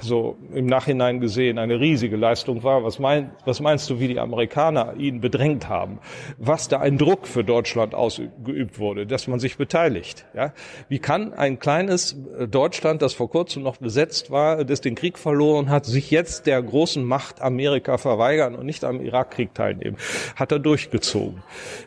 [0.00, 2.84] so im Nachhinein gesehen eine riesige Leistung war.
[2.84, 5.98] Was, mein, was meinst du, wie die Amerikaner ihn bedrängt haben?
[6.38, 10.26] Was da ein Druck für Deutschland ausgeübt wurde, dass man sich beteiligt?
[10.34, 10.52] Ja?
[10.88, 15.18] Wie kann ein kleines äh, Deutschland, das vor kurzem noch besetzt war, das den Krieg
[15.18, 19.96] verloren hat, sich jetzt der großen Macht Amerika verweigern und nicht am Irakkrieg teilnehmen?
[20.36, 21.42] Hat er durchgezogen.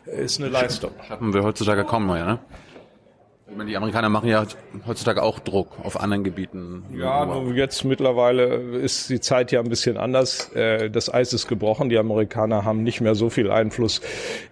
[0.06, 0.90] Ist eine Leistung.
[1.08, 2.38] Haben wir heutzutage kaum mehr, ne?
[3.50, 4.44] Ich meine, die Amerikaner machen ja
[4.86, 6.84] heutzutage auch Druck auf anderen Gebieten.
[6.92, 10.52] Ja, nur jetzt mittlerweile ist die Zeit ja ein bisschen anders.
[10.52, 11.88] Äh, das Eis ist gebrochen.
[11.88, 14.02] Die Amerikaner haben nicht mehr so viel Einfluss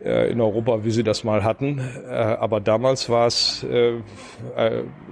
[0.03, 1.79] äh, in Europa, wie sie das mal hatten.
[2.09, 3.67] Äh, aber damals war es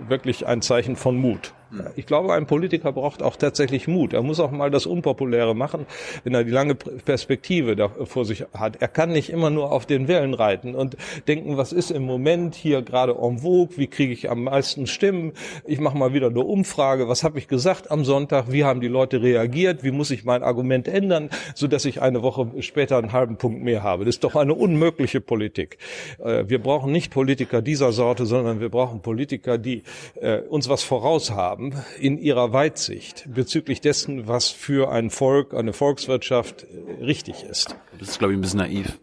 [0.08, 1.52] wirklich ein Zeichen von Mut.
[1.96, 4.12] Ich glaube, ein Politiker braucht auch tatsächlich Mut.
[4.12, 5.86] Er muss auch mal das Unpopuläre machen,
[6.22, 8.76] wenn er die lange Perspektive da vor sich hat.
[8.80, 10.96] Er kann nicht immer nur auf den Wellen reiten und
[11.28, 15.32] denken, was ist im Moment hier gerade en vogue, wie kriege ich am meisten Stimmen,
[15.66, 18.88] ich mache mal wieder eine Umfrage, was habe ich gesagt am Sonntag, wie haben die
[18.88, 23.12] Leute reagiert, wie muss ich mein Argument ändern, so dass ich eine Woche später einen
[23.12, 24.04] halben Punkt mehr habe.
[24.04, 25.78] Das ist doch eine unmögliche Politik.
[26.18, 29.82] Äh, wir brauchen nicht Politiker dieser Sorte, sondern wir brauchen Politiker, die
[30.20, 35.54] äh, uns was voraus haben haben in ihrer Weitsicht bezüglich dessen, was für ein Volk,
[35.54, 37.76] eine Volkswirtschaft äh, richtig ist.
[37.98, 38.98] Das ist, glaube ich, ein bisschen naiv.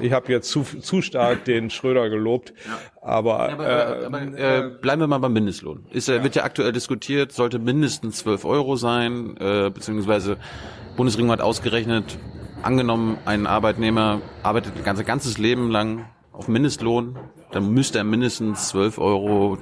[0.00, 2.52] Ich habe jetzt zu, zu stark den Schröder gelobt,
[3.00, 5.86] aber, ja, aber, äh, aber äh, bleiben wir mal beim Mindestlohn.
[5.92, 6.22] Ist, ja.
[6.22, 10.36] Wird ja aktuell diskutiert, sollte mindestens 12 Euro sein, äh, beziehungsweise
[10.96, 12.18] Bundesregierung hat ausgerechnet,
[12.62, 17.16] angenommen, ein Arbeitnehmer arbeitet ein ganzes Leben lang auf Mindestlohn,
[17.54, 19.56] dann müsste er mindestens 12,83 Euro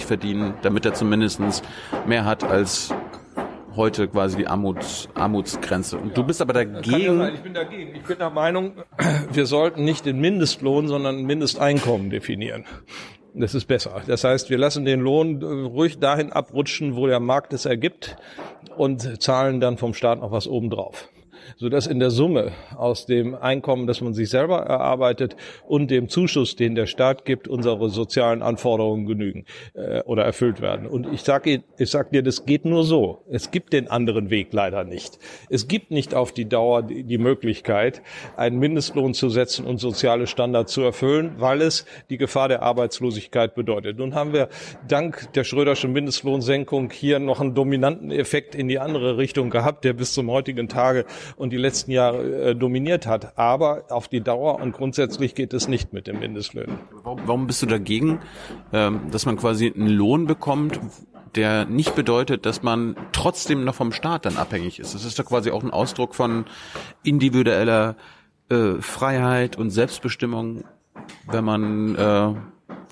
[0.00, 1.40] verdienen, damit er zumindest
[2.06, 2.94] mehr hat als
[3.74, 5.96] heute quasi die Armuts, Armutsgrenze.
[5.96, 7.20] Und du bist aber dagegen.
[7.20, 7.94] Ja ich bin dagegen.
[7.94, 8.74] Ich bin der Meinung,
[9.32, 12.66] wir sollten nicht den Mindestlohn, sondern ein Mindesteinkommen definieren.
[13.34, 14.02] Das ist besser.
[14.06, 18.16] Das heißt, wir lassen den Lohn äh, ruhig dahin abrutschen, wo der Markt es ergibt
[18.76, 21.08] und zahlen dann vom Staat noch was obendrauf
[21.56, 25.36] sodass in der Summe aus dem Einkommen, das man sich selber erarbeitet
[25.66, 29.44] und dem Zuschuss, den der Staat gibt, unsere sozialen Anforderungen genügen
[29.74, 30.86] äh, oder erfüllt werden.
[30.86, 33.24] Und ich sage ich sag dir, das geht nur so.
[33.30, 35.18] Es gibt den anderen Weg leider nicht.
[35.50, 38.02] Es gibt nicht auf die Dauer die, die Möglichkeit,
[38.36, 43.54] einen Mindestlohn zu setzen und soziale Standards zu erfüllen, weil es die Gefahr der Arbeitslosigkeit
[43.54, 43.98] bedeutet.
[43.98, 44.48] Nun haben wir
[44.88, 49.92] dank der Schröderschen Mindestlohnsenkung hier noch einen dominanten Effekt in die andere Richtung gehabt, der
[49.92, 51.04] bis zum heutigen Tage
[51.42, 53.36] und die letzten Jahre äh, dominiert hat.
[53.36, 56.78] Aber auf die Dauer und grundsätzlich geht es nicht mit dem Mindestlöhnen.
[57.02, 58.20] Warum bist du dagegen,
[58.72, 60.78] ähm, dass man quasi einen Lohn bekommt,
[61.34, 64.94] der nicht bedeutet, dass man trotzdem noch vom Staat dann abhängig ist?
[64.94, 66.44] Das ist doch quasi auch ein Ausdruck von
[67.02, 67.96] individueller
[68.48, 70.62] äh, Freiheit und Selbstbestimmung,
[71.28, 72.34] wenn man äh,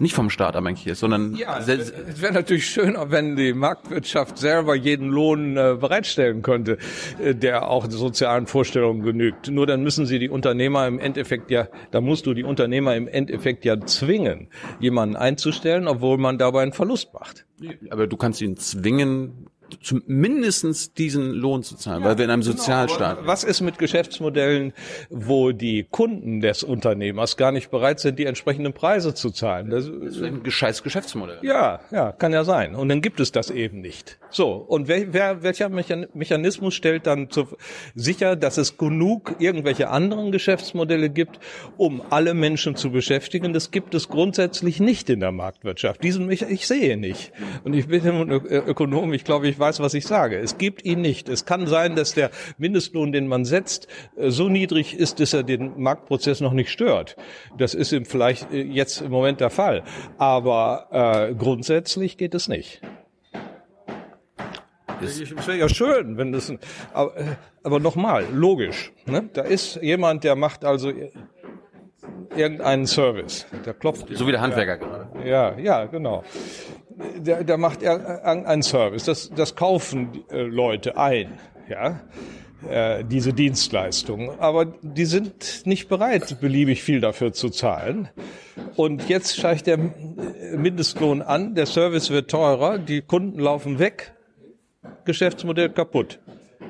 [0.00, 4.74] nicht vom Staat abhängig ist, sondern ja, es wäre natürlich schöner, wenn die Marktwirtschaft selber
[4.74, 6.78] jeden Lohn äh, bereitstellen könnte,
[7.22, 9.50] äh, der auch sozialen Vorstellungen genügt.
[9.50, 13.08] Nur dann müssen sie die Unternehmer im Endeffekt ja, da musst du die Unternehmer im
[13.08, 14.48] Endeffekt ja zwingen,
[14.78, 17.46] jemanden einzustellen, obwohl man dabei einen Verlust macht.
[17.90, 19.49] Aber du kannst ihn zwingen,
[19.82, 22.56] zumindestens diesen Lohn zu zahlen, ja, weil wir in einem genau.
[22.56, 23.18] Sozialstaat.
[23.18, 23.28] Genau.
[23.28, 24.72] Was ist mit Geschäftsmodellen,
[25.10, 29.70] wo die Kunden des Unternehmers gar nicht bereit sind, die entsprechenden Preise zu zahlen?
[29.70, 31.38] Das, das ist ein gescheites Geschäftsmodell.
[31.42, 32.74] Ja, ja, kann ja sein.
[32.74, 34.18] Und dann gibt es das eben nicht.
[34.30, 37.48] So, und wer, wer, welcher Mechanismus stellt dann zu,
[37.94, 41.40] sicher, dass es genug irgendwelche anderen Geschäftsmodelle gibt,
[41.76, 43.52] um alle Menschen zu beschäftigen?
[43.52, 46.02] Das gibt es grundsätzlich nicht in der Marktwirtschaft.
[46.02, 47.32] Diesen ich, ich sehe nicht.
[47.64, 50.38] Und ich bin Ökonom, ich glaube, ich weiß, was ich sage.
[50.38, 51.28] Es gibt ihn nicht.
[51.28, 53.86] Es kann sein, dass der Mindestlohn, den man setzt,
[54.16, 57.16] äh, so niedrig ist, dass er den Marktprozess noch nicht stört.
[57.56, 59.84] Das ist ihm vielleicht äh, jetzt im Moment der Fall.
[60.18, 60.88] Aber
[61.30, 62.80] äh, grundsätzlich geht es nicht.
[65.02, 66.52] Es wäre ja schön, wenn das.
[66.92, 67.24] Aber, äh,
[67.62, 68.92] aber nochmal, logisch.
[69.06, 69.30] Ne?
[69.32, 70.92] Da ist jemand, der macht also
[72.36, 73.46] irgendeinen Service.
[73.64, 74.06] Der klopft.
[74.10, 75.28] So wie der Handwerker gerade.
[75.28, 76.22] Ja, ja, genau.
[77.16, 79.04] Der, der macht irgendeinen Service.
[79.04, 81.38] Das, das kaufen äh, Leute ein,
[81.68, 82.00] ja,
[82.68, 84.38] äh, diese Dienstleistungen.
[84.38, 88.08] Aber die sind nicht bereit, beliebig viel dafür zu zahlen.
[88.76, 89.78] Und jetzt steigt der
[90.56, 94.14] Mindestlohn an, der Service wird teurer, die Kunden laufen weg,
[95.04, 96.18] Geschäftsmodell kaputt.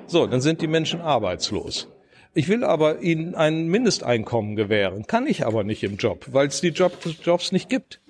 [0.07, 1.89] So, dann sind die Menschen arbeitslos.
[2.33, 6.61] Ich will aber ihnen ein Mindesteinkommen gewähren, kann ich aber nicht im Job, weil es
[6.61, 6.93] die Job,
[7.25, 8.01] Jobs nicht gibt.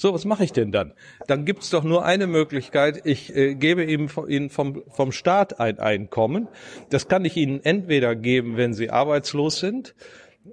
[0.00, 0.94] So, was mache ich denn dann?
[1.26, 3.02] Dann gibt es doch nur eine Möglichkeit.
[3.04, 6.48] Ich äh, gebe ihm, ihnen vom, vom Staat ein Einkommen.
[6.88, 9.94] Das kann ich ihnen entweder geben, wenn sie arbeitslos sind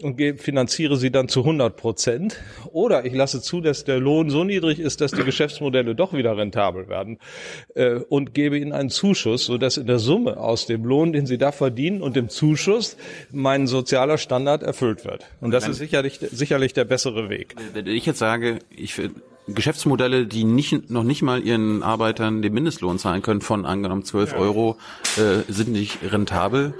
[0.02, 2.36] und finanziere sie dann zu 100 Prozent.
[2.74, 6.36] Oder ich lasse zu, dass der Lohn so niedrig ist, dass die Geschäftsmodelle doch wieder
[6.36, 7.18] rentabel werden
[7.74, 11.38] äh, und gebe ihnen einen Zuschuss, sodass in der Summe aus dem Lohn, den sie
[11.38, 12.98] da verdienen und dem Zuschuss
[13.32, 15.26] mein sozialer Standard erfüllt wird.
[15.40, 17.56] Und das ist sicherlich, sicherlich der bessere Weg.
[17.74, 18.94] Wenn ich jetzt sage, ich
[19.48, 24.34] Geschäftsmodelle, die nicht, noch nicht mal ihren Arbeitern den Mindestlohn zahlen können von angenommen 12
[24.34, 24.38] ja.
[24.38, 24.78] Euro,
[25.18, 26.74] äh, sind nicht rentabel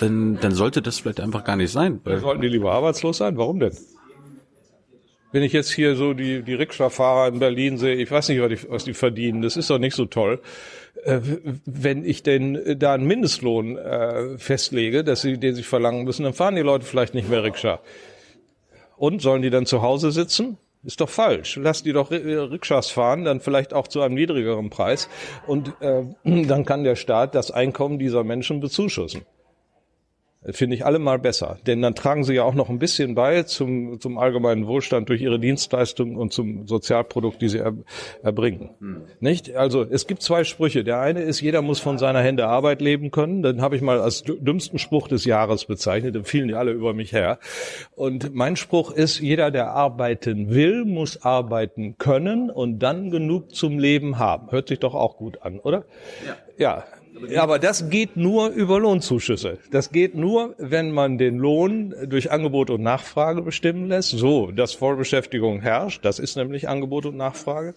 [0.00, 2.00] dann, dann sollte das vielleicht einfach gar nicht sein.
[2.04, 3.36] Weil sollten die lieber arbeitslos sein?
[3.36, 3.76] Warum denn?
[5.32, 8.48] Wenn ich jetzt hier so die, die Rikscha-Fahrer in Berlin sehe, ich weiß nicht, was
[8.48, 10.40] die, was die verdienen, das ist doch nicht so toll.
[11.04, 11.20] Äh,
[11.66, 16.34] wenn ich denn da einen Mindestlohn äh, festlege, dass sie, den sie verlangen müssen, dann
[16.34, 17.80] fahren die Leute vielleicht nicht mehr Rikscha.
[18.96, 20.58] Und sollen die dann zu Hause sitzen?
[20.82, 21.58] Ist doch falsch.
[21.62, 25.08] Lass die doch Rikschas fahren, dann vielleicht auch zu einem niedrigeren Preis.
[25.46, 26.04] Und äh,
[26.46, 29.22] dann kann der Staat das Einkommen dieser Menschen bezuschussen.
[30.42, 31.58] Finde ich allemal besser.
[31.66, 35.20] Denn dann tragen sie ja auch noch ein bisschen bei zum, zum allgemeinen Wohlstand durch
[35.20, 37.74] ihre Dienstleistungen und zum Sozialprodukt, die sie er,
[38.22, 38.70] erbringen.
[38.80, 39.02] Hm.
[39.20, 39.54] Nicht?
[39.54, 40.82] Also es gibt zwei Sprüche.
[40.82, 43.42] Der eine ist, jeder muss von seiner Hände Arbeit leben können.
[43.42, 46.14] Den habe ich mal als dümmsten Spruch des Jahres bezeichnet.
[46.14, 47.38] Den fielen die alle über mich her.
[47.94, 53.78] Und mein Spruch ist, jeder, der arbeiten will, muss arbeiten können und dann genug zum
[53.78, 54.50] Leben haben.
[54.52, 55.84] Hört sich doch auch gut an, oder?
[56.26, 56.36] Ja.
[56.60, 56.84] Ja,
[57.28, 59.58] ja, aber das geht nur über Lohnzuschüsse.
[59.70, 64.74] Das geht nur, wenn man den Lohn durch Angebot und Nachfrage bestimmen lässt, so dass
[64.74, 67.74] Vollbeschäftigung herrscht, das ist nämlich Angebot und Nachfrage,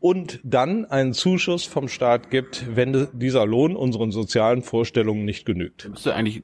[0.00, 5.90] und dann einen Zuschuss vom Staat gibt, wenn dieser Lohn unseren sozialen Vorstellungen nicht genügt.
[6.04, 6.42] Dann, eigentlich,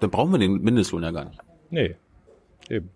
[0.00, 1.38] dann brauchen wir den Mindestlohn ja gar nicht.
[1.70, 1.96] Nee,
[2.68, 2.90] eben.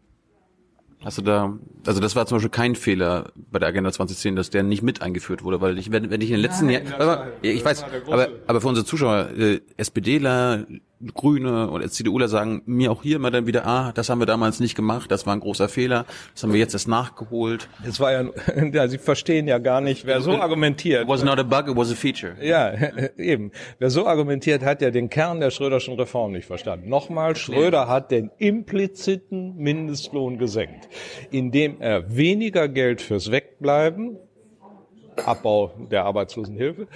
[1.05, 4.51] Hast du da, also das war zum Beispiel kein Fehler bei der Agenda 2010, dass
[4.51, 7.65] der nicht mit eingeführt wurde, weil ich, wenn, wenn ich in den letzten Jahren, ich
[7.65, 10.67] weiß, aber, aber für unsere Zuschauer, äh, SPDler,
[11.15, 14.59] Grüne oder CDUler sagen mir auch hier immer dann wieder, ah, das haben wir damals
[14.59, 17.69] nicht gemacht, das war ein großer Fehler, das haben wir jetzt erst nachgeholt.
[17.85, 18.25] Das war ja,
[18.73, 21.03] ja Sie verstehen ja gar nicht, wer so argumentiert.
[21.03, 22.35] It was not a bug, it was a feature.
[22.41, 22.73] Ja,
[23.17, 23.53] eben.
[23.79, 26.89] Wer so argumentiert, hat ja den Kern der Schröderschen Reform nicht verstanden.
[26.89, 30.89] Nochmal, Schröder hat den impliziten Mindestlohn gesenkt,
[31.31, 34.17] indem er weniger Geld fürs Wegbleiben,
[35.25, 36.89] Abbau der Arbeitslosenhilfe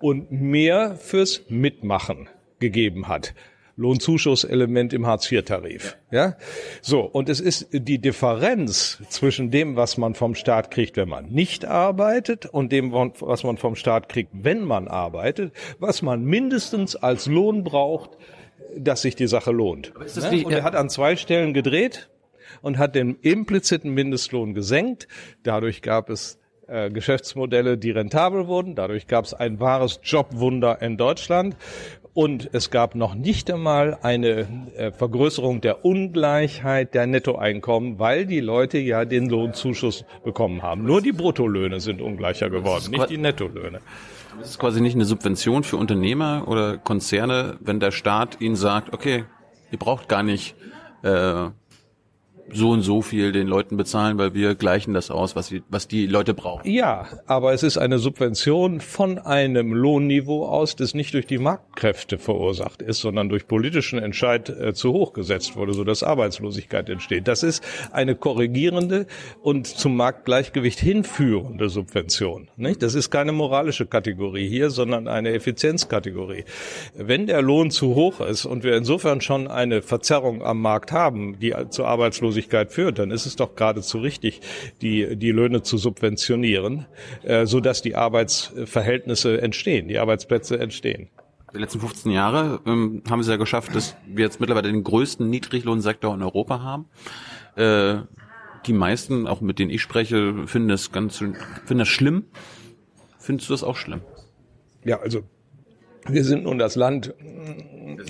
[0.00, 2.28] und mehr fürs Mitmachen
[2.62, 3.34] gegeben hat.
[3.76, 5.96] Lohnzuschusselement im Hartz-IV-Tarif.
[6.10, 6.36] Ja,
[6.82, 11.26] so und es ist die Differenz zwischen dem, was man vom Staat kriegt, wenn man
[11.30, 16.96] nicht arbeitet, und dem, was man vom Staat kriegt, wenn man arbeitet, was man mindestens
[16.96, 18.10] als Lohn braucht,
[18.76, 19.92] dass sich die Sache lohnt.
[20.16, 20.30] Ja?
[20.30, 22.10] Und er hat an zwei Stellen gedreht
[22.60, 25.08] und hat den impliziten Mindestlohn gesenkt.
[25.42, 28.74] Dadurch gab es äh, Geschäftsmodelle, die rentabel wurden.
[28.74, 31.56] Dadurch gab es ein wahres Jobwunder in Deutschland.
[32.14, 34.46] Und es gab noch nicht einmal eine
[34.76, 40.84] äh, Vergrößerung der Ungleichheit der Nettoeinkommen, weil die Leute ja den Lohnzuschuss bekommen haben.
[40.84, 43.80] Nur die Bruttolöhne sind ungleicher geworden, nicht die Nettolöhne.
[44.38, 48.92] Das ist quasi nicht eine Subvention für Unternehmer oder Konzerne, wenn der Staat ihnen sagt,
[48.92, 49.24] okay,
[49.70, 50.54] ihr braucht gar nicht
[51.02, 51.48] äh,
[52.50, 55.88] so und so viel den Leuten bezahlen, weil wir gleichen das aus, was, die, was
[55.88, 56.70] die Leute brauchen.
[56.70, 62.18] Ja, aber es ist eine Subvention von einem Lohnniveau aus, das nicht durch die Marktkräfte
[62.18, 67.28] verursacht ist, sondern durch politischen Entscheid äh, zu hoch gesetzt wurde, sodass Arbeitslosigkeit entsteht.
[67.28, 69.06] Das ist eine korrigierende
[69.40, 72.48] und zum Marktgleichgewicht hinführende Subvention.
[72.56, 72.82] Nicht?
[72.82, 76.44] Das ist keine moralische Kategorie hier, sondern eine Effizienzkategorie.
[76.94, 81.38] Wenn der Lohn zu hoch ist und wir insofern schon eine Verzerrung am Markt haben,
[81.40, 84.40] die zur Arbeitslosigkeit Arbeitslosigkeit führt, dann ist es doch geradezu richtig,
[84.80, 86.86] die, die Löhne zu subventionieren,
[87.22, 91.08] äh, so dass die Arbeitsverhältnisse entstehen, die Arbeitsplätze entstehen.
[91.54, 95.28] Die letzten 15 Jahre ähm, haben sie ja geschafft, dass wir jetzt mittlerweile den größten
[95.28, 96.86] Niedriglohnsektor in Europa haben.
[97.56, 98.02] Äh,
[98.66, 102.24] die meisten, auch mit denen ich spreche, finden das ganz, finden das schlimm.
[103.18, 104.00] Findest du das auch schlimm?
[104.84, 105.22] Ja, also
[106.08, 107.14] wir sind nun das Land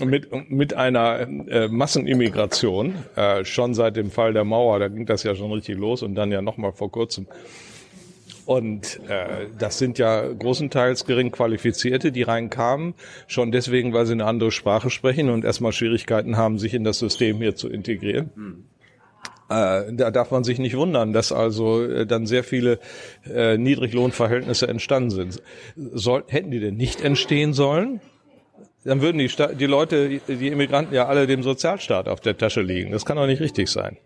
[0.05, 5.23] mit, mit einer äh, Massenimmigration, äh, schon seit dem Fall der Mauer, da ging das
[5.23, 7.27] ja schon richtig los und dann ja nochmal vor kurzem.
[8.45, 12.95] Und äh, das sind ja großenteils gering Qualifizierte, die reinkamen,
[13.29, 16.99] schon deswegen, weil sie eine andere Sprache sprechen und erstmal Schwierigkeiten haben, sich in das
[16.99, 18.31] System hier zu integrieren.
[19.53, 22.79] Äh, da darf man sich nicht wundern, dass also äh, dann sehr viele
[23.29, 25.43] äh, Niedriglohnverhältnisse entstanden sind.
[25.77, 28.01] Soll, hätten die denn nicht entstehen sollen?
[28.85, 32.63] Dann würden die, Sta die Leute, die Immigranten ja alle dem Sozialstaat auf der Tasche
[32.63, 32.93] liegen.
[32.93, 33.97] Das kann doch nicht richtig sein.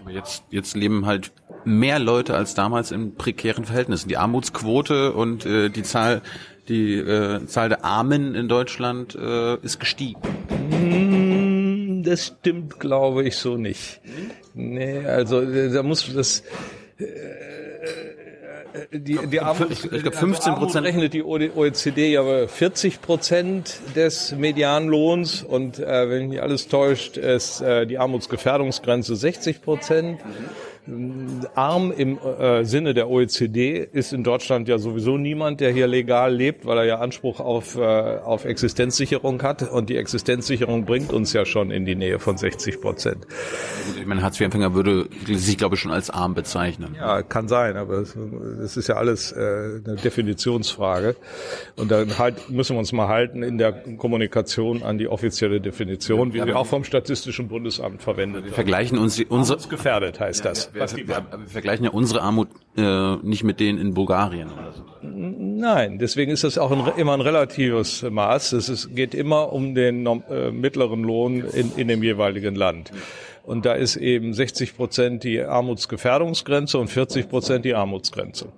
[0.00, 1.32] Aber jetzt, jetzt leben halt
[1.64, 4.08] mehr Leute als damals in prekären Verhältnissen.
[4.08, 6.22] Die Armutsquote und äh, die Zahl,
[6.68, 10.20] die äh, Zahl der Armen in Deutschland äh, ist gestiegen.
[10.70, 11.25] Mmh
[12.06, 14.00] das stimmt, glaube ich, so nicht.
[14.54, 16.42] Nee, also da muss das
[16.98, 17.04] äh,
[18.92, 25.42] die, die Armut, ich, glaube 15 Prozent rechnet die OECD ja 40 Prozent des Medianlohns
[25.42, 30.20] und äh, wenn mich alles täuscht, ist äh, die Armutsgefährdungsgrenze 60 Prozent.
[31.54, 36.34] Arm im äh, Sinne der OECD ist in Deutschland ja sowieso niemand, der hier legal
[36.34, 39.62] lebt, weil er ja Anspruch auf, äh, auf Existenzsicherung hat.
[39.68, 43.26] Und die Existenzsicherung bringt uns ja schon in die Nähe von 60 Prozent.
[43.98, 46.94] Ich meine, Hartz-IV-Empfänger würde sich, glaube ich, schon als arm bezeichnen.
[46.96, 48.04] Ja, kann sein, aber
[48.60, 51.16] das ist ja alles äh, eine Definitionsfrage.
[51.74, 56.32] Und dann halt müssen wir uns mal halten in der Kommunikation an die offizielle Definition,
[56.32, 58.52] wie ja, sie auch vom Statistischen Bundesamt verwendet wird.
[58.52, 63.16] Wir vergleichen uns unsere gefährdet heißt das wir, wir, wir vergleichen ja unsere Armut äh,
[63.16, 64.84] nicht mit denen in Bulgarien oder so.
[65.02, 68.52] Nein, deswegen ist das auch ein, immer ein relatives Maß.
[68.52, 72.92] Es ist, geht immer um den äh, mittleren Lohn in, in dem jeweiligen Land.
[73.42, 78.48] Und da ist eben 60 Prozent die Armutsgefährdungsgrenze und 40 Prozent die Armutsgrenze.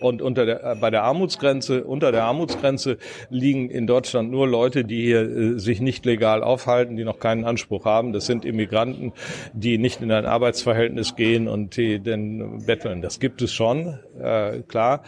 [0.00, 2.98] Und unter der, äh, bei der Armutsgrenze, unter der Armutsgrenze
[3.30, 7.44] liegen in Deutschland nur Leute, die hier äh, sich nicht legal aufhalten, die noch keinen
[7.44, 8.12] Anspruch haben.
[8.12, 9.12] Das sind Immigranten,
[9.52, 13.02] die nicht in ein Arbeitsverhältnis gehen und die denn betteln.
[13.02, 15.02] Das gibt es schon, äh, klar.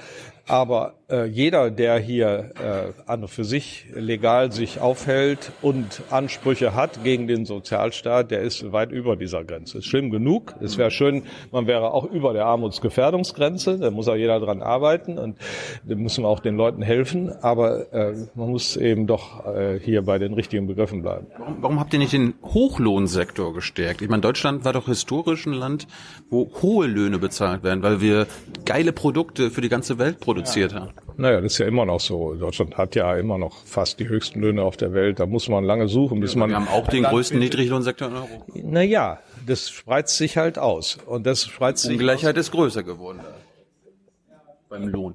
[0.50, 7.04] Aber äh, jeder, der hier äh, an für sich legal sich aufhält und Ansprüche hat
[7.04, 9.78] gegen den Sozialstaat, der ist weit über dieser Grenze.
[9.78, 10.56] Ist schlimm genug.
[10.60, 11.22] Es wäre schön,
[11.52, 13.78] man wäre auch über der Armutsgefährdungsgrenze.
[13.78, 15.36] Da muss auch jeder dran arbeiten und
[15.84, 17.30] da müssen wir auch den Leuten helfen.
[17.42, 21.28] Aber äh, man muss eben doch äh, hier bei den richtigen Begriffen bleiben.
[21.38, 24.02] Warum, warum habt ihr nicht den Hochlohnsektor gestärkt?
[24.02, 25.86] Ich meine, Deutschland war doch historisch ein Land,
[26.28, 28.26] wo hohe Löhne bezahlt werden, weil wir
[28.64, 30.80] geile Produkte für die ganze Welt produziert ja.
[30.80, 30.90] haben.
[31.16, 32.34] Naja, das ist ja immer noch so.
[32.34, 35.20] Deutschland hat ja immer noch fast die höchsten Löhne auf der Welt.
[35.20, 36.50] Da muss man lange suchen, bis ja, man.
[36.50, 38.44] Wir haben auch den größten Niedriglohnsektor in Europa.
[38.54, 40.98] Naja, das spreizt sich halt aus.
[41.06, 41.92] Und das spreizt sich.
[41.92, 43.20] Ungleichheit ist größer geworden.
[44.68, 45.14] Beim Lohn.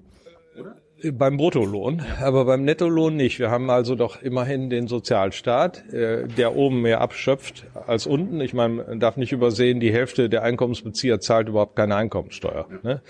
[1.12, 3.39] Beim Bruttolohn, aber beim Nettolohn nicht.
[3.39, 8.41] Wir haben also doch immerhin den Sozialstaat, äh, der oben mehr abschöpft als unten.
[8.41, 12.68] Ich meine, man darf nicht übersehen, die Hälfte der Einkommensbezieher zahlt überhaupt keine Einkommenssteuer.
[12.84, 13.01] Ne?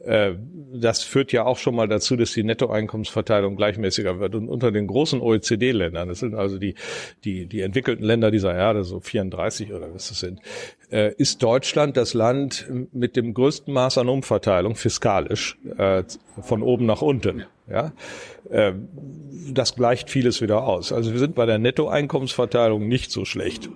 [0.00, 0.32] Äh,
[0.72, 4.34] das führt ja auch schon mal dazu, dass die Nettoeinkommensverteilung gleichmäßiger wird.
[4.34, 6.74] Und unter den großen OECD-Ländern, das sind also die,
[7.24, 10.40] die, die entwickelten Länder dieser Erde, so 34 oder was das sind,
[10.88, 16.04] ist Deutschland das Land mit dem größten Maß an Umverteilung fiskalisch äh,
[16.40, 17.44] von oben nach unten.
[17.68, 17.92] Ja,
[18.50, 18.72] äh,
[19.52, 20.92] das gleicht vieles wieder aus.
[20.92, 23.68] Also wir sind bei der Nettoeinkommensverteilung nicht so schlecht.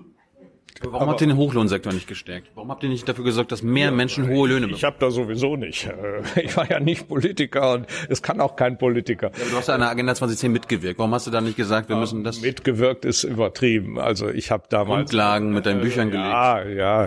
[0.83, 2.51] Warum aber, habt ihr den Hochlohnsektor nicht gestärkt?
[2.55, 4.77] Warum habt ihr nicht dafür gesorgt, dass mehr ja, Menschen hohe Löhne bekommen?
[4.77, 5.87] Ich habe da sowieso nicht.
[5.87, 9.31] Äh, ich war ja nicht Politiker und es kann auch kein Politiker.
[9.37, 10.99] Ja, du hast ja an der Agenda 2010 mitgewirkt.
[10.99, 12.41] Warum hast du da nicht gesagt, wir müssen das?
[12.41, 13.99] Mitgewirkt ist übertrieben.
[13.99, 16.29] Also ich habe damals Grundlagen mit deinen Büchern gelegt.
[16.29, 17.07] Ja, ja.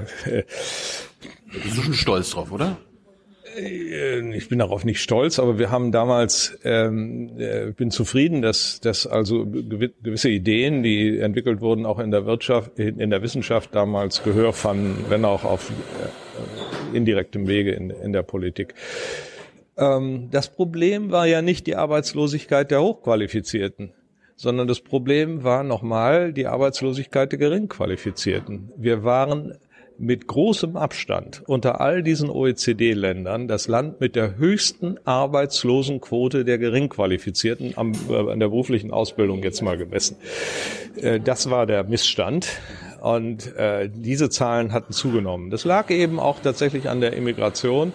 [1.52, 2.78] Du bist schon stolz drauf, oder?
[3.56, 8.80] Äh, ich bin darauf nicht stolz, aber wir haben damals, ähm, äh, bin zufrieden, dass,
[8.80, 14.24] dass also gewisse Ideen, die entwickelt wurden, auch in der Wirtschaft, in der Wissenschaft damals
[14.24, 18.74] Gehör fanden, wenn auch auf äh, indirektem Wege in, in der Politik.
[19.78, 23.94] Ähm, das Problem war ja nicht die Arbeitslosigkeit der Hochqualifizierten
[24.36, 28.74] sondern das Problem war nochmal die Arbeitslosigkeit der Geringqualifizierten.
[28.76, 29.56] Wir waren
[29.98, 37.74] mit großem Abstand unter all diesen OECD-Ländern das Land mit der höchsten Arbeitslosenquote der Geringqualifizierten
[37.78, 40.18] am, äh, an der beruflichen Ausbildung jetzt mal gemessen.
[40.96, 42.48] Äh, das war der Missstand.
[43.02, 45.50] Und äh, diese Zahlen hatten zugenommen.
[45.50, 47.92] Das lag eben auch tatsächlich an der Immigration.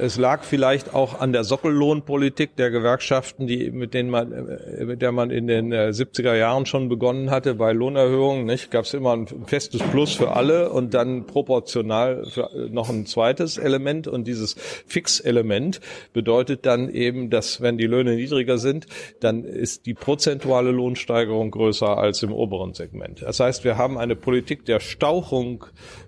[0.00, 5.02] Es lag vielleicht auch an der Sockellohnpolitik der Gewerkschaften, die, mit denen man, äh, mit
[5.02, 7.54] der man in den 70er äh, Jahren schon begonnen hatte.
[7.54, 8.70] Bei Lohnerhöhungen, nicht?
[8.70, 13.58] Gab es immer ein festes Plus für alle und dann proportional äh, noch ein zweites
[13.58, 14.06] Element.
[14.08, 14.54] Und dieses
[14.86, 15.80] Fixelement
[16.12, 18.86] bedeutet dann eben, dass wenn die Löhne niedriger sind,
[19.20, 23.22] dann ist die prozentuale Lohnsteigerung größer als im oberen Segment.
[23.22, 25.64] Das heißt, wir haben eine Politik der Stauchung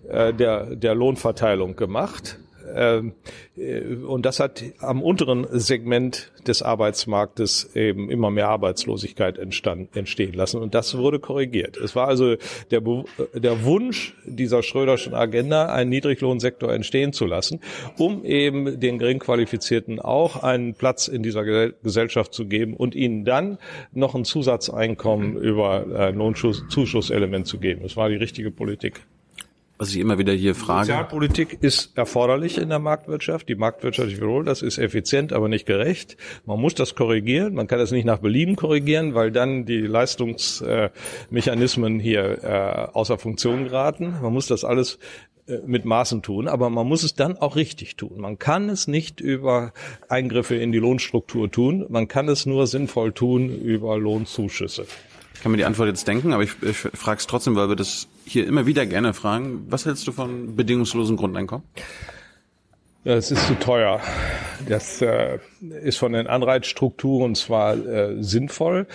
[0.08, 2.38] äh, der, der Lohnverteilung gemacht
[2.76, 10.60] und das hat am unteren Segment des Arbeitsmarktes eben immer mehr Arbeitslosigkeit entstand, entstehen lassen.
[10.60, 11.76] Und das wurde korrigiert.
[11.76, 12.36] Es war also
[12.70, 12.82] der,
[13.34, 17.60] der Wunsch dieser Schröderschen Agenda, einen Niedriglohnsektor entstehen zu lassen,
[17.98, 23.58] um eben den Geringqualifizierten auch einen Platz in dieser Gesellschaft zu geben und ihnen dann
[23.92, 27.82] noch ein Zusatzeinkommen über ein Lohnzuschusselement zu geben.
[27.82, 29.02] Das war die richtige Politik
[29.80, 30.88] was ich immer wieder hier frage.
[30.88, 33.48] Sozialpolitik ist erforderlich in der Marktwirtschaft.
[33.48, 36.18] Die Marktwirtschaft, ich wiederhole, das ist effizient, aber nicht gerecht.
[36.44, 37.54] Man muss das korrigieren.
[37.54, 43.64] Man kann das nicht nach Belieben korrigieren, weil dann die Leistungsmechanismen hier äh, außer Funktion
[43.64, 44.16] geraten.
[44.20, 44.98] Man muss das alles
[45.46, 48.20] äh, mit Maßen tun, aber man muss es dann auch richtig tun.
[48.20, 49.72] Man kann es nicht über
[50.10, 54.84] Eingriffe in die Lohnstruktur tun, man kann es nur sinnvoll tun über Lohnzuschüsse.
[55.40, 57.76] Ich kann mir die Antwort jetzt denken, aber ich, ich frage es trotzdem, weil wir
[57.76, 59.66] das hier immer wieder gerne fragen.
[59.68, 61.66] Was hältst du von bedingungslosen Grundeinkommen?
[63.02, 64.00] Es ist zu teuer.
[64.68, 68.86] Das äh, ist von den Anreizstrukturen zwar äh, sinnvoll.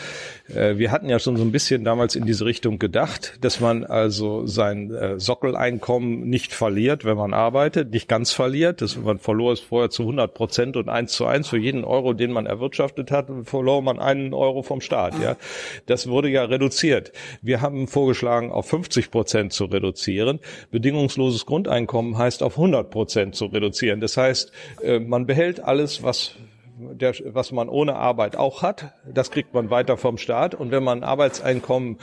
[0.47, 3.83] Äh, wir hatten ja schon so ein bisschen damals in diese Richtung gedacht, dass man
[3.83, 8.81] also sein äh, Sockeleinkommen nicht verliert, wenn man arbeitet, nicht ganz verliert.
[8.81, 12.13] Das, man verlor es vorher zu 100 Prozent und eins zu eins für jeden Euro,
[12.13, 15.19] den man erwirtschaftet hat, verlor man einen Euro vom Staat.
[15.21, 15.37] Ja,
[15.85, 17.11] das wurde ja reduziert.
[17.41, 20.39] Wir haben vorgeschlagen, auf 50 Prozent zu reduzieren.
[20.71, 23.99] Bedingungsloses Grundeinkommen heißt auf 100 Prozent zu reduzieren.
[23.99, 24.51] Das heißt,
[24.81, 26.35] äh, man behält alles, was
[26.77, 30.55] der, was man ohne Arbeit auch hat, das kriegt man weiter vom Staat.
[30.55, 31.97] Und wenn man ein Arbeitseinkommen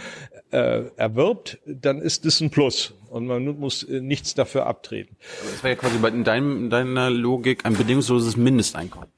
[0.51, 2.95] äh, erwirbt, dann ist das ein Plus.
[3.11, 5.17] Und man muss äh, nichts dafür abtreten.
[5.43, 9.09] Das wäre ja quasi in, deinem, in deiner Logik ein bedingungsloses Mindesteinkommen.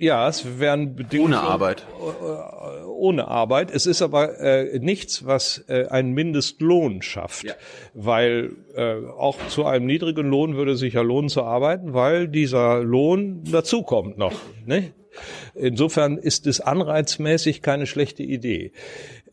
[0.00, 1.34] Ja, es wären Bedingungen.
[1.34, 1.86] Ohne Arbeit.
[1.98, 3.72] Äh, ohne Arbeit.
[3.72, 7.42] Es ist aber äh, nichts, was äh, einen Mindestlohn schafft.
[7.42, 7.54] Ja.
[7.94, 12.80] Weil äh, auch zu einem niedrigen Lohn würde sich ja lohnen zu arbeiten, weil dieser
[12.80, 14.34] Lohn dazukommt noch.
[14.66, 14.92] Ne?
[15.56, 18.70] Insofern ist es anreizmäßig keine schlechte Idee.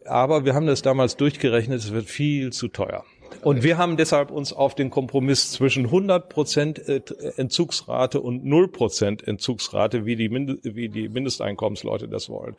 [0.05, 3.05] Aber wir haben das damals durchgerechnet, es wird viel zu teuer.
[3.41, 7.01] Und wir haben deshalb uns auf den Kompromiss zwischen 100 Prozent äh,
[7.37, 12.55] Entzugsrate und 0 Prozent Entzugsrate, wie die, Mind wie die Mindesteinkommensleute das wollen,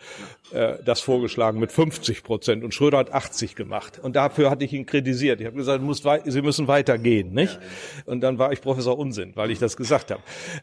[0.52, 2.64] äh, das vorgeschlagen mit 50 Prozent.
[2.64, 4.00] Und Schröder hat 80 gemacht.
[4.02, 5.40] Und dafür hatte ich ihn kritisiert.
[5.40, 5.82] Ich habe gesagt,
[6.26, 7.58] Sie müssen weitergehen, nicht?
[8.06, 10.22] Und dann war ich Professor Unsinn, weil ich das gesagt habe.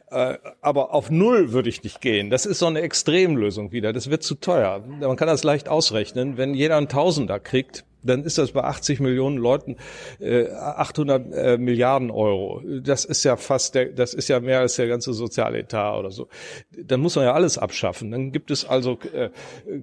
[0.09, 2.29] Äh, aber auf Null würde ich nicht gehen.
[2.29, 3.93] Das ist so eine Extremlösung wieder.
[3.93, 4.83] Das wird zu teuer.
[4.99, 6.37] Man kann das leicht ausrechnen.
[6.37, 9.77] Wenn jeder einen Tausender kriegt, dann ist das bei 80 Millionen Leuten
[10.19, 12.61] äh, 800 äh, Milliarden Euro.
[12.81, 16.27] Das ist ja fast der, das ist ja mehr als der ganze Sozialetat oder so.
[16.71, 18.11] Dann muss man ja alles abschaffen.
[18.11, 19.29] Dann gibt es also äh,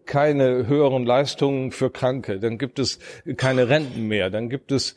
[0.05, 2.39] keine höheren Leistungen für Kranke.
[2.41, 2.99] Dann gibt es
[3.37, 4.31] keine Renten mehr.
[4.31, 4.97] Dann gibt es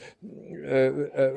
[0.65, 1.31] äh, äh,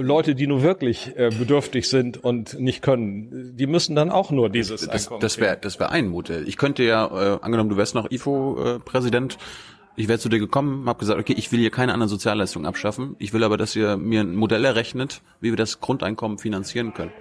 [0.00, 3.56] Leute, die nur wirklich äh, bedürftig sind und nicht können.
[3.56, 5.20] Die müssen dann auch nur dieses das, Einkommen.
[5.20, 6.48] Das wäre das wäre ein Modell.
[6.48, 9.34] Ich könnte ja äh, angenommen, du wärst noch IFO-Präsident.
[9.34, 12.66] Äh, ich wäre zu dir gekommen, habe gesagt, okay, ich will hier keine anderen Sozialleistungen
[12.66, 13.16] abschaffen.
[13.18, 17.12] Ich will aber, dass ihr mir ein Modell errechnet, wie wir das Grundeinkommen finanzieren können.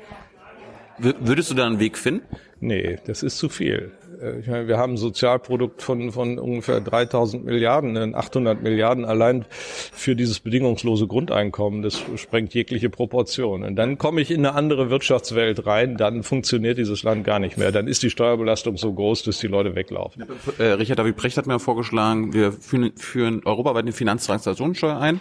[0.97, 2.26] W würdest du da einen Weg finden?
[2.59, 3.91] Nee, das ist zu viel.
[4.22, 9.45] Äh, ich meine, wir haben ein Sozialprodukt von, von ungefähr 3000 Milliarden, 800 Milliarden allein
[9.49, 11.82] für dieses bedingungslose Grundeinkommen.
[11.82, 13.63] Das sprengt jegliche Proportion.
[13.63, 17.57] Und dann komme ich in eine andere Wirtschaftswelt rein, dann funktioniert dieses Land gar nicht
[17.57, 17.72] mehr.
[17.72, 20.26] Dann ist die Steuerbelastung so groß, dass die Leute weglaufen.
[20.57, 25.19] Äh, Richard David Brecht hat mir vorgeschlagen, wir führen, führen europaweit eine Finanztransaktionssteuer ein.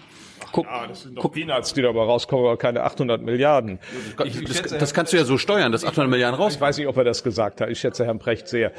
[0.53, 3.79] Guck, ja, das sind doch guck, Peanuts, die dabei rauskommen, aber keine 800 Milliarden.
[4.25, 6.55] Ich, das, das, kannst du ja so steuern, dass 800 Milliarden raus.
[6.55, 7.71] Ich weiß nicht, ob er das gesagt hat.
[7.71, 8.73] Ich schätze Herrn Precht sehr.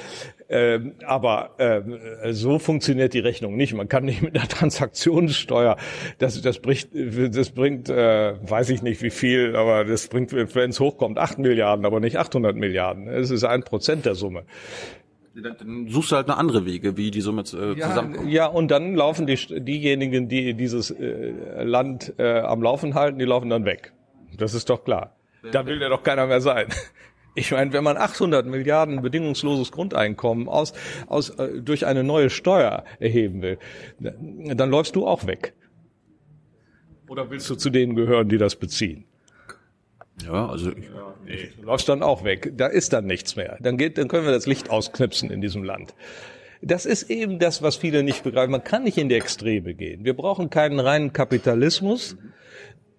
[0.49, 1.99] Ähm, aber ähm,
[2.31, 3.73] so funktioniert die Rechnung nicht.
[3.73, 5.77] Man kann nicht mit einer Transaktionssteuer,
[6.17, 10.69] das, das, bricht, das bringt, äh, weiß ich nicht wie viel, aber das bringt, wenn
[10.69, 13.07] es hochkommt, 8 Milliarden, aber nicht 800 Milliarden.
[13.07, 14.43] Es ist ein Prozent der Summe.
[15.33, 18.29] Dann suchst du halt eine andere Wege, wie die somit äh, ja, zusammenkommen.
[18.29, 23.25] Ja, und dann laufen die, diejenigen, die dieses äh, Land äh, am Laufen halten, die
[23.25, 23.93] laufen dann weg.
[24.37, 25.15] Das ist doch klar.
[25.51, 26.67] Da will ja doch keiner mehr sein.
[27.33, 30.73] Ich meine, wenn man 800 Milliarden bedingungsloses Grundeinkommen aus,
[31.07, 33.57] aus, äh, durch eine neue Steuer erheben will,
[33.99, 35.53] dann läufst du auch weg.
[37.07, 39.05] Oder willst du zu denen gehören, die das beziehen?
[40.25, 41.49] Ja, also ich, ja, nee.
[41.61, 42.53] läufst dann auch weg.
[42.57, 43.57] Da ist dann nichts mehr.
[43.59, 45.95] Dann geht, dann können wir das Licht ausknipsen in diesem Land.
[46.61, 48.51] Das ist eben das, was viele nicht begreifen.
[48.51, 50.05] Man kann nicht in die Extreme gehen.
[50.05, 52.15] Wir brauchen keinen reinen Kapitalismus.
[52.15, 52.30] Mhm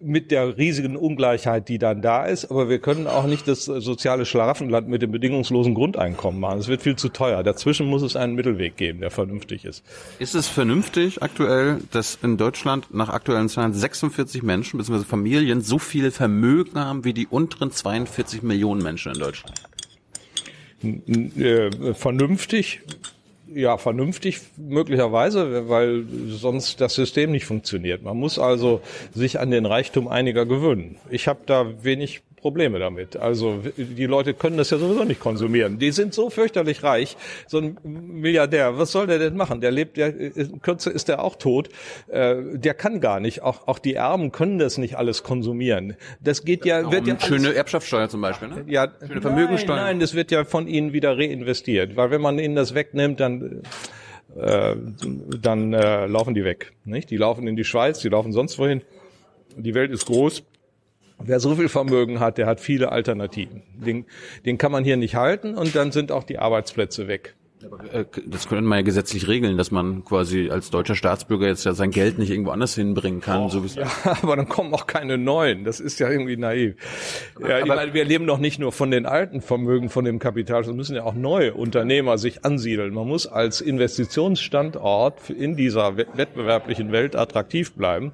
[0.03, 2.51] mit der riesigen Ungleichheit, die dann da ist.
[2.51, 6.59] Aber wir können auch nicht das soziale Schlaraffenland mit dem bedingungslosen Grundeinkommen machen.
[6.59, 7.43] Es wird viel zu teuer.
[7.43, 9.85] Dazwischen muss es einen Mittelweg geben, der vernünftig ist.
[10.19, 15.05] Ist es vernünftig aktuell, dass in Deutschland nach aktuellen Zahlen 46 Menschen bzw.
[15.05, 19.63] Familien so viel Vermögen haben wie die unteren 42 Millionen Menschen in Deutschland?
[20.83, 22.81] Äh, vernünftig
[23.55, 28.03] ja, vernünftig möglicherweise, weil sonst das System nicht funktioniert.
[28.03, 28.81] Man muss also
[29.15, 30.97] sich an den Reichtum einiger gewöhnen.
[31.11, 33.17] Ich habe da wenig Probleme damit.
[33.17, 35.79] Also die Leute können das ja sowieso nicht konsumieren.
[35.79, 37.17] Die sind so fürchterlich reich.
[37.47, 39.61] So ein Milliardär, was soll der denn machen?
[39.61, 41.69] Der lebt, der in Kürze ist der auch tot.
[42.09, 43.43] Äh, der kann gar nicht.
[43.43, 45.97] Auch, auch die Erben können das nicht alles konsumieren.
[46.21, 48.65] Das geht ja, wird ja schöne Erbschaftssteuer zum Beispiel, ne?
[48.67, 49.77] Ja, schöne Vermögensteuer.
[49.77, 53.21] Nein, nein, das wird ja von ihnen wieder reinvestiert, weil wenn man ihnen das wegnimmt,
[53.21, 53.63] dann
[54.37, 54.75] äh,
[55.41, 56.73] dann äh, laufen die weg.
[56.85, 57.11] Nicht?
[57.11, 58.83] Die laufen in die Schweiz, die laufen sonst wohin.
[59.57, 60.43] Die Welt ist groß.
[61.25, 63.63] Wer so viel Vermögen hat, der hat viele Alternativen.
[63.75, 64.07] Den,
[64.45, 67.35] den kann man hier nicht halten und dann sind auch die Arbeitsplätze weg.
[67.93, 71.75] Äh, das können wir ja gesetzlich regeln, dass man quasi als deutscher Staatsbürger jetzt ja
[71.75, 73.43] sein Geld nicht irgendwo anders hinbringen kann.
[73.43, 73.91] Oh, so ja,
[74.23, 75.65] aber dann kommen auch keine neuen.
[75.65, 76.75] Das ist ja irgendwie naiv.
[77.41, 80.65] Ja, aber meine, wir leben doch nicht nur von den alten Vermögen, von dem Kapital,
[80.65, 82.95] sondern müssen ja auch neue Unternehmer sich ansiedeln.
[82.95, 88.13] Man muss als Investitionsstandort in dieser wettbewerblichen Welt attraktiv bleiben.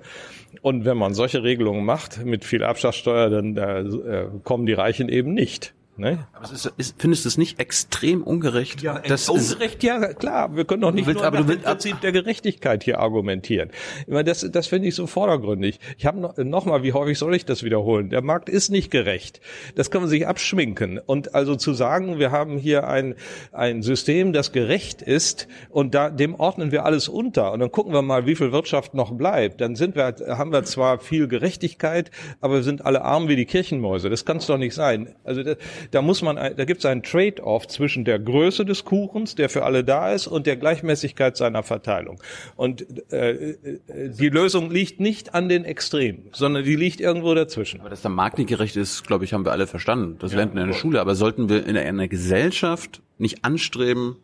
[0.63, 5.35] Und wenn man solche Regelungen macht mit viel Abschlagssteuer, dann äh, kommen die Reichen eben
[5.35, 5.75] nicht.
[5.99, 6.27] Ne?
[6.33, 8.83] Aber es ist, ist, findest du es nicht extrem ungerecht?
[8.83, 10.55] Ja, das ungerecht, ja klar.
[10.55, 13.71] Wir können doch nicht willst, nur aber du willst, Prinzip der Gerechtigkeit hier argumentieren.
[14.03, 15.81] Ich meine, das, das finde ich so vordergründig.
[15.97, 18.11] Ich habe noch, noch mal, wie häufig soll ich das wiederholen?
[18.11, 19.41] Der Markt ist nicht gerecht.
[19.75, 20.99] Das kann man sich abschminken.
[20.99, 23.15] Und also zu sagen, wir haben hier ein,
[23.53, 27.93] ein System, das gerecht ist und da, dem ordnen wir alles unter und dann gucken
[27.93, 29.61] wir mal, wie viel Wirtschaft noch bleibt.
[29.61, 33.47] Dann sind wir, haben wir zwar viel Gerechtigkeit, aber wir sind alle arm wie die
[33.47, 34.11] Kirchenmäuse.
[34.11, 35.15] Das kann es doch nicht sein.
[35.25, 35.57] Also das,
[35.91, 39.65] da muss man, da gibt es einen Trade-off zwischen der Größe des Kuchens, der für
[39.65, 42.21] alle da ist, und der Gleichmäßigkeit seiner Verteilung.
[42.57, 47.81] Und äh, äh, die Lösung liegt nicht an den Extremen, sondern die liegt irgendwo dazwischen.
[47.81, 50.17] Aber dass der Markt nicht gerecht ist, glaube ich, haben wir alle verstanden.
[50.19, 51.01] Das ja, lernt man in der Schule.
[51.01, 54.17] Aber sollten wir in einer Gesellschaft nicht anstreben,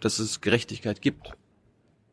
[0.00, 1.32] dass es Gerechtigkeit gibt?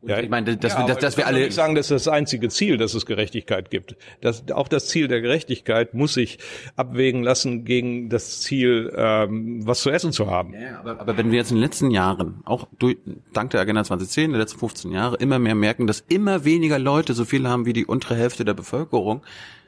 [0.02, 2.12] Ja, ich meine, dass, ja, wir, dass, dass wir alle nicht sagen, das ist das
[2.12, 3.96] einzige Ziel, dass es Gerechtigkeit gibt.
[4.20, 6.38] Das, auch das Ziel der Gerechtigkeit muss sich
[6.76, 10.54] abwägen lassen gegen das Ziel, ähm, was zu essen zu haben.
[10.54, 12.98] Ja, aber, aber wenn wir jetzt in den letzten Jahren, auch durch,
[13.32, 17.14] dank der Agenda 2010, der letzten 15 Jahre, immer mehr merken, dass immer weniger Leute
[17.14, 19.22] so viel haben wie die untere Hälfte der Bevölkerung,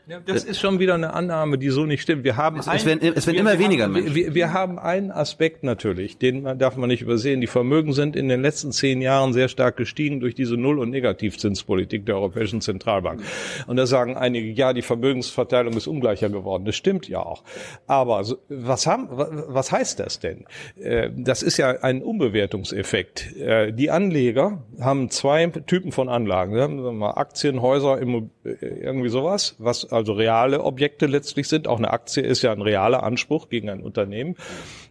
[0.09, 2.24] ja, das ist schon wieder eine Annahme, die so nicht stimmt.
[2.24, 4.14] Wir haben es, ein, es werden, es werden wir, immer wir weniger haben, Menschen.
[4.14, 7.42] Wir, wir, haben einen Aspekt natürlich, den darf man nicht übersehen.
[7.42, 10.88] Die Vermögen sind in den letzten zehn Jahren sehr stark gestiegen durch diese Null- und
[10.88, 13.20] Negativzinspolitik der Europäischen Zentralbank.
[13.66, 16.64] Und da sagen einige, ja, die Vermögensverteilung ist ungleicher geworden.
[16.64, 17.44] Das stimmt ja auch.
[17.86, 20.46] Aber was, haben, was heißt das denn?
[20.80, 23.36] Äh, das ist ja ein Umbewertungseffekt.
[23.36, 27.02] Äh, die Anleger haben zwei Typen von Anlagen.
[27.02, 31.68] Aktien, Häuser, irgendwie sowas, was also reale Objekte letztlich sind.
[31.68, 34.36] Auch eine Aktie ist ja ein realer Anspruch gegen ein Unternehmen.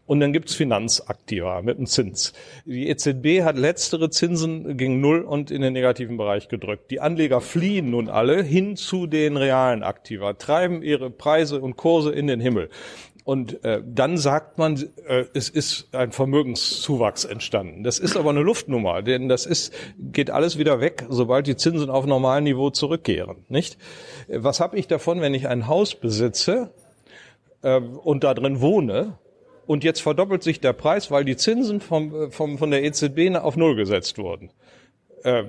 [0.06, 2.32] Und dann gibt's Finanzaktiva mit einem Zins.
[2.66, 6.92] Die EZB hat letztere Zinsen gegen Null und in den negativen Bereich gedrückt.
[6.92, 12.12] Die Anleger fliehen nun alle hin zu den realen Aktiva, treiben ihre Preise und Kurse
[12.12, 12.70] in den Himmel.
[13.28, 17.84] Und äh, dann sagt man, äh, es ist ein Vermögenszuwachs entstanden.
[17.84, 21.90] Das ist aber eine Luftnummer, denn das ist geht alles wieder weg, sobald die Zinsen
[21.90, 23.44] auf normalen Niveau zurückkehren.
[23.50, 23.78] Nicht?
[24.30, 26.72] Was habe ich davon, wenn ich ein Haus besitze
[27.64, 29.18] äh, und da drin wohne?
[29.66, 33.58] Und jetzt verdoppelt sich der Preis, weil die Zinsen vom, vom, von der EZB auf
[33.58, 34.52] Null gesetzt wurden.
[35.26, 35.44] Äh,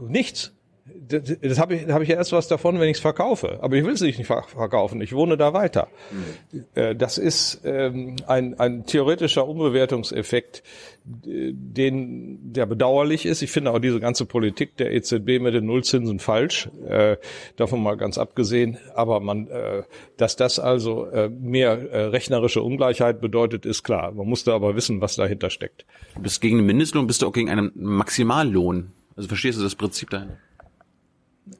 [0.00, 0.52] nichts
[0.84, 3.58] Das, das habe ich, hab ich erst was davon, wenn ich es verkaufe.
[3.62, 5.00] Aber ich will es nicht verkaufen.
[5.00, 5.88] Ich wohne da weiter.
[6.10, 6.98] Mhm.
[6.98, 10.64] Das ist ähm, ein, ein theoretischer Umbewertungseffekt,
[11.04, 13.42] den, der bedauerlich ist.
[13.42, 16.68] Ich finde auch diese ganze Politik der EZB mit den Nullzinsen falsch.
[16.88, 17.16] Äh,
[17.56, 18.76] davon mal ganz abgesehen.
[18.94, 19.84] Aber man, äh,
[20.16, 24.10] dass das also äh, mehr äh, rechnerische Ungleichheit bedeutet, ist klar.
[24.10, 25.86] Man musste aber wissen, was dahinter steckt.
[26.16, 28.90] Du bist gegen den Mindestlohn, bist du auch gegen einen Maximallohn?
[29.14, 30.38] Also verstehst du das Prinzip dahinter?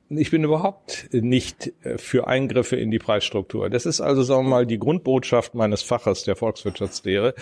[0.08, 3.68] Ich bin überhaupt nicht äh, für Eingriffe in die Preisstruktur.
[3.68, 7.34] Das ist also, sagen wir mal, die Grundbotschaft meines Faches der Volkswirtschaftslehre.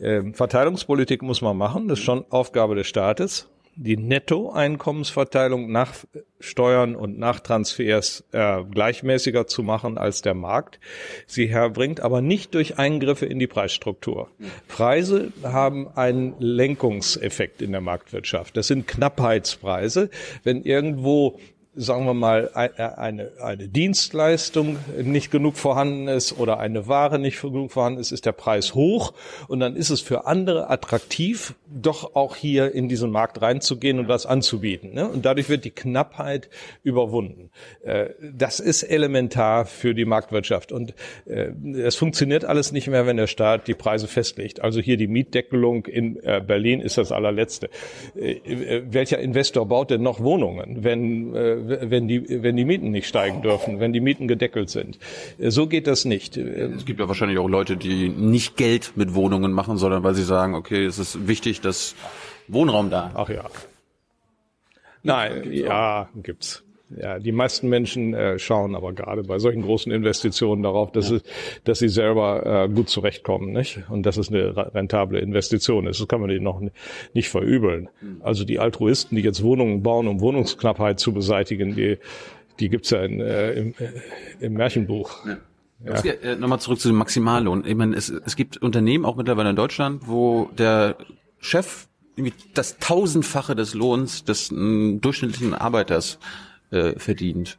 [0.00, 3.48] Ähm, Verteilungspolitik muss man machen, das ist schon Aufgabe des Staates.
[3.76, 5.94] Die Nettoeinkommensverteilung nach
[6.40, 10.80] Steuern und nach Transfers äh, gleichmäßiger zu machen als der Markt
[11.26, 14.28] sie herbringt, aber nicht durch Eingriffe in die Preisstruktur.
[14.66, 18.56] Preise haben einen Lenkungseffekt in der Marktwirtschaft.
[18.56, 20.10] Das sind Knappheitspreise.
[20.42, 21.38] Wenn irgendwo
[21.76, 27.70] sagen wir mal, eine, eine Dienstleistung nicht genug vorhanden ist oder eine Ware nicht genug
[27.70, 29.14] vorhanden ist, ist der Preis hoch
[29.46, 34.08] und dann ist es für andere attraktiv, doch auch hier in diesen Markt reinzugehen und
[34.08, 34.94] was anzubieten.
[34.94, 35.08] Ne?
[35.08, 36.50] Und dadurch wird die Knappheit
[36.82, 37.50] überwunden.
[37.84, 40.94] Äh, das ist elementar für die Marktwirtschaft und
[41.26, 44.60] äh, es funktioniert alles nicht mehr, wenn der Staat die Preise festlegt.
[44.60, 47.70] Also hier die Mietdeckelung in äh, Berlin ist das allerletzte.
[48.14, 51.32] Welcher Investor baut denn noch Wohnungen, wenn
[51.68, 54.98] wenn die, wenn die Mieten nicht steigen dürfen, wenn die Mieten gedeckelt sind.
[55.38, 56.36] So geht das nicht.
[56.36, 60.24] Es gibt ja wahrscheinlich auch Leute, die nicht Geld mit Wohnungen machen, sondern weil sie
[60.24, 61.94] sagen, okay, es ist wichtig, dass
[62.48, 63.12] Wohnraum da.
[63.14, 63.44] Ach ja.
[65.02, 66.62] Nein, ja, gibt's.
[66.96, 71.16] Ja, die meisten Menschen äh, schauen aber gerade bei solchen großen Investitionen darauf, dass, ja.
[71.16, 71.22] es,
[71.64, 73.82] dass sie selber äh, gut zurechtkommen, nicht?
[73.88, 76.00] Und dass es eine rentable Investition ist.
[76.00, 76.60] Das kann man ihnen noch
[77.14, 77.88] nicht verübeln.
[78.00, 78.22] Mhm.
[78.22, 81.98] Also die Altruisten, die jetzt Wohnungen bauen, um Wohnungsknappheit zu beseitigen, die,
[82.58, 85.24] die gibt's ja in, äh, im, äh, im Märchenbuch.
[85.26, 85.36] Ja.
[85.84, 85.94] Ja.
[85.94, 87.64] Äh, Nochmal zurück zu dem Maximallohn.
[87.64, 90.96] Ich meine, es, es gibt Unternehmen, auch mittlerweile in Deutschland, wo der
[91.38, 91.86] Chef
[92.16, 96.18] irgendwie das Tausendfache des Lohns des äh, durchschnittlichen Arbeiters
[96.70, 97.58] äh, verdient.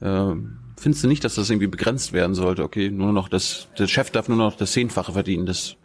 [0.00, 0.34] Äh,
[0.78, 2.62] findest du nicht, dass das irgendwie begrenzt werden sollte?
[2.62, 5.46] Okay, nur noch das, der Chef darf nur noch das Zehnfache verdienen.
[5.46, 5.76] Das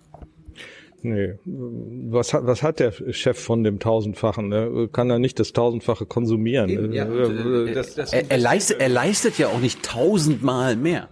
[1.03, 4.49] Nee, was hat, was hat der Chef von dem Tausendfachen?
[4.49, 4.89] Ne?
[4.91, 6.91] Kann er nicht das Tausendfache konsumieren?
[6.91, 11.09] Ja, äh, das, das, er, er, leistet, er leistet ja auch nicht tausendmal mehr.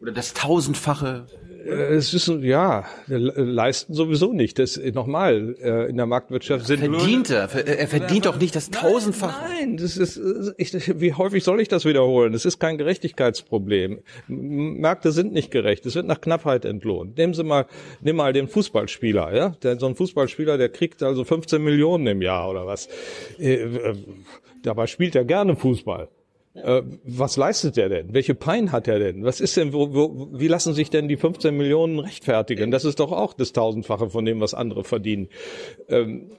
[0.00, 4.58] Oder das Tausendfache äh, es ist ja leisten sowieso nicht.
[4.58, 7.48] Das nochmal äh, in der Marktwirtschaft sind verdient er.
[7.54, 9.42] Er verdient doch nicht das tausendfach.
[9.48, 10.20] Nein, das ist
[10.56, 12.32] ich, wie häufig soll ich das wiederholen?
[12.32, 14.00] Das ist kein Gerechtigkeitsproblem.
[14.28, 15.86] Märkte sind nicht gerecht.
[15.86, 17.16] Es wird nach Knappheit entlohnt.
[17.18, 17.66] Nehmen Sie mal,
[18.00, 19.34] nimm mal den Fußballspieler.
[19.34, 22.88] Ja, der, so ein Fußballspieler, der kriegt also 15 Millionen im Jahr oder was.
[23.38, 23.94] Äh,
[24.62, 26.08] dabei spielt er gerne Fußball.
[26.62, 28.14] Äh, was leistet er denn?
[28.14, 29.24] Welche Pein hat er denn?
[29.24, 32.70] Was ist denn, wo, wo, wie lassen sich denn die 15 Millionen rechtfertigen?
[32.70, 35.28] Das ist doch auch das Tausendfache von dem, was andere verdienen.
[35.88, 36.30] Ähm,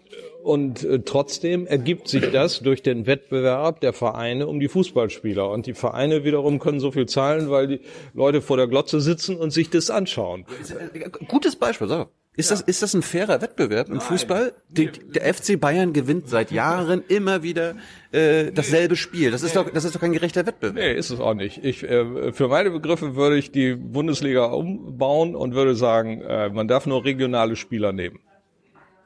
[0.44, 5.50] und äh, trotzdem ergibt sich das durch den Wettbewerb der Vereine um die Fußballspieler.
[5.50, 7.82] Und die Vereine wiederum können so viel zahlen, weil die
[8.14, 10.46] Leute vor der Glotze sitzen und sich das anschauen.
[10.94, 12.10] Äh, gutes Beispiel, sag.
[12.40, 12.56] Ist, ja.
[12.56, 14.02] das, ist das ein fairer Wettbewerb im Nein.
[14.02, 14.54] Fußball?
[14.70, 17.76] Die, der FC Bayern gewinnt seit Jahren immer wieder
[18.14, 19.30] äh, dasselbe Spiel.
[19.32, 20.76] Das ist doch, das ist doch kein gerechter Wettbewerb.
[20.76, 21.66] Nee, ist es auch nicht.
[21.66, 26.70] Ich, äh, für meine Begriffe würde ich die Bundesliga umbauen und würde sagen, äh, man
[26.70, 28.20] darf nur regionale Spieler nehmen.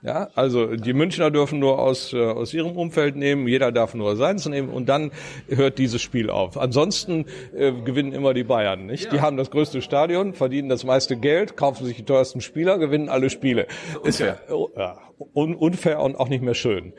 [0.03, 4.17] Ja, also die Münchner dürfen nur aus, äh, aus ihrem Umfeld nehmen, jeder darf nur
[4.17, 5.11] seins nehmen und dann
[5.47, 6.57] hört dieses Spiel auf.
[6.57, 7.25] Ansonsten
[7.55, 9.05] äh, gewinnen immer die Bayern, nicht?
[9.05, 9.11] Ja.
[9.11, 13.07] Die haben das größte Stadion, verdienen das meiste Geld, kaufen sich die teuersten Spieler, gewinnen
[13.07, 13.65] alle Spiele.
[14.01, 14.09] Unfair.
[14.09, 14.97] Ist ja, ja
[15.33, 16.91] un unfair und auch nicht mehr schön.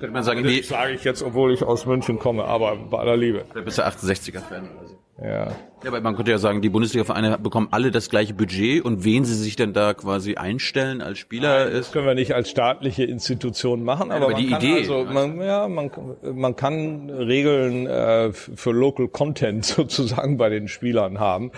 [0.00, 3.16] Könnte man sagen, das sage ich jetzt, obwohl ich aus München komme, aber bei aller
[3.16, 3.44] Liebe.
[3.54, 4.68] Du bist ja 68er-Fan.
[4.80, 4.98] Also.
[5.22, 5.52] Ja.
[5.82, 9.24] Ja, aber man könnte ja sagen, die Bundesliga-Vereine bekommen alle das gleiche Budget und wen
[9.24, 11.86] sie sich denn da quasi einstellen als Spieler Nein, ist.
[11.86, 14.78] Das können wir nicht als staatliche Institution machen, aber, aber die Idee.
[14.78, 15.90] Also, man, ja, man,
[16.34, 21.50] man kann Regeln äh, für Local Content sozusagen bei den Spielern haben,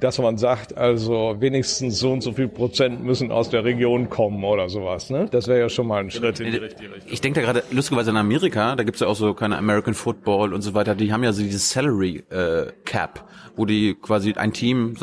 [0.00, 4.44] dass man sagt, also wenigstens so und so viel Prozent müssen aus der Region kommen
[4.44, 5.10] oder sowas.
[5.10, 5.26] Ne?
[5.30, 7.12] Das wäre ja schon mal ein Schritt in die richtige Richtung.
[7.12, 10.54] Ich denke da gerade lustigerweise in Amerika, da gibt's ja auch so keine American Football
[10.54, 13.24] und so weiter, die haben ja so dieses Salary äh, Cap
[13.56, 14.96] wo die quasi ein Team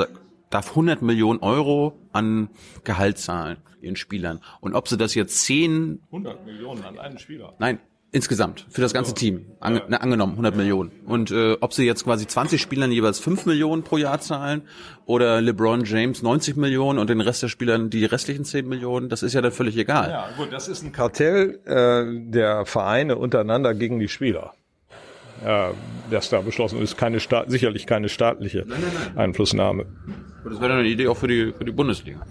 [0.50, 2.50] darf 100 Millionen Euro an
[2.84, 4.42] Gehalt zahlen ihren Spielern.
[4.60, 6.02] Und ob sie das jetzt 10...
[6.08, 7.56] 100 Millionen an einen Spieler?
[7.58, 7.80] Nein,
[8.14, 9.46] Insgesamt, für das ganze Team.
[9.62, 10.92] Ange na, angenommen, 100 Millionen.
[11.06, 14.64] Und äh, ob sie jetzt quasi 20 Spielern jeweils 5 Millionen pro Jahr zahlen
[15.06, 19.24] oder LeBron James 90 Millionen und den Rest der Spielern die restlichen 10 Millionen, das
[19.24, 20.10] ist ja dann völlig egal.
[20.10, 24.56] Ja, gut, das ist ein Kartell äh, der Vereine untereinander gegen die Spieler.
[25.46, 25.72] Äh,
[26.10, 29.18] das da beschlossen ist, keine Staat, sicherlich keine staatliche nein, nein, nein.
[29.18, 29.86] Einflussnahme.
[30.44, 32.22] Das wäre dann eine Idee auch für die, für die Bundesliga.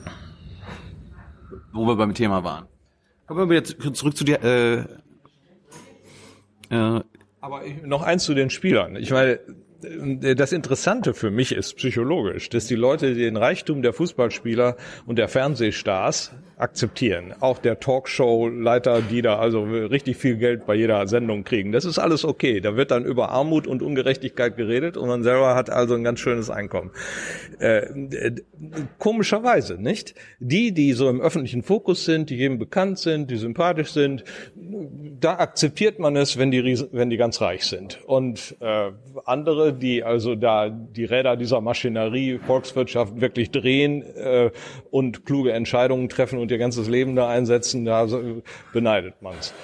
[1.72, 2.66] Wo wir beim Thema waren.
[3.26, 4.42] Kommen wir jetzt zurück zu dir.
[4.42, 4.78] Äh,
[6.70, 7.00] äh,
[7.40, 8.96] Aber noch eins zu den Spielern.
[8.96, 9.40] Ich meine,
[10.36, 15.28] das Interessante für mich ist psychologisch, dass die Leute den Reichtum der Fußballspieler und der
[15.28, 17.34] Fernsehstars akzeptieren.
[17.40, 21.72] Auch der Talkshow-Leiter, die da also richtig viel Geld bei jeder Sendung kriegen.
[21.72, 22.60] Das ist alles okay.
[22.60, 26.20] Da wird dann über Armut und Ungerechtigkeit geredet und man selber hat also ein ganz
[26.20, 26.90] schönes Einkommen.
[27.58, 27.86] Äh,
[28.98, 30.14] komischerweise, nicht?
[30.38, 35.38] Die, die so im öffentlichen Fokus sind, die jedem bekannt sind, die sympathisch sind, da
[35.38, 38.00] akzeptiert man es, wenn die, wenn die ganz reich sind.
[38.06, 38.90] Und äh,
[39.24, 44.50] andere, die also da die Räder dieser Maschinerie, Volkswirtschaft wirklich drehen äh,
[44.90, 48.06] und kluge Entscheidungen treffen und ihr ganzes Leben da einsetzen, da
[48.72, 49.54] beneidet man's.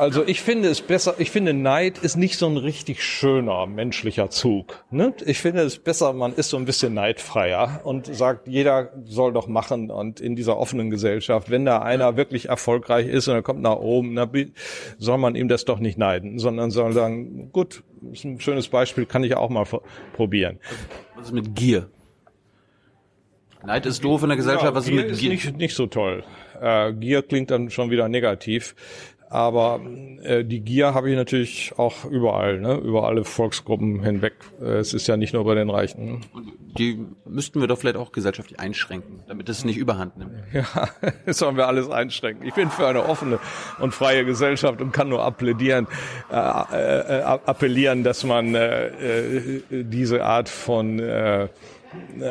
[0.00, 4.30] Also ich finde es besser, ich finde Neid ist nicht so ein richtig schöner menschlicher
[4.30, 4.82] Zug.
[4.90, 5.12] Ne?
[5.26, 9.46] Ich finde es besser, man ist so ein bisschen neidfreier und sagt, jeder soll doch
[9.46, 13.60] machen und in dieser offenen Gesellschaft, wenn da einer wirklich erfolgreich ist und er kommt
[13.60, 14.30] nach oben, dann
[14.96, 19.04] soll man ihm das doch nicht neiden, sondern soll sagen, gut, ist ein schönes Beispiel,
[19.04, 19.66] kann ich auch mal
[20.14, 20.60] probieren.
[21.14, 21.90] Was ist mit Gier?
[23.64, 24.64] Neid ist doof in der Gesellschaft.
[24.64, 25.30] Ja, was Gier ist mit Gier?
[25.30, 26.24] Nicht, nicht so toll.
[26.60, 28.74] Äh, Gier klingt dann schon wieder negativ.
[29.30, 29.80] Aber
[30.24, 32.74] äh, die Gier habe ich natürlich auch überall, ne?
[32.74, 34.34] über alle Volksgruppen hinweg.
[34.60, 36.22] Äh, es ist ja nicht nur bei den Reichen.
[36.76, 40.32] Die müssten wir doch vielleicht auch gesellschaftlich einschränken, damit es nicht überhand nimmt.
[40.52, 40.64] Ja,
[41.26, 42.44] das sollen wir alles einschränken.
[42.44, 43.38] Ich bin für eine offene
[43.78, 45.86] und freie Gesellschaft und kann nur appellieren,
[46.32, 51.46] äh, äh, appellieren, dass man äh, äh, diese Art von äh,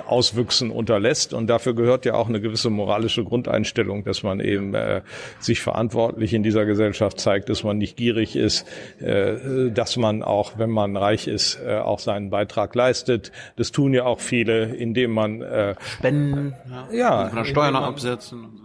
[0.07, 1.34] Auswüchsen unterlässt.
[1.34, 5.02] Und dafür gehört ja auch eine gewisse moralische Grundeinstellung, dass man eben äh,
[5.40, 8.65] sich verantwortlich in dieser Gesellschaft zeigt, dass man nicht gierig ist,
[8.99, 13.31] äh, dass man auch, wenn man reich ist, äh, auch seinen Beitrag leistet.
[13.56, 17.84] Das tun ja auch viele, indem man äh, Spenden, ja, ja von der Steuer noch
[17.84, 18.59] absetzen.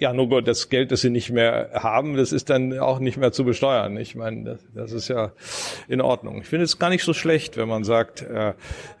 [0.00, 3.18] Ja, nur Gott, das Geld, das sie nicht mehr haben, das ist dann auch nicht
[3.18, 3.98] mehr zu besteuern.
[3.98, 5.32] Ich meine, das, das ist ja
[5.88, 6.40] in Ordnung.
[6.40, 8.54] Ich finde es gar nicht so schlecht, wenn man sagt, äh,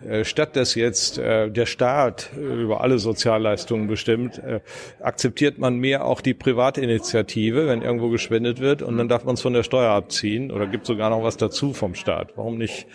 [0.06, 4.60] äh, statt dass jetzt äh, der Staat über alle Sozialleistungen bestimmt, äh,
[5.00, 9.40] akzeptiert man mehr auch die Privatinitiative, wenn irgendwo gespendet wird und dann darf man es
[9.40, 12.36] von der Steuer abziehen oder gibt sogar noch was dazu vom Staat.
[12.36, 12.86] Warum nicht?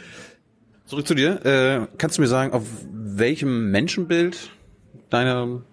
[0.86, 1.44] Zurück zu dir.
[1.44, 4.52] Äh, kannst du mir sagen, auf welchem Menschenbild
[5.10, 5.64] deine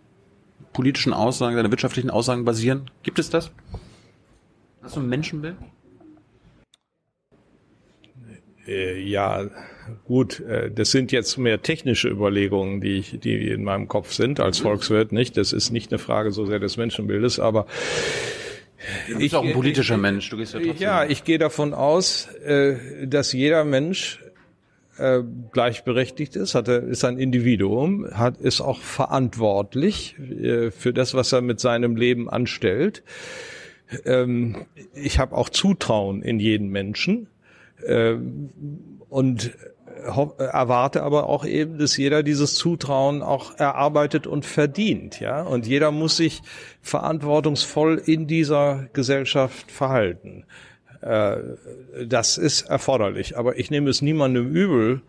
[0.72, 2.90] politischen Aussagen, deine wirtschaftlichen Aussagen basieren?
[3.02, 3.50] Gibt es das?
[4.82, 5.56] Hast du ein Menschenbild?
[8.66, 9.48] Äh, ja,
[10.04, 14.40] gut, äh, das sind jetzt mehr technische Überlegungen, die, ich, die in meinem Kopf sind
[14.40, 15.36] als Volkswirt, nicht?
[15.36, 17.66] Das ist nicht eine Frage so sehr des Menschenbildes, aber
[19.06, 20.28] Du bist ich, auch ein politischer Mensch.
[20.28, 20.82] Du gehst ja, trotzdem.
[20.82, 24.20] ja, ich gehe davon aus, äh, dass jeder Mensch
[25.02, 31.14] äh, gleichberechtigt ist, hat er, ist ein Individuum, hat, ist auch verantwortlich äh, für das,
[31.14, 33.02] was er mit seinem Leben anstellt.
[34.04, 37.26] Ähm, ich habe auch Zutrauen in jeden Menschen
[37.84, 38.14] äh,
[39.08, 39.52] und
[40.38, 45.42] erwarte aber auch eben, dass jeder dieses Zutrauen auch erarbeitet und verdient, ja.
[45.42, 46.42] Und jeder muss sich
[46.80, 50.44] verantwortungsvoll in dieser Gesellschaft verhalten.
[51.02, 51.36] Äh,
[52.06, 53.36] das ist erforderlich.
[53.36, 55.02] Aber ich nehme es niemandem übel,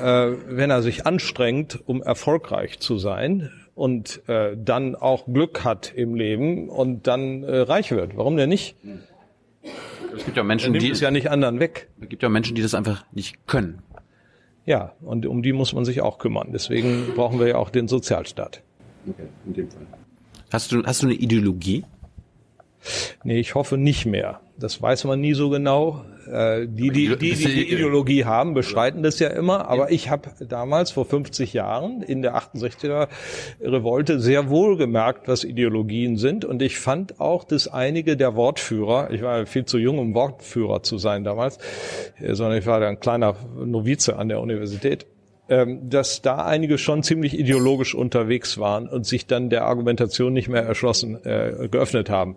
[0.00, 5.92] äh, wenn er sich anstrengt, um erfolgreich zu sein und äh, dann auch Glück hat
[5.94, 8.16] im Leben und dann reich wird.
[8.16, 8.76] Warum denn nicht?
[10.14, 11.88] Es gibt ja Menschen, die es ja nicht anderen weg.
[12.00, 13.82] Es gibt ja Menschen, die das einfach nicht können.
[14.66, 16.50] Ja, und um die muss man sich auch kümmern.
[16.52, 18.62] Deswegen brauchen wir ja auch den Sozialstaat.
[19.08, 19.86] Okay, in dem Fall.
[20.52, 21.84] Hast du, hast du eine Ideologie?
[23.24, 24.40] Nee, ich hoffe nicht mehr.
[24.62, 26.04] Das weiß man nie so genau.
[26.30, 29.68] Äh, die, die, die, die die Ideologie haben, bestreiten das ja immer.
[29.68, 33.08] Aber ich habe damals vor 50 Jahren in der 68er
[33.60, 36.44] Revolte sehr wohl gemerkt, was Ideologien sind.
[36.44, 40.82] Und ich fand auch, dass einige der Wortführer, ich war viel zu jung, um Wortführer
[40.82, 41.58] zu sein damals,
[42.20, 45.11] äh, sondern ich war ein kleiner Novize an der Universität ähm,
[45.82, 50.62] dass da einige schon ziemlich ideologisch unterwegs waren und sich dann der Argumentation nicht mehr
[50.62, 52.36] erschlossen, äh, geöffnet haben.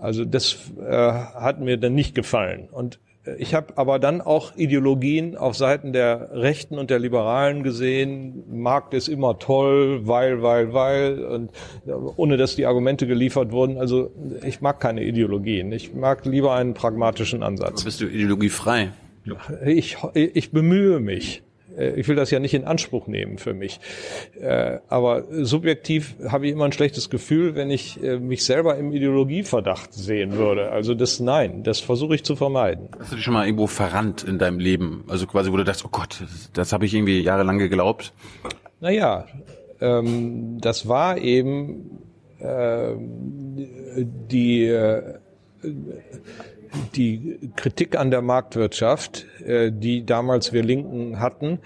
[0.00, 2.68] Also das äh, hat mir dann nicht gefallen.
[2.70, 2.98] Und
[3.38, 8.42] Ich habe aber dann auch Ideologien auf Seiten der Rechten und der Liberalen gesehen.
[8.50, 11.50] Markt ist immer toll, weil, weil, weil, und
[12.16, 13.78] ohne dass die Argumente geliefert wurden.
[13.78, 14.10] Also
[14.44, 15.70] ich mag keine Ideologien.
[15.70, 17.74] Ich mag lieber einen pragmatischen Ansatz.
[17.74, 18.90] Aber bist du ideologiefrei?
[19.64, 21.44] Ich, ich bemühe mich.
[21.76, 23.80] Äh, ich will das ja nicht in Anspruch nehmen für mich.
[24.40, 28.92] Äh, aber subjektiv habe ich immer ein schlechtes Gefühl, wenn ich äh, mich selber im
[28.92, 30.70] Ideologieverdacht sehen würde.
[30.70, 32.88] Also das Nein, das versuche ich zu vermeiden.
[32.98, 35.04] Hast du dich schon mal irgendwo verrannt in deinem Leben?
[35.08, 38.12] Also quasi, wo du dachtest, oh Gott, das, das habe ich irgendwie jahrelang geglaubt?
[38.80, 39.26] Naja,
[39.80, 41.98] ähm, das war eben
[42.38, 42.94] äh,
[44.30, 45.14] die äh,
[46.94, 51.58] die Kritik an der Marktwirtschaft, äh, die damals wir Linken hatten,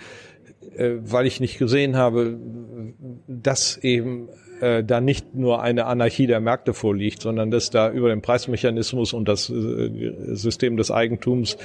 [0.77, 2.39] äh, weil ich nicht gesehen habe,
[3.27, 4.29] dass eben
[4.61, 9.13] äh, da nicht nur eine Anarchie der Märkte vorliegt, sondern dass da über den Preismechanismus
[9.13, 11.57] und das System des Eigentums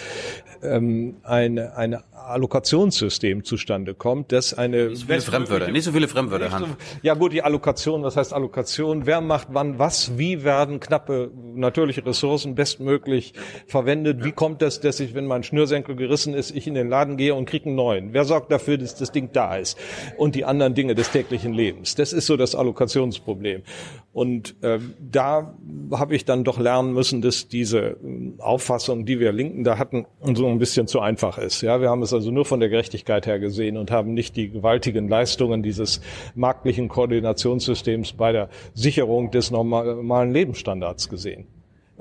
[0.61, 6.07] ähm, eine, eine Allokationssystem zustande kommt, das eine nicht so viele Fremdwörter, nicht so viele
[6.07, 6.75] Fremdwörter haben.
[7.01, 9.05] Ja gut, die Allokation, was heißt Allokation?
[9.05, 10.17] Wer macht wann was?
[10.17, 13.33] Wie werden knappe natürliche Ressourcen bestmöglich
[13.67, 14.23] verwendet?
[14.23, 17.35] Wie kommt es, dass ich, wenn mein Schnürsenkel gerissen ist, ich in den Laden gehe
[17.35, 18.13] und kriege einen neuen?
[18.13, 19.77] Wer sorgt dafür, dass das Ding da ist?
[20.17, 21.95] Und die anderen Dinge des täglichen Lebens.
[21.95, 23.63] Das ist so das Allokationsproblem.
[24.13, 25.55] Und äh, da
[25.91, 27.95] habe ich dann doch lernen müssen, dass diese äh,
[28.39, 31.61] Auffassung, die wir Linken da hatten, so ein bisschen zu einfach ist.
[31.61, 34.49] Ja, wir haben es also nur von der Gerechtigkeit her gesehen und haben nicht die
[34.49, 36.01] gewaltigen Leistungen dieses
[36.35, 41.47] marktlichen Koordinationssystems bei der Sicherung des normalen Lebensstandards gesehen.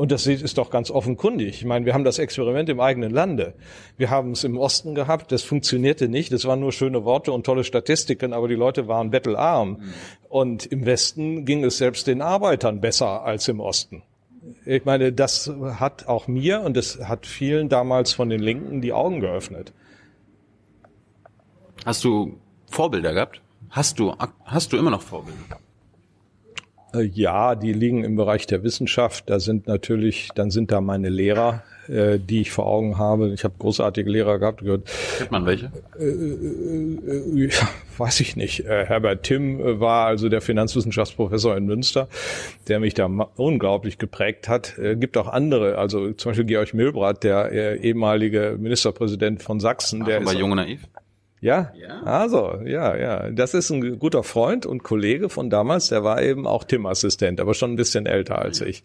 [0.01, 1.57] Und das ist doch ganz offenkundig.
[1.57, 3.53] Ich meine, wir haben das Experiment im eigenen Lande.
[3.99, 6.33] Wir haben es im Osten gehabt, das funktionierte nicht.
[6.33, 9.73] Das waren nur schöne Worte und tolle Statistiken, aber die Leute waren bettelarm.
[9.73, 9.95] Mhm.
[10.31, 14.03] Und im Westen ging es selbst den Arbeitern besser als im Osten.
[14.65, 18.95] Ich meine, das hat auch mir und das hat vielen damals von den Linken die
[18.95, 19.75] Augen geöffnet.
[21.85, 22.39] Hast du
[22.71, 23.43] Vorbilder gehabt?
[23.69, 24.15] Hast du,
[24.47, 25.59] hast du immer noch Vorbilder?
[26.95, 29.29] Äh, ja, die liegen im Bereich der Wissenschaft.
[29.31, 33.31] Da sind natürlich, dann sind da meine Lehrer, äh, die ich vor Augen habe.
[33.31, 34.61] Ich habe großartige Lehrer gehabt.
[34.61, 34.89] Gehört.
[35.19, 35.71] Kennt man welche?
[35.99, 37.69] Äh, äh, ja,
[37.99, 38.67] weiß ich nicht.
[38.67, 42.09] Äh, Herbert Timm war also der Finanzwissenschaftsprofessor in Münster,
[42.69, 43.07] der mich da
[43.37, 44.79] unglaublich geprägt hat.
[44.79, 50.03] Äh, gibt auch andere, also zum Beispiel Georg Milbrat, der äh, ehemalige Ministerpräsident von Sachsen.
[50.03, 50.81] Ach, der bei Junge Naiv?
[51.41, 51.73] Ja?
[51.75, 52.03] ja?
[52.03, 53.31] Also, ja, ja.
[53.31, 57.55] Das ist ein guter Freund und Kollege von damals, der war eben auch Tim-Assistent, aber
[57.55, 58.83] schon ein bisschen älter als ich.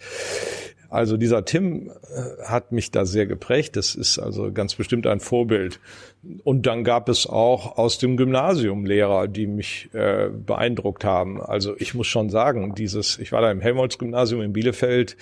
[0.90, 3.76] Also dieser Tim äh, hat mich da sehr geprägt.
[3.76, 5.82] Das ist also ganz bestimmt ein Vorbild.
[6.44, 11.41] Und dann gab es auch aus dem Gymnasium Lehrer, die mich äh, beeindruckt haben.
[11.41, 15.18] Also ich muss schon sagen, dieses, ich war da im Helmholtz-Gymnasium in Bielefeld,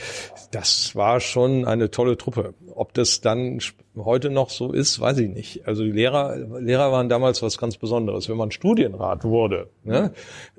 [0.51, 2.53] das war schon eine tolle Truppe.
[2.75, 3.59] Ob das dann
[3.95, 5.67] heute noch so ist, weiß ich nicht.
[5.67, 8.29] Also die Lehrer, Lehrer waren damals was ganz Besonderes.
[8.29, 10.13] Wenn man Studienrat wurde, ne,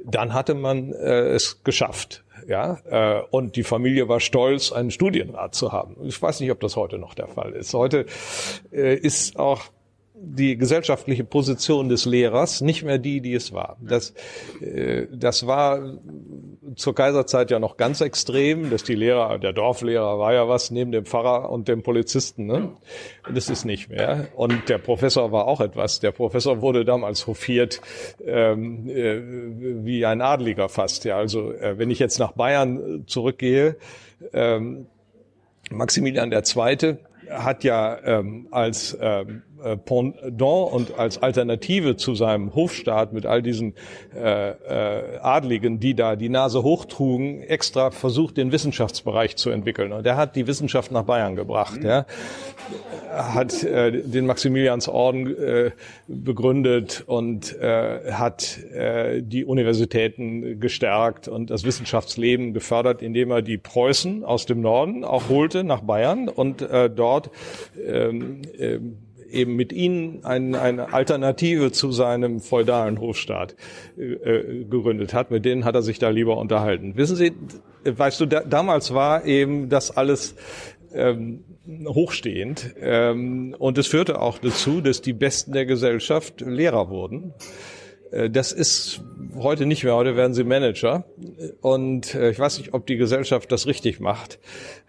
[0.05, 5.55] dann hatte man äh, es geschafft ja, äh, und die Familie war stolz, einen Studienrat
[5.55, 5.97] zu haben.
[6.05, 7.73] Ich weiß nicht, ob das heute noch der Fall ist.
[7.75, 8.07] Heute
[8.73, 9.63] äh, ist auch
[10.17, 13.77] die gesellschaftliche Position des Lehrers nicht mehr die, die es war.
[13.81, 14.15] Das,
[14.61, 15.99] äh, das war
[16.77, 20.93] zur Kaiserzeit ja noch ganz extrem, dass die Lehrer, der Dorflehrer war ja was neben
[20.93, 22.47] dem Pfarrer und dem Polizisten.
[22.47, 22.71] Ne?
[23.33, 24.29] Das ist nicht mehr.
[24.37, 25.99] Und der Professor war auch etwas.
[25.99, 27.81] Der Professor wurde damals hofiert
[28.25, 29.21] ähm, äh,
[29.85, 31.05] wie ein Adliger fast.
[31.05, 33.77] Ja, also äh, wenn ich jetzt nach Bayern zurückgehe,
[34.33, 34.87] ähm,
[35.71, 36.97] Maximilian II.
[37.31, 43.43] hat ja ähm, als ähm, äh, Pendant und als Alternative zu seinem Hofstaat mit all
[43.43, 43.75] diesen
[44.15, 49.93] äh, äh, Adligen, die da die Nase hochtrugen, extra versucht, den Wissenschaftsbereich zu entwickeln.
[49.93, 51.81] Und er hat die Wissenschaft nach Bayern gebracht.
[51.81, 51.87] Mhm.
[51.87, 52.07] Ja.
[53.11, 55.71] Hat äh, den Maximiliansorden äh,
[56.09, 63.59] begründet und äh, hat äh, die Universitäten gestärkt und das Wissenschaftsleben gefördert, indem er die
[63.59, 67.31] Preußen aus dem Norden auch holte nach Bayern und äh, dort
[67.87, 68.79] ähm, äh,
[69.35, 73.57] eben mit ihnen ein, eine Alternative zu seinem feudalen Hofstaat
[73.99, 75.31] äh, äh, gegründet hat.
[75.31, 76.97] Mit denen hat er sich da lieber unterhalten.
[76.97, 77.33] Wissen Sie,
[77.85, 80.35] weißt du, da, damals war eben das alles
[80.95, 81.45] ähm,
[81.87, 87.35] hochstehend ähm, und es führte auch dazu, dass die Besten der Gesellschaft Lehrer wurden.
[88.15, 89.03] Äh, das ist
[89.37, 89.95] heute nicht mehr.
[89.95, 91.05] Heute werden sie Manager.
[91.61, 94.39] Und äh, ich weiß nicht, ob die Gesellschaft das richtig macht,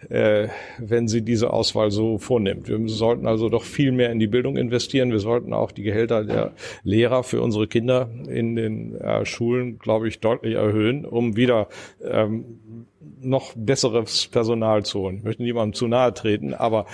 [0.09, 2.67] äh, wenn sie diese Auswahl so vornimmt.
[2.67, 5.11] Wir sollten also doch viel mehr in die Bildung investieren.
[5.11, 6.53] Wir sollten auch die Gehälter der
[6.83, 11.67] Lehrer für unsere Kinder in den Schulen, glaube ich, deutlich erhöhen, um wieder
[12.03, 12.85] ähm,
[13.21, 15.17] noch besseres Personal zu holen.
[15.17, 16.85] Ich möchte niemandem zu nahe treten, aber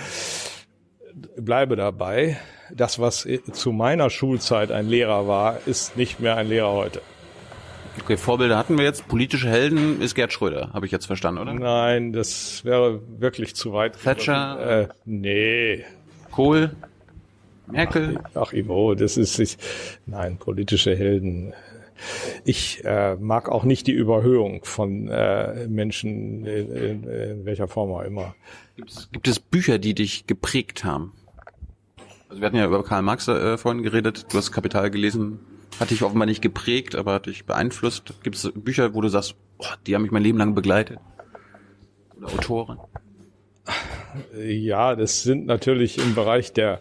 [1.36, 2.38] bleibe dabei,
[2.74, 7.02] das, was zu meiner Schulzeit ein Lehrer war, ist nicht mehr ein Lehrer heute.
[8.00, 9.06] Okay, Vorbilder hatten wir jetzt.
[9.06, 11.52] Politische Helden ist Gerd Schröder, habe ich jetzt verstanden, oder?
[11.52, 14.02] Nein, das wäre wirklich zu weit.
[14.02, 14.82] Thatcher?
[14.82, 15.84] Äh, nee.
[16.30, 16.74] Kohl?
[17.66, 18.18] Merkel?
[18.34, 19.58] Ach, Ivo, das ist, ich,
[20.06, 21.52] nein, politische Helden.
[22.44, 27.92] Ich äh, mag auch nicht die Überhöhung von äh, Menschen in, in, in welcher Form
[27.92, 28.34] auch immer.
[28.76, 31.12] Gibt's, gibt es Bücher, die dich geprägt haben?
[32.28, 34.26] Also wir hatten ja über Karl Marx äh, vorhin geredet.
[34.32, 35.40] Du hast Kapital gelesen.
[35.78, 38.14] Hat dich offenbar nicht geprägt, aber hat dich beeinflusst.
[38.22, 40.98] Gibt es Bücher, wo du sagst, oh, die haben mich mein Leben lang begleitet?
[42.16, 42.78] Oder Autoren?
[44.38, 46.80] Ja, das sind natürlich im Bereich der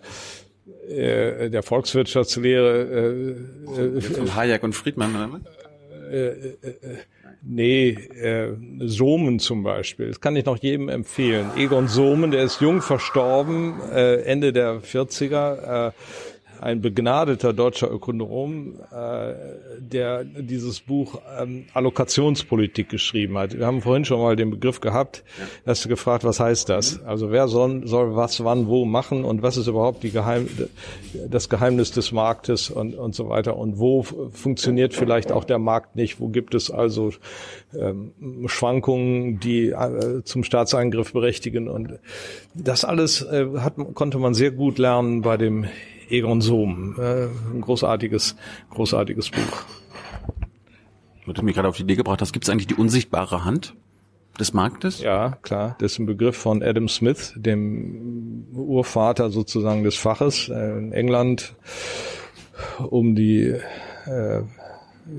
[0.89, 3.35] äh, der Volkswirtschaftslehre.
[3.77, 5.41] Äh, äh, von Hayek und Friedmann, oder?
[6.11, 6.97] Äh, äh,
[7.41, 10.07] nee, äh, Somen zum Beispiel.
[10.07, 11.51] Das kann ich noch jedem empfehlen.
[11.55, 15.87] Egon Somen, der ist jung verstorben, äh, Ende der 40er.
[15.87, 15.91] Äh,
[16.61, 19.33] ein begnadeter deutscher Ökonom, äh,
[19.79, 23.57] der dieses Buch ähm, Allokationspolitik geschrieben hat.
[23.57, 25.23] Wir haben vorhin schon mal den Begriff gehabt,
[25.65, 27.03] hast du gefragt, was heißt das?
[27.03, 30.47] Also wer soll, soll was, wann, wo machen und was ist überhaupt die Geheim,
[31.27, 35.95] das Geheimnis des Marktes und, und so weiter und wo funktioniert vielleicht auch der Markt
[35.95, 36.19] nicht?
[36.19, 37.11] Wo gibt es also
[37.75, 38.11] ähm,
[38.45, 41.97] Schwankungen, die äh, zum Staatseingriff berechtigen und
[42.53, 45.65] das alles äh, hat, konnte man sehr gut lernen bei dem
[46.11, 46.95] Egon Sohm.
[46.99, 48.35] Äh, ein großartiges,
[48.69, 49.63] großartiges Buch.
[51.25, 53.75] Du hast mich gerade auf die Idee gebracht hast, gibt es eigentlich die unsichtbare Hand
[54.39, 55.01] des Marktes?
[55.01, 55.75] Ja, klar.
[55.79, 61.55] Das ist ein Begriff von Adam Smith, dem Urvater sozusagen des Faches äh, in England
[62.89, 63.55] um die
[64.05, 64.41] äh,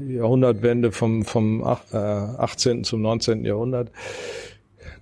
[0.09, 2.85] Jahrhundertwende vom, vom äh, 18.
[2.85, 3.45] zum 19.
[3.45, 3.91] Jahrhundert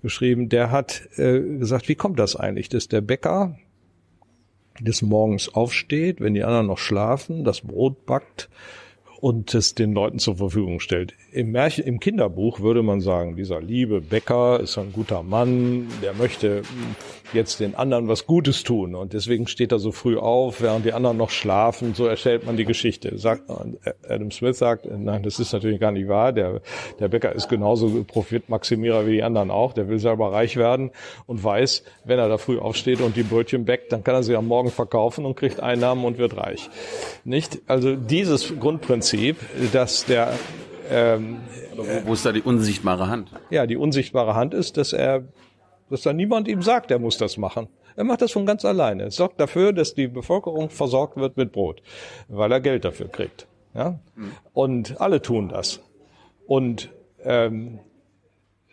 [0.03, 0.49] geschrieben.
[0.49, 3.57] Der hat äh, gesagt, wie kommt das eigentlich, dass der Bäcker
[4.81, 8.49] des Morgens aufsteht, wenn die anderen noch schlafen, das Brot backt
[9.21, 11.15] und es den Leuten zur Verfügung stellt.
[11.33, 16.13] Im Märchen, im Kinderbuch würde man sagen, dieser liebe Bäcker ist ein guter Mann, der
[16.13, 16.63] möchte
[17.33, 20.93] jetzt den anderen was Gutes tun und deswegen steht er so früh auf, während die
[20.93, 21.95] anderen noch schlafen.
[21.95, 23.17] So erzählt man die Geschichte.
[23.17, 23.45] Sagt,
[24.09, 26.33] Adam Smith sagt, nein, das ist natürlich gar nicht wahr.
[26.33, 26.63] Der,
[26.99, 29.73] der Bäcker ist genauso Profitmaximierer wie die anderen auch.
[29.73, 30.91] Der will selber reich werden
[31.27, 34.35] und weiß, wenn er da früh aufsteht und die Brötchen bäckt, dann kann er sie
[34.35, 36.69] am Morgen verkaufen und kriegt Einnahmen und wird reich.
[37.25, 37.61] Nicht?
[37.69, 39.37] Also dieses Grundprinzip,
[39.73, 40.33] dass der
[40.91, 41.39] ähm,
[41.77, 43.31] wo, wo ist da die unsichtbare Hand?
[43.51, 45.25] Ja, die unsichtbare Hand ist, dass er
[45.91, 47.69] dass da niemand ihm sagt, er muss das machen.
[47.97, 49.05] Er macht das von ganz alleine.
[49.05, 51.83] Er sorgt dafür, dass die Bevölkerung versorgt wird mit Brot,
[52.29, 53.49] weil er Geld dafür kriegt.
[53.75, 53.99] Ja?
[54.15, 54.33] Mhm.
[54.53, 55.81] Und alle tun das.
[56.47, 56.91] Und
[57.23, 57.81] ähm,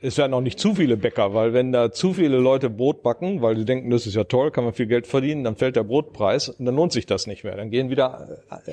[0.02, 3.42] es werden auch nicht zu viele Bäcker, weil wenn da zu viele Leute Brot backen,
[3.42, 5.84] weil sie denken, das ist ja toll, kann man viel Geld verdienen, dann fällt der
[5.84, 7.56] Brotpreis und dann lohnt sich das nicht mehr.
[7.56, 8.28] Dann gehen wieder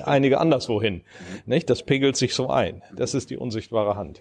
[0.05, 1.03] einige anderswo hin.
[1.47, 1.71] Nicht?
[1.71, 2.83] Das pegelt sich so ein.
[2.95, 4.21] Das ist die unsichtbare Hand.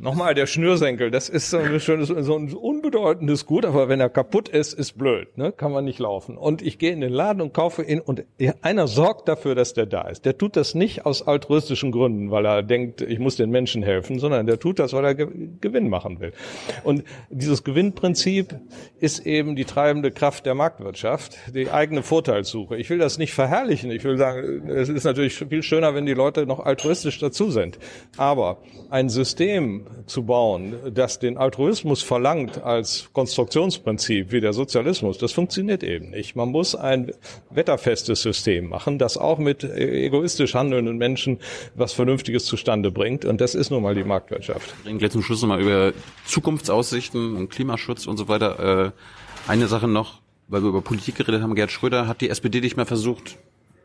[0.00, 4.08] Nochmal, der Schnürsenkel, das ist so ein, schönes, so ein unbedeutendes Gut, aber wenn er
[4.08, 5.50] kaputt ist, ist blöd, ne?
[5.50, 6.36] kann man nicht laufen.
[6.36, 8.24] Und ich gehe in den Laden und kaufe ihn und
[8.62, 10.24] einer sorgt dafür, dass der da ist.
[10.24, 14.20] Der tut das nicht aus altruistischen Gründen, weil er denkt, ich muss den Menschen helfen,
[14.20, 16.32] sondern der tut das, weil er Gewinn machen will.
[16.84, 18.54] Und dieses Gewinnprinzip
[19.00, 22.76] ist eben die treibende Kraft der Marktwirtschaft, die eigene Vorteilssuche.
[22.76, 23.90] Ich will das nicht verherrlichen.
[23.90, 27.80] Ich will sagen, es ist natürlich viel schöner, wenn die Leute noch altruistisch dazu sind.
[28.16, 28.58] Aber
[28.90, 35.82] ein System, zu bauen, das den Altruismus verlangt als Konstruktionsprinzip wie der Sozialismus, das funktioniert
[35.82, 36.36] eben nicht.
[36.36, 37.12] Man muss ein
[37.50, 41.38] wetterfestes System machen, das auch mit egoistisch handelnden Menschen
[41.74, 43.24] was Vernünftiges zustande bringt.
[43.24, 44.74] Und das ist nun mal die Marktwirtschaft.
[44.82, 45.92] Wir reden gleich zum Schluss nochmal über
[46.26, 48.86] Zukunftsaussichten und Klimaschutz und so weiter.
[48.86, 48.90] Äh,
[49.50, 52.76] eine Sache noch, weil wir über Politik geredet haben, Gerd Schröder hat die SPD nicht
[52.76, 53.38] mehr versucht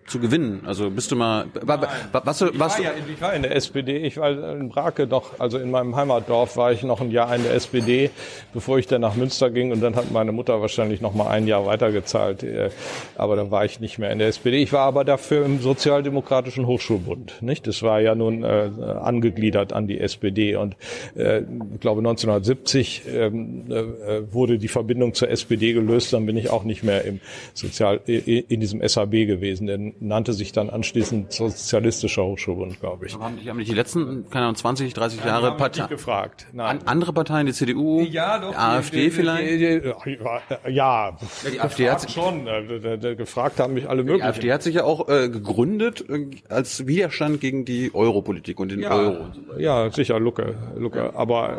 [0.07, 0.63] zu gewinnen?
[0.65, 1.80] Also bist du mal was,
[2.11, 5.57] was, ich, war ja, ich war in der SPD, ich war in Brake doch, also
[5.57, 8.09] in meinem Heimatdorf war ich noch ein Jahr in der SPD,
[8.53, 11.47] bevor ich dann nach Münster ging und dann hat meine Mutter wahrscheinlich noch mal ein
[11.47, 12.69] Jahr weitergezahlt, äh,
[13.15, 14.61] aber dann war ich nicht mehr in der SPD.
[14.61, 17.67] Ich war aber dafür im Sozialdemokratischen Hochschulbund, nicht?
[17.67, 18.69] Das war ja nun äh,
[19.01, 20.75] angegliedert an die SPD und
[21.15, 26.49] äh, ich glaube 1970 ähm, äh, wurde die Verbindung zur SPD gelöst, dann bin ich
[26.49, 27.19] auch nicht mehr im
[27.53, 33.15] Sozial in diesem SAB gewesen, denn nannte sich dann anschließend Sozialistischer Hochschulbund, glaube ich.
[33.15, 36.48] Aber haben, die, haben nicht die letzten, keine Ahnung, 20, 30 Jahre Partei gefragt.
[36.53, 36.80] Nein.
[36.80, 39.86] An, andere Parteien, die CDU, ja, doch, die AfD die, die, vielleicht?
[39.86, 41.18] ja, ja,
[41.52, 42.48] die AfD hat sich schon.
[42.48, 44.22] Äh, gefragt haben mich alle möglichen.
[44.22, 48.72] Die AfD hat sich ja auch äh, gegründet äh, als Widerstand gegen die Europolitik und
[48.72, 49.28] den ja, Euro.
[49.57, 51.15] Ja, sicher, Lucke, Lucke.
[51.15, 51.57] Aber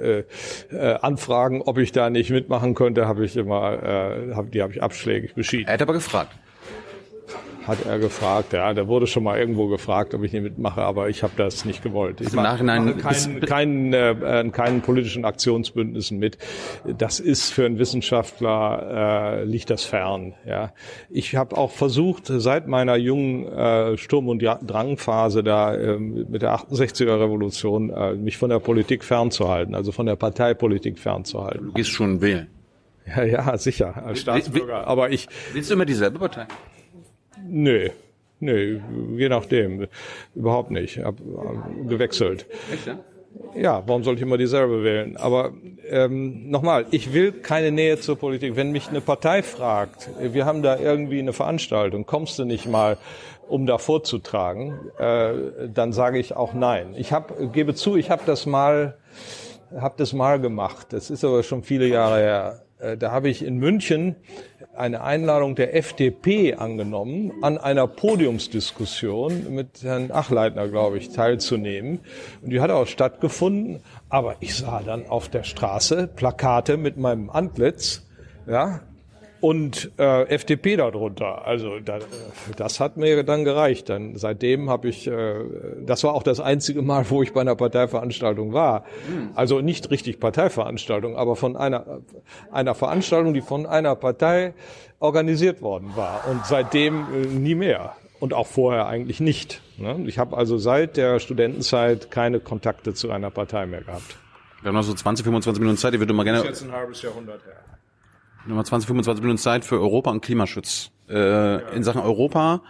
[0.00, 0.24] äh,
[0.70, 4.72] äh, Anfragen, ob ich da nicht mitmachen könnte, habe ich immer, äh, hab, die habe
[4.72, 5.66] ich abschlägig beschieden.
[5.66, 6.32] Er hat aber gefragt
[7.66, 8.52] hat er gefragt.
[8.52, 11.64] Ja, da wurde schon mal irgendwo gefragt, ob ich nicht mitmache, aber ich habe das
[11.64, 12.20] nicht gewollt.
[12.20, 16.38] Ich also mache keinen, keinen, äh, keinen politischen Aktionsbündnissen mit.
[16.84, 20.34] Das ist für einen Wissenschaftler äh, liegt das fern.
[20.46, 20.72] Ja,
[21.10, 26.54] ich habe auch versucht seit meiner jungen äh, Sturm- und Drangphase da äh, mit der
[26.54, 31.66] 68er Revolution äh, mich von der Politik fernzuhalten, also von der Parteipolitik fernzuhalten.
[31.66, 32.48] Du gehst schon wählen.
[33.06, 34.86] Ja, ja, sicher, als Staatsbürger.
[34.86, 35.26] Aber ich.
[35.52, 36.46] Willst du immer dieselbe Partei?
[37.50, 37.90] Nö.
[38.40, 38.80] Nö,
[39.16, 39.86] je nachdem.
[40.34, 40.96] Überhaupt nicht.
[40.96, 41.16] Ich hab
[41.86, 42.46] gewechselt.
[42.72, 42.98] Echt, ja?
[43.54, 45.16] Ja, warum soll ich immer dieselbe wählen?
[45.16, 45.52] Aber
[45.88, 48.56] ähm, nochmal, ich will keine Nähe zur Politik.
[48.56, 52.96] Wenn mich eine Partei fragt, wir haben da irgendwie eine Veranstaltung, kommst du nicht mal,
[53.48, 56.94] um da vorzutragen, äh, dann sage ich auch nein.
[56.96, 58.96] Ich hab, gebe zu, ich habe das mal,
[59.76, 60.92] habe das mal gemacht.
[60.92, 62.62] Das ist aber schon viele Jahre her.
[62.78, 64.16] Äh, da habe ich in München
[64.80, 72.00] eine Einladung der FDP angenommen, an einer Podiumsdiskussion mit Herrn Achleitner, glaube ich, teilzunehmen.
[72.42, 73.82] Und die hat auch stattgefunden.
[74.08, 78.08] Aber ich sah dann auf der Straße Plakate mit meinem Antlitz,
[78.48, 78.80] ja,
[79.40, 81.46] und äh, FDP darunter.
[81.46, 81.98] Also da,
[82.56, 83.88] das hat mir dann gereicht.
[83.88, 85.34] Dann seitdem habe ich, äh,
[85.84, 88.84] das war auch das einzige Mal, wo ich bei einer Parteiveranstaltung war.
[89.34, 92.00] Also nicht richtig Parteiveranstaltung, aber von einer
[92.50, 94.54] einer Veranstaltung, die von einer Partei
[94.98, 96.26] organisiert worden war.
[96.28, 97.94] Und seitdem äh, nie mehr.
[98.18, 99.62] Und auch vorher eigentlich nicht.
[99.78, 100.04] Ne?
[100.06, 104.16] Ich habe also seit der Studentenzeit keine Kontakte zu einer Partei mehr gehabt.
[104.60, 105.94] Wir haben noch so 20, 25 Minuten Zeit.
[105.94, 106.40] Ich würde mal gerne.
[106.40, 107.69] Das ist jetzt ein halbes Jahrhundert her
[108.46, 110.90] nochmal 20, 25 Minuten Zeit für Europa und Klimaschutz.
[111.08, 111.58] Äh, ja.
[111.70, 112.62] In Sachen Europa,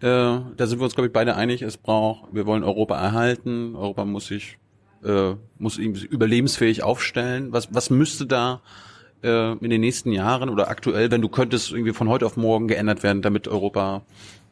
[0.00, 3.76] äh, da sind wir uns, glaube ich, beide einig, es braucht, wir wollen Europa erhalten,
[3.76, 4.58] Europa muss sich,
[5.04, 7.52] äh, muss überlebensfähig aufstellen.
[7.52, 8.60] Was, was müsste da
[9.22, 12.68] äh, in den nächsten Jahren oder aktuell, wenn du könntest, irgendwie von heute auf morgen
[12.68, 14.02] geändert werden, damit Europa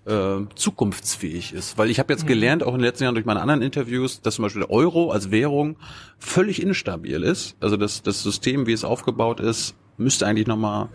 [0.06, 1.78] äh, zukunftsfähig ist.
[1.78, 2.28] Weil ich habe jetzt mhm.
[2.28, 5.10] gelernt, auch in den letzten Jahren durch meine anderen Interviews, dass zum Beispiel der Euro
[5.10, 5.76] als Währung
[6.18, 7.56] völlig instabil ist.
[7.60, 10.88] Also das, das System, wie es aufgebaut ist, müsste eigentlich nochmal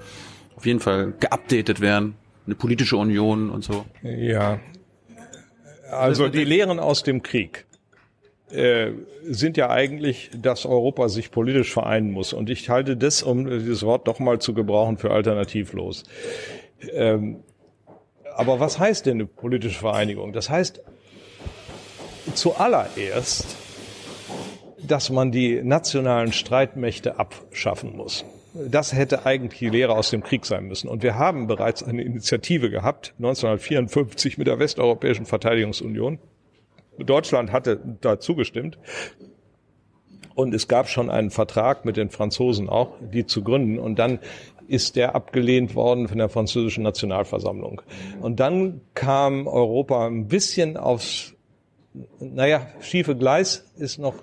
[0.56, 2.16] auf jeden Fall geupdatet werden.
[2.46, 3.86] Eine politische Union und so.
[4.04, 4.60] Ja.
[5.92, 7.66] Also die Lehren aus dem Krieg
[8.52, 8.92] äh,
[9.24, 12.34] sind ja eigentlich, dass Europa sich politisch vereinen muss.
[12.34, 16.04] Und ich halte das, um dieses Wort doch mal zu gebrauchen, für alternativlos.
[16.94, 17.44] Ähm,
[18.36, 20.32] aber was heißt denn eine politische Vereinigung?
[20.32, 20.82] Das heißt
[22.36, 23.56] zuallererst,
[24.82, 28.26] dass man die nationalen Streitmächte abschaffen muss.
[28.70, 30.88] Das hätte eigentlich die Lehre aus dem Krieg sein müssen.
[30.88, 36.20] Und wir haben bereits eine Initiative gehabt, 1954 mit der Westeuropäischen Verteidigungsunion.
[36.98, 38.78] Deutschland hatte da zugestimmt.
[40.34, 43.80] Und es gab schon einen Vertrag mit den Franzosen auch, die zu gründen.
[43.80, 44.20] Und dann
[44.68, 47.82] ist der abgelehnt worden von der französischen Nationalversammlung.
[48.22, 51.34] Und dann kam Europa ein bisschen aufs,
[52.20, 54.16] naja, schiefe Gleis ist noch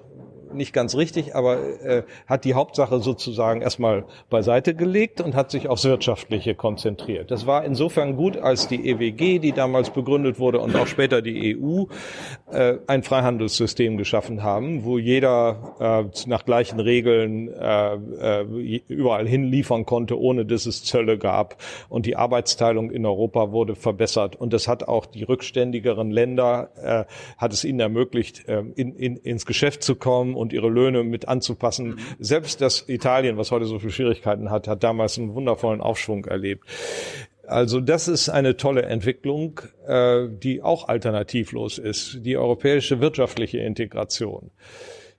[0.54, 5.68] nicht ganz richtig, aber äh, hat die Hauptsache sozusagen erstmal beiseite gelegt und hat sich
[5.68, 7.30] aufs Wirtschaftliche konzentriert.
[7.30, 11.56] Das war insofern gut, als die EWG, die damals begründet wurde, und auch später die
[11.56, 11.84] EU
[12.50, 19.86] äh, ein Freihandelssystem geschaffen haben, wo jeder äh, nach gleichen Regeln äh, äh, überall hinliefern
[19.86, 21.56] konnte, ohne dass es Zölle gab.
[21.88, 24.36] Und die Arbeitsteilung in Europa wurde verbessert.
[24.36, 27.04] Und das hat auch die rückständigeren Länder, äh,
[27.38, 31.26] hat es ihnen ermöglicht, äh, in, in, ins Geschäft zu kommen und ihre Löhne mit
[31.26, 31.98] anzupassen.
[32.18, 36.64] Selbst das Italien, was heute so viele Schwierigkeiten hat, hat damals einen wundervollen Aufschwung erlebt.
[37.46, 44.50] Also das ist eine tolle Entwicklung, äh, die auch alternativlos ist, die europäische wirtschaftliche Integration.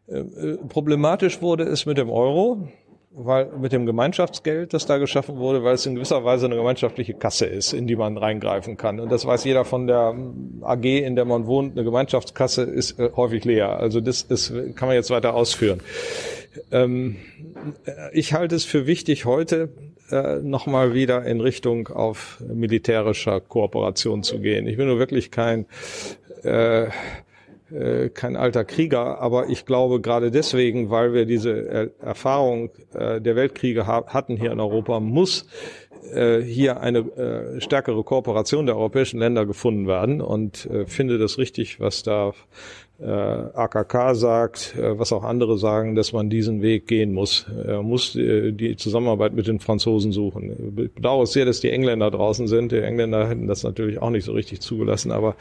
[0.08, 2.70] Äh, äh problematisch wurde es mit dem Euro
[3.18, 7.14] weil mit dem Gemeinschaftsgeld, das da geschaffen wurde, weil es in gewisser Weise eine gemeinschaftliche
[7.14, 9.00] Kasse ist, in die man reingreifen kann.
[9.00, 10.16] Und das weiß jeder von der
[10.62, 11.74] AG, in der man wohnt.
[11.74, 13.78] Eine Gemeinschaftskasse ist äh, häufig leer.
[13.80, 15.80] Also das ist, kann man jetzt weiter ausführen.
[16.72, 17.18] Ähm,
[18.12, 19.70] ich halte es für wichtig, heute
[20.12, 24.68] äh, nochmal wieder in Richtung auf militärischer Kooperation zu gehen.
[24.68, 25.66] Ich bin nur wirklich kein
[26.44, 26.88] äh,
[27.72, 33.36] äh, kein alter Krieger, aber ich glaube gerade deswegen, weil wir diese Erfahrung äh, der
[33.36, 35.48] Weltkriege hatten hier in Europa, muss
[36.14, 40.22] äh, hier eine äh, stärkere Kooperation der europäischen Länder gefunden werden.
[40.22, 42.34] Und äh, finde das richtig, was da
[43.00, 47.46] äh, AKK sagt, äh, was auch andere sagen, dass man diesen Weg gehen muss.
[47.66, 50.76] Er muss äh, die Zusammenarbeit mit den Franzosen suchen.
[50.78, 52.72] Ich bedauere sehr, dass die Engländer draußen sind.
[52.72, 55.36] Die Engländer hätten das natürlich auch nicht so richtig zugelassen, aber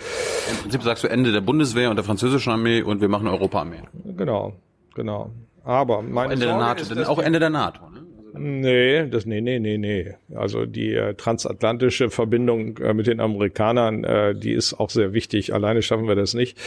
[0.51, 3.82] Im Prinzip sagst du Ende der Bundeswehr und der französischen Armee und wir machen Europa-Armee.
[4.16, 4.55] genau,
[4.94, 5.31] genau.
[5.64, 7.89] Aber meine Ende der Sorge NATO, ist, auch Ende der NATO.
[7.89, 8.03] Ne?
[8.36, 10.15] Nee, das nee, nee, nee, nee.
[10.35, 15.55] Also die äh, transatlantische Verbindung äh, mit den Amerikanern, äh, die ist auch sehr wichtig.
[15.55, 16.59] Alleine schaffen wir das nicht.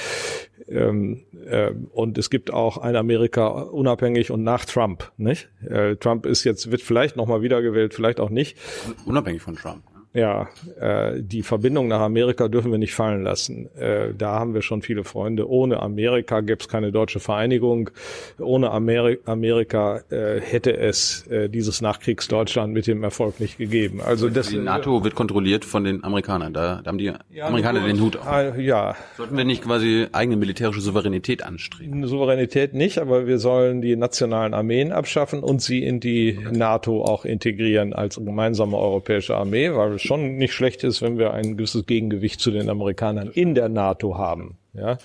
[0.70, 5.50] Ähm, äh, und es gibt auch ein Amerika unabhängig und nach Trump, nicht?
[5.68, 8.58] Äh, Trump ist jetzt wird vielleicht noch mal wiedergewählt, vielleicht auch nicht.
[9.06, 9.84] Unabhängig von Trump.
[10.18, 10.48] Ja,
[10.80, 13.70] äh, die Verbindung nach Amerika dürfen wir nicht fallen lassen.
[13.78, 15.48] Äh, da haben wir schon viele Freunde.
[15.48, 17.92] Ohne Amerika gäbe es keine deutsche Vereinigung.
[18.40, 24.02] Ohne Ameri Amerika äh, hätte es äh, dieses Nachkriegsdeutschland mit dem Erfolg nicht gegeben.
[24.04, 26.52] Also das Die NATO wird kontrolliert von den Amerikanern.
[26.52, 28.26] Da, da haben die Ja, Amerikaner den Hut auf.
[28.26, 32.08] Ah, Ja, Sollten wir nicht quasi eigene militärische Souveränität anstreben?
[32.08, 37.24] Souveränität nicht, aber wir sollen die nationalen Armeen abschaffen und sie in die NATO auch
[37.24, 41.86] integrieren als gemeinsame europäische Armee, weil es schon nicht schlecht ist, wenn wir ein gewisses
[41.86, 44.58] Gegengewicht zu den Amerikanern in der NATO haben.
[44.74, 44.98] Ja,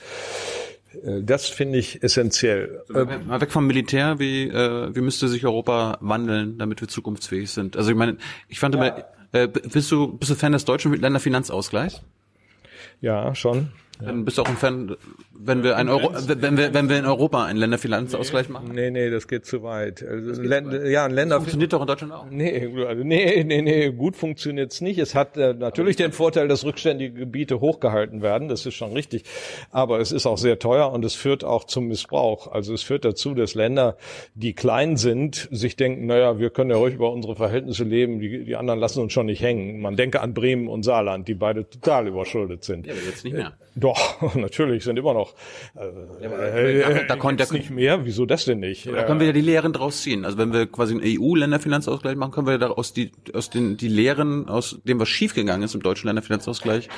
[1.05, 2.83] Äh, das finde ich essentiell.
[2.95, 7.51] Äh, Mal weg vom Militär, wie, äh, wie müsste sich Europa wandeln, damit wir zukunftsfähig
[7.51, 7.77] sind?
[7.77, 8.17] Also ich meine,
[8.49, 12.03] ich fand immer, äh, bist du, bist du Fan des deutschen Länderfinanzausgleichs?
[13.01, 13.71] Ja, schon.
[14.05, 14.97] Dann bist du auch ein Fan,
[15.33, 18.71] wenn wir ein Euro, wenn wir, wenn wir in Europa einen Länderfinanzausgleich machen?
[18.75, 20.03] Nee, nee, das geht zu weit.
[20.07, 22.27] Also, Länd- ja, ein Länder Funktioniert doch in Deutschland auch.
[22.31, 24.99] Nee, also nee, nee, nee, gut funktioniert's nicht.
[24.99, 29.25] Es hat äh, natürlich den Vorteil, dass rückständige Gebiete hochgehalten werden, das ist schon richtig.
[29.71, 32.51] Aber es ist auch sehr teuer und es führt auch zum Missbrauch.
[32.51, 33.97] Also es führt dazu, dass Länder,
[34.35, 38.45] die klein sind, sich denken, naja, wir können ja ruhig über unsere Verhältnisse leben, die,
[38.45, 39.81] die anderen lassen uns schon nicht hängen.
[39.81, 42.87] Man denke an Bremen und Saarland, die beide total überschuldet sind.
[42.87, 43.53] Ja, aber jetzt nicht mehr.
[43.75, 45.35] Doch, natürlich, sind immer noch.
[45.75, 45.81] Äh,
[46.23, 48.05] da- da äh, konnte- nicht mehr.
[48.05, 48.87] Wieso das denn nicht?
[48.87, 50.25] Da können wir ja die Lehren draus ziehen.
[50.25, 54.49] Also wenn wir quasi einen EU-Länderfinanzausgleich machen, können wir daraus die, aus den, die Lehren,
[54.49, 56.89] aus dem, was schiefgegangen ist im deutschen Länderfinanzausgleich,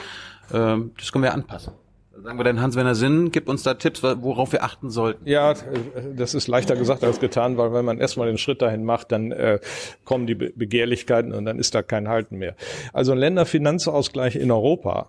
[0.53, 1.75] ähm, das können wir anpassen.
[2.17, 5.29] Da sagen wir dann Hans-Werner Sinn, gib uns da Tipps, worauf wir achten sollten.
[5.29, 5.57] Ja, äh,
[6.17, 9.33] das ist leichter gesagt als getan, weil wenn man erstmal den Schritt dahin macht, dann
[9.33, 9.59] äh,
[10.05, 12.55] kommen die Be Begehrlichkeiten und dann ist da kein Halten mehr.
[12.93, 15.09] Also ein Länderfinanzausgleich in Europa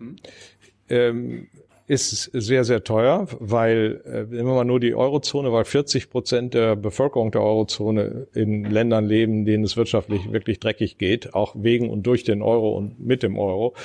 [0.90, 1.48] ähm,
[1.88, 6.54] ist sehr, sehr teuer, weil, äh, nehmen wir mal nur die Eurozone, weil 40 Prozent
[6.56, 11.90] der Bevölkerung der Eurozone in Ländern leben, denen es wirtschaftlich wirklich dreckig geht, auch wegen
[11.92, 13.76] und durch den Euro und mit dem Euro.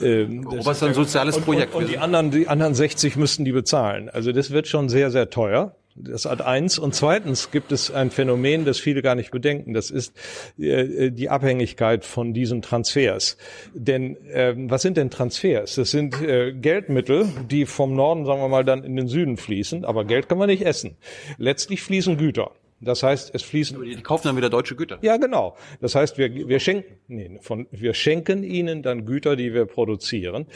[0.00, 1.74] Ähm, Europa ist ein soziales Projekt.
[1.74, 4.08] und, und die anderen, die anderen 60 müssten die bezahlen.
[4.08, 5.74] Also das wird schon sehr, sehr teuer.
[5.96, 6.78] Das hat eins.
[6.78, 9.74] Und zweitens gibt es ein Phänomen, das viele gar nicht bedenken.
[9.74, 10.12] Das ist
[10.58, 13.36] äh, die Abhängigkeit von diesen Transfers.
[13.74, 15.76] Denn ähm, was sind denn Transfers?
[15.76, 19.84] Das sind äh, Geldmittel, die vom Norden, sagen wir mal, dann in den Süden fließen.
[19.84, 20.96] Aber Geld kann man nicht essen.
[21.38, 22.50] Letztlich fließen Güter.
[22.80, 24.98] Das heißt, es fließen Die kaufen dann wieder deutsche Güter.
[25.02, 25.56] ja, genau.
[25.80, 30.46] Das heißt, wir, wir schenken, nee, von, wir schenken ihnen dann Güter, die wir produzieren.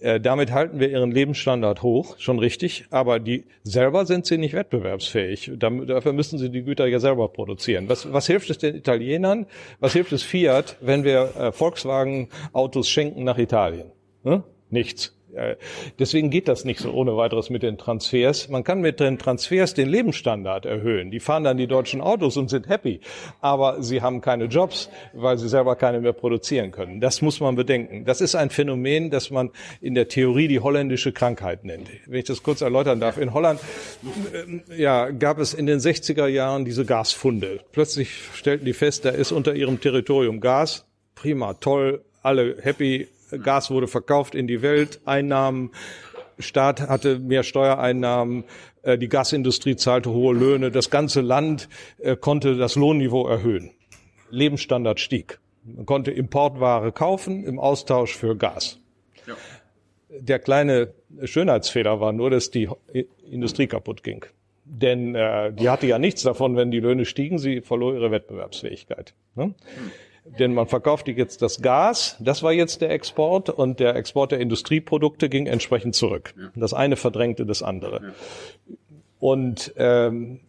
[0.00, 2.84] Äh, damit halten wir ihren Lebensstandard hoch, schon richtig.
[2.90, 5.52] Aber die selber sind sie nicht wettbewerbsfähig.
[5.56, 7.88] Dafür müssen sie die Güter ja selber produzieren.
[7.88, 9.46] Was, was hilft es den Italienern?
[9.80, 13.90] Was hilft es Fiat, wenn wir äh, Volkswagen Autos schenken nach Italien?
[14.24, 14.42] Hm?
[14.70, 15.14] Nichts.
[15.98, 18.48] Deswegen geht das nicht so ohne weiteres mit den Transfers.
[18.48, 21.10] Man kann mit den Transfers den Lebensstandard erhöhen.
[21.10, 23.00] Die fahren dann die deutschen Autos und sind happy.
[23.40, 27.00] Aber sie haben keine Jobs, weil sie selber keine mehr produzieren können.
[27.00, 28.04] Das muss man bedenken.
[28.04, 29.50] Das ist ein Phänomen, das man
[29.80, 31.88] in der Theorie die holländische Krankheit nennt.
[32.06, 33.18] Wenn ich das kurz erläutern darf.
[33.18, 33.60] In Holland
[34.34, 37.60] ähm, ja, gab es in den 60er Jahren diese Gasfunde.
[37.72, 40.86] Plötzlich stellten die fest, da ist unter ihrem Territorium Gas.
[41.14, 43.08] Prima, toll, alle happy.
[43.38, 45.70] Gas wurde verkauft in die Welt, Einnahmen,
[46.38, 48.44] Staat hatte mehr Steuereinnahmen,
[48.82, 51.68] äh, die Gasindustrie zahlte hohe Löhne, das ganze Land
[51.98, 53.70] äh, konnte das Lohnniveau erhöhen.
[54.30, 55.38] Lebensstandard stieg.
[55.64, 58.78] Man konnte Importware kaufen im Austausch für Gas.
[60.10, 60.92] Der kleine
[61.24, 62.68] Schönheitsfehler war nur, dass die
[63.30, 64.24] Industrie kaputt ging.
[64.64, 69.14] Denn äh, die hatte ja nichts davon, wenn die Löhne stiegen, sie verlor ihre Wettbewerbsfähigkeit.
[69.34, 69.54] Ne?
[70.24, 74.40] Denn man verkaufte jetzt das Gas, das war jetzt der Export und der Export der
[74.40, 76.34] Industrieprodukte ging entsprechend zurück.
[76.54, 78.12] Das eine verdrängte das andere.
[79.18, 80.40] Und ähm,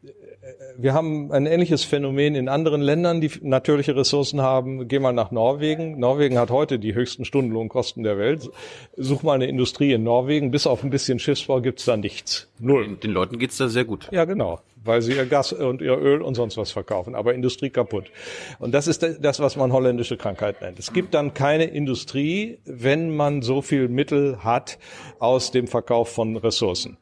[0.78, 4.88] wir haben ein ähnliches Phänomen in anderen Ländern, die natürliche Ressourcen haben.
[4.88, 6.00] Geh mal nach Norwegen.
[6.00, 8.50] Norwegen hat heute die höchsten Stundenlohnkosten der Welt.
[8.98, 10.52] Such mal eine Industrie in Norwegen.
[10.52, 12.50] Bis auf ein bisschen Schiffsbau gibt's da nichts.
[12.60, 12.98] Null.
[12.98, 14.10] Den Leuten geht's da sehr gut.
[14.12, 14.60] Ja, genau.
[14.84, 17.16] Weil sie ihr Gas und ihr Öl und sonst was verkaufen.
[17.16, 18.12] Aber Industrie kaputt.
[18.60, 20.80] Und das ist das, was man holländische Krankheit nennt.
[20.80, 24.78] Es gibt dann keine Industrie, wenn man so viel Mittel hat
[25.20, 26.98] aus dem Verkauf von Ressourcen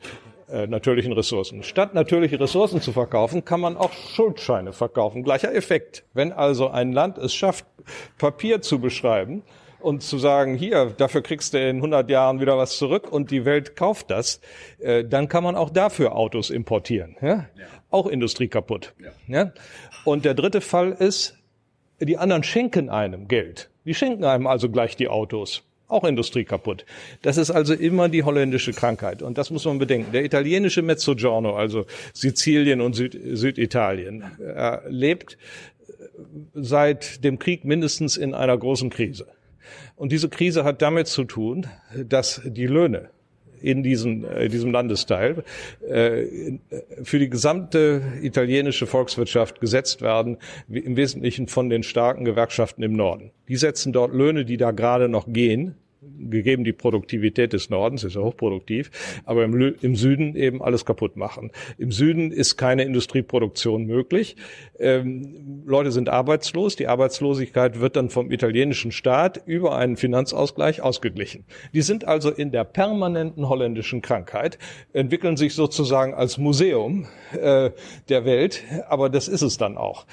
[0.52, 1.64] äh, natürlichen Ressourcen.
[1.64, 5.24] Statt natürliche Ressourcen zu verkaufen, kann man auch Schuldscheine verkaufen.
[5.24, 6.04] Gleicher Effekt.
[6.14, 7.66] Wenn also ein Land es schafft,
[8.18, 9.44] Papier zu beschreiben
[9.82, 13.46] und zu sagen, hier, dafür kriegst du in 100 Jahren wieder was zurück und die
[13.46, 14.42] Welt kauft das,
[14.80, 17.18] äh, dann kann man auch dafür Autos importieren.
[17.22, 17.28] Ja?
[17.28, 17.48] ja.
[17.90, 18.94] Auch Industrie kaputt.
[19.00, 19.12] Ja.
[19.28, 19.52] ja.
[20.06, 21.38] Und der dritte Fall ist,
[22.00, 23.70] die anderen schenken einem Geld.
[23.86, 26.86] Die schenken einem also gleich die Autos auch Industrie kaputt.
[27.22, 29.22] Das ist also immer die holländische Krankheit.
[29.22, 30.14] Und das muss man bedenken.
[30.14, 35.38] Der italienische Mezzogiorno, also Sizilien und Süd Süditalien, äh, lebt
[36.54, 39.28] seit dem Krieg mindestens in einer großen Krise.
[40.02, 43.12] Und diese Krise hat damit zu tun, dass die Löhne
[43.62, 45.44] in diesem, äh, diesem Landesteil
[45.88, 46.58] äh,
[47.04, 50.38] für die gesamte italienische Volkswirtschaft gesetzt werden,
[50.68, 53.30] im Wesentlichen von den starken Gewerkschaften im Norden.
[53.48, 58.16] Die setzen dort Löhne, die da gerade noch gehen, gegeben die Produktivität des Nordens, ist
[58.16, 58.90] ja hochproduktiv,
[59.26, 61.52] aber im, im, Süden eben alles kaputt machen.
[61.78, 64.36] Im Süden ist keine Industrieproduktion möglich.
[64.80, 66.76] Ähm, Leute sind arbeitslos.
[66.76, 71.46] Die Arbeitslosigkeit wird dann vom italienischen Staat über einen Finanzausgleich ausgeglichen.
[71.72, 74.58] Die sind also in der permanenten holländischen Krankheit,
[74.94, 77.06] entwickeln sich sozusagen als Museum
[77.40, 77.70] äh,
[78.10, 80.08] der Welt, aber das ist es dann auch.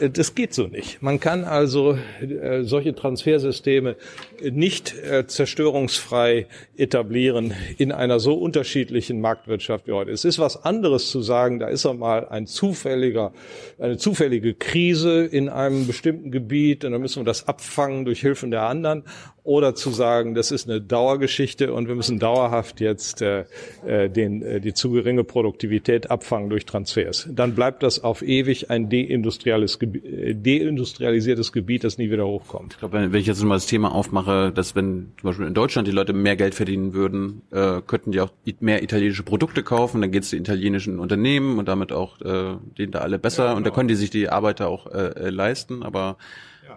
[0.00, 1.02] Äh, das geht so nicht.
[1.02, 3.96] Man kann also äh, solche Transfersysteme
[4.40, 6.46] nicht äh, zerstörungsfrei
[6.76, 10.10] etablieren in einer so unterschiedlichen Marktwirtschaft wie heute.
[10.10, 13.32] Es ist was anderes zu sagen, da ist einmal ein zufälliger,
[13.78, 18.50] eine zufällige Krise in einem bestimmten Gebiet und dann müssen wir das abfangen durch Hilfen
[18.50, 19.04] der anderen
[19.44, 23.44] oder zu sagen, das ist eine Dauergeschichte und wir müssen dauerhaft jetzt äh,
[23.86, 27.28] äh, den, äh, die zu geringe Produktivität abfangen durch Transfers.
[27.30, 32.72] Dann bleibt das auf ewig ein deindustriales, äh, deindustrialisiertes Gebiet, das nie wieder hochkommt.
[32.72, 35.86] Ich glaube, wenn ich jetzt mal das Thema aufmache, dass wenn zum Beispiel in Deutschland
[35.86, 38.30] die Leute mehr Geld verdienen würden, äh, könnten die auch
[38.60, 42.92] mehr italienische Produkte kaufen, dann geht es den italienischen Unternehmen und damit auch äh, denen
[42.92, 43.58] da alle besser ja, genau.
[43.58, 43.76] und da genau.
[43.76, 46.16] können die sich die Arbeiter auch äh, äh leisten, aber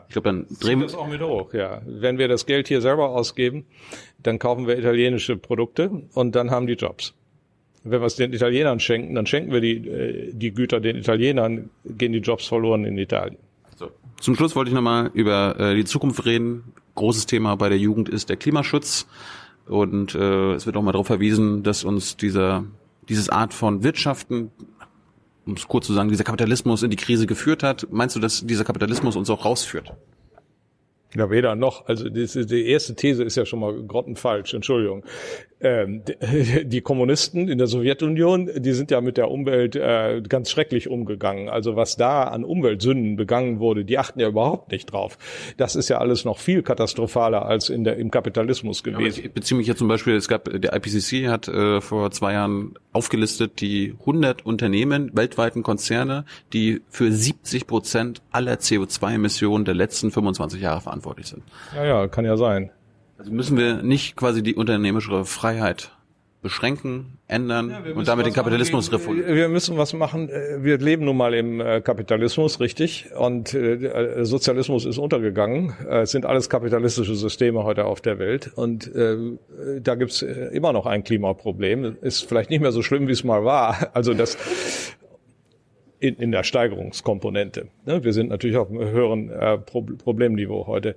[0.07, 1.53] ich glaube, dann drehen wir das auch mit hoch.
[1.53, 3.65] Ja, wenn wir das Geld hier selber ausgeben,
[4.23, 7.13] dann kaufen wir italienische Produkte und dann haben die Jobs.
[7.83, 11.69] Wenn wir es den Italienern schenken, dann schenken wir die äh, die Güter den Italienern,
[11.85, 13.37] gehen die Jobs verloren in Italien.
[13.75, 13.91] So.
[14.19, 16.73] Zum Schluss wollte ich nochmal über äh, die Zukunft reden.
[16.95, 19.07] Großes Thema bei der Jugend ist der Klimaschutz.
[19.67, 22.63] Und äh, es wird auch mal darauf verwiesen, dass uns dieser,
[23.09, 24.51] dieses Art von Wirtschaften
[25.47, 27.87] um es kurz zu sagen, dieser Kapitalismus in die Krise geführt hat.
[27.89, 29.93] Meinst du, dass dieser Kapitalismus uns auch rausführt?
[31.17, 31.87] Ja, weder noch.
[31.87, 35.03] Also die, erste These ist ja schon mal grottenfalsch, Entschuldigung
[35.59, 36.03] ähm,
[36.63, 41.49] die Kommunisten in der Sowjetunion, die sind ja mit der Umwelt äh, ganz schrecklich umgegangen.
[41.49, 45.17] Also was da an Umweltsünden begangen wurde, die achten ja überhaupt nicht drauf.
[45.57, 49.21] Das ist ja alles noch viel katastrophaler als in der, im Kapitalismus gewesen.
[49.21, 52.33] Ja, ich beziehe mich jetzt zum Beispiel, es gab, der IPCC hat äh, vor zwei
[52.33, 60.11] Jahren aufgelistet die 100 Unternehmen, weltweiten Konzerne, die für 70 Prozent aller CO2-Emissionen der letzten
[60.11, 61.43] 25 Jahre verantwortlich sind.
[61.75, 62.71] Ja, ja, kann ja sein.
[63.17, 65.91] Also müssen wir nicht quasi die unternehmerische Freiheit
[66.41, 69.35] beschränken, ändern ja, und damit den Kapitalismus reformieren.
[69.35, 70.29] Wir müssen was machen.
[70.29, 73.07] Wir leben nun mal im äh, Kapitalismus, richtig.
[73.17, 75.73] Und äh, Sozialismus ist untergegangen.
[75.89, 78.51] Äh, es sind alles kapitalistische Systeme heute auf der Welt.
[78.55, 79.17] Und äh,
[79.81, 81.97] da gibt's immer noch ein Klimaproblem.
[82.01, 83.91] Ist vielleicht nicht mehr so schlimm, wie es mal war.
[83.97, 84.37] Also das
[85.99, 87.67] in, in der Steigerungskomponente.
[87.85, 88.03] Ne?
[88.03, 90.95] Wir sind natürlich auf einem höheren äh, Pro Problemniveau heute.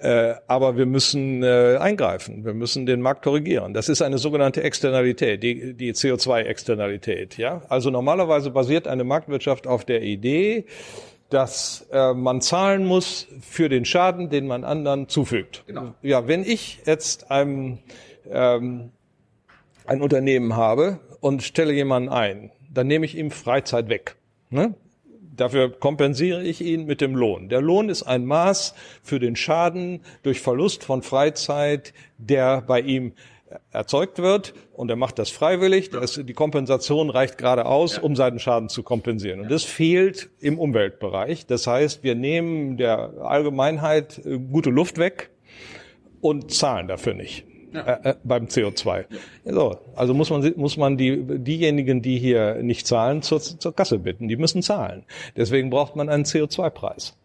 [0.00, 2.44] Äh, aber wir müssen äh, eingreifen.
[2.44, 3.74] Wir müssen den Markt korrigieren.
[3.74, 7.36] Das ist eine sogenannte Externalität, die, die CO2-Externalität.
[7.36, 7.62] Ja?
[7.68, 10.66] Also normalerweise basiert eine Marktwirtschaft auf der Idee,
[11.30, 15.64] dass äh, man zahlen muss für den Schaden, den man anderen zufügt.
[15.66, 15.94] Genau.
[16.02, 17.78] Ja, wenn ich jetzt einem,
[18.30, 18.90] ähm,
[19.84, 24.16] ein Unternehmen habe und stelle jemanden ein, dann nehme ich ihm Freizeit weg.
[24.50, 24.74] Ne?
[25.36, 27.48] Dafür kompensiere ich ihn mit dem Lohn.
[27.48, 33.12] Der Lohn ist ein Maß für den Schaden durch Verlust von Freizeit, der bei ihm
[33.70, 35.90] erzeugt wird und er macht das freiwillig.
[35.90, 39.40] Das, die Kompensation reicht gerade aus, um seinen Schaden zu kompensieren.
[39.40, 41.46] Und das fehlt im Umweltbereich.
[41.46, 45.30] Das heißt, wir nehmen der Allgemeinheit äh, gute Luft weg
[46.20, 47.44] und zahlen dafür nicht.
[47.72, 49.04] Äh, äh, beim CO2.
[49.44, 49.52] Ja.
[49.52, 53.98] So, also muss man muss man die diejenigen, die hier nicht zahlen, zur, zur Kasse
[53.98, 54.28] bitten.
[54.28, 55.04] Die müssen zahlen.
[55.36, 57.16] Deswegen braucht man einen CO2-Preis.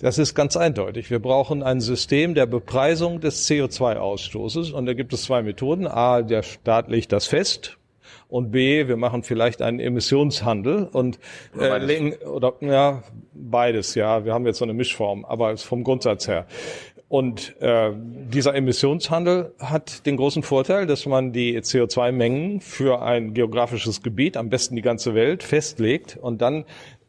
[0.00, 1.10] Das ist ganz eindeutig.
[1.10, 5.86] Wir brauchen ein System der Bepreisung des CO2-Ausstoßes und da gibt es zwei Methoden.
[5.86, 7.78] A, der Staat legt das fest
[8.32, 11.18] und B, wir machen vielleicht einen Emissionshandel und
[11.58, 13.02] äh, legen, oder ja
[13.34, 16.46] beides, ja, wir haben jetzt so eine Mischform, aber vom Grundsatz her.
[17.12, 17.90] Und äh,
[18.32, 24.48] dieser Emissionshandel hat den großen Vorteil, dass man die CO2-Mengen für ein geografisches Gebiet, am
[24.48, 26.64] besten die ganze Welt, festlegt und dann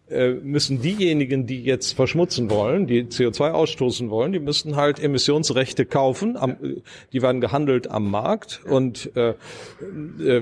[0.09, 5.85] äh, müssen diejenigen, die jetzt verschmutzen wollen, die CO2 ausstoßen wollen, die müssen halt Emissionsrechte
[5.85, 6.35] kaufen.
[6.35, 6.57] Am,
[7.13, 9.35] die werden gehandelt am Markt und äh,
[10.19, 10.41] äh,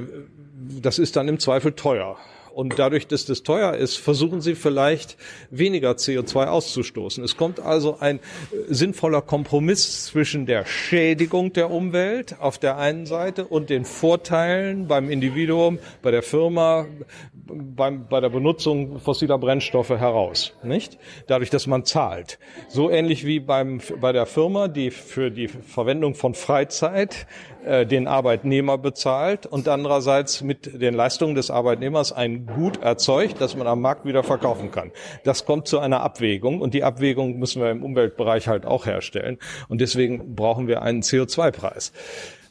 [0.82, 2.18] das ist dann im Zweifel teuer.
[2.54, 5.18] Und dadurch, dass das teuer ist, versuchen sie vielleicht
[5.50, 7.24] weniger CO2 auszustoßen.
[7.24, 8.20] Es kommt also ein äh,
[8.68, 15.10] sinnvoller Kompromiss zwischen der Schädigung der Umwelt auf der einen Seite und den Vorteilen beim
[15.10, 16.88] Individuum, bei der Firma,
[17.34, 20.98] beim, bei der Benutzung fossiler Brennstoffe heraus, nicht?
[21.28, 22.40] Dadurch, dass man zahlt.
[22.68, 27.28] So ähnlich wie beim, bei der Firma, die für die Verwendung von Freizeit
[27.64, 33.68] den Arbeitnehmer bezahlt und andererseits mit den Leistungen des Arbeitnehmers ein Gut erzeugt, das man
[33.68, 34.92] am Markt wieder verkaufen kann.
[35.24, 39.38] Das kommt zu einer Abwägung und die Abwägung müssen wir im Umweltbereich halt auch herstellen
[39.70, 41.94] und deswegen brauchen wir einen CO2-Preis.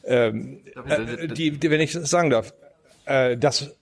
[0.03, 2.53] Ähm, äh, die, die, wenn ich sagen darf,
[3.05, 3.75] äh, das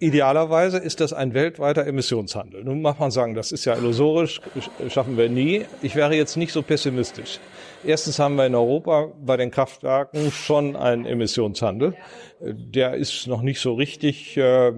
[0.00, 2.64] Idealerweise ist das ein weltweiter Emissionshandel.
[2.64, 4.40] Nun mag man sagen, das ist ja illusorisch,
[4.88, 5.66] schaffen wir nie.
[5.82, 7.38] Ich wäre jetzt nicht so pessimistisch.
[7.84, 11.94] Erstens haben wir in Europa bei den Kraftwerken schon einen Emissionshandel.
[12.40, 14.72] Der ist noch nicht so richtig äh,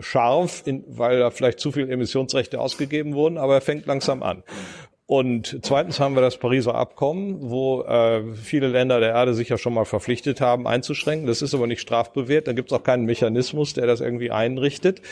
[0.00, 4.42] scharf, in, weil da vielleicht zu viel Emissionsrechte ausgegeben wurden, aber er fängt langsam an.
[5.10, 9.58] Und zweitens haben wir das Pariser Abkommen, wo äh, viele Länder der Erde sich ja
[9.58, 11.26] schon mal verpflichtet haben, einzuschränken.
[11.26, 12.46] Das ist aber nicht strafbewehrt.
[12.46, 15.02] Da gibt es auch keinen Mechanismus, der das irgendwie einrichtet.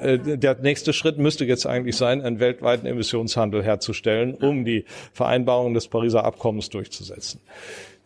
[0.00, 5.74] Äh, der nächste Schritt müsste jetzt eigentlich sein, einen weltweiten Emissionshandel herzustellen, um die Vereinbarungen
[5.74, 7.40] des Pariser Abkommens durchzusetzen.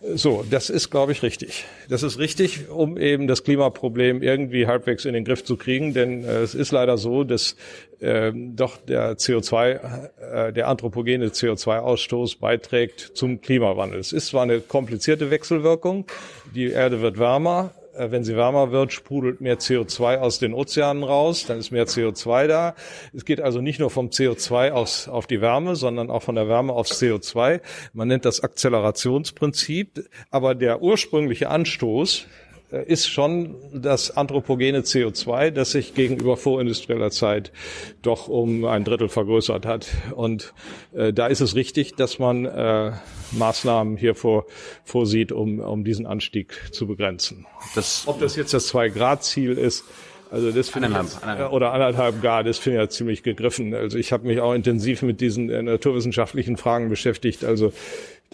[0.00, 1.64] So, das ist, glaube ich, richtig.
[1.88, 6.24] Das ist richtig, um eben das Klimaproblem irgendwie halbwegs in den Griff zu kriegen, denn
[6.24, 7.56] äh, es ist leider so, dass
[8.00, 9.80] äh, doch der CO2,
[10.20, 13.98] äh, der anthropogene CO2-Ausstoß beiträgt zum Klimawandel.
[13.98, 16.04] Es ist zwar eine komplizierte Wechselwirkung,
[16.54, 21.46] die Erde wird wärmer, wenn sie wärmer wird, sprudelt mehr CO2 aus den Ozeanen raus,
[21.46, 22.74] dann ist mehr CO2 da.
[23.12, 26.48] Es geht also nicht nur vom CO2 aus, auf die Wärme, sondern auch von der
[26.48, 27.60] Wärme aufs CO2.
[27.92, 32.43] Man nennt das Akzelerationsprinzip, aber der ursprüngliche Anstoß, äh,
[32.82, 37.52] ist schon das anthropogene CO2, das sich gegenüber vorindustrieller Zeit
[38.02, 39.88] doch um ein Drittel vergrößert hat.
[40.14, 40.54] Und
[40.94, 42.92] äh, da ist es richtig, dass man äh,
[43.32, 44.46] Maßnahmen hier vor,
[44.84, 47.46] vorsieht, um, um diesen Anstieg zu begrenzen.
[47.74, 49.84] Das, Ob das jetzt das Zwei-Grad-Ziel ist,
[50.34, 51.52] also das finde ich jetzt, anderthalb.
[51.52, 53.72] oder anderthalb Grad, das finde ich ja ziemlich gegriffen.
[53.72, 57.44] Also ich habe mich auch intensiv mit diesen äh, naturwissenschaftlichen Fragen beschäftigt.
[57.44, 57.72] Also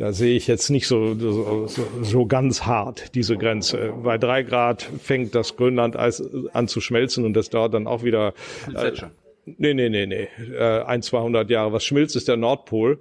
[0.00, 1.68] da sehe ich jetzt nicht so, so,
[2.00, 3.92] so ganz hart diese Grenze.
[4.02, 6.22] Bei drei Grad fängt das Grönlandeis
[6.54, 8.32] an zu schmelzen und das dauert dann auch wieder.
[8.74, 8.92] Äh,
[9.58, 10.28] Nee, nee, nee, nee.
[10.54, 11.72] Äh, ein, 200 Jahre.
[11.72, 13.00] Was schmilzt, ist der Nordpol.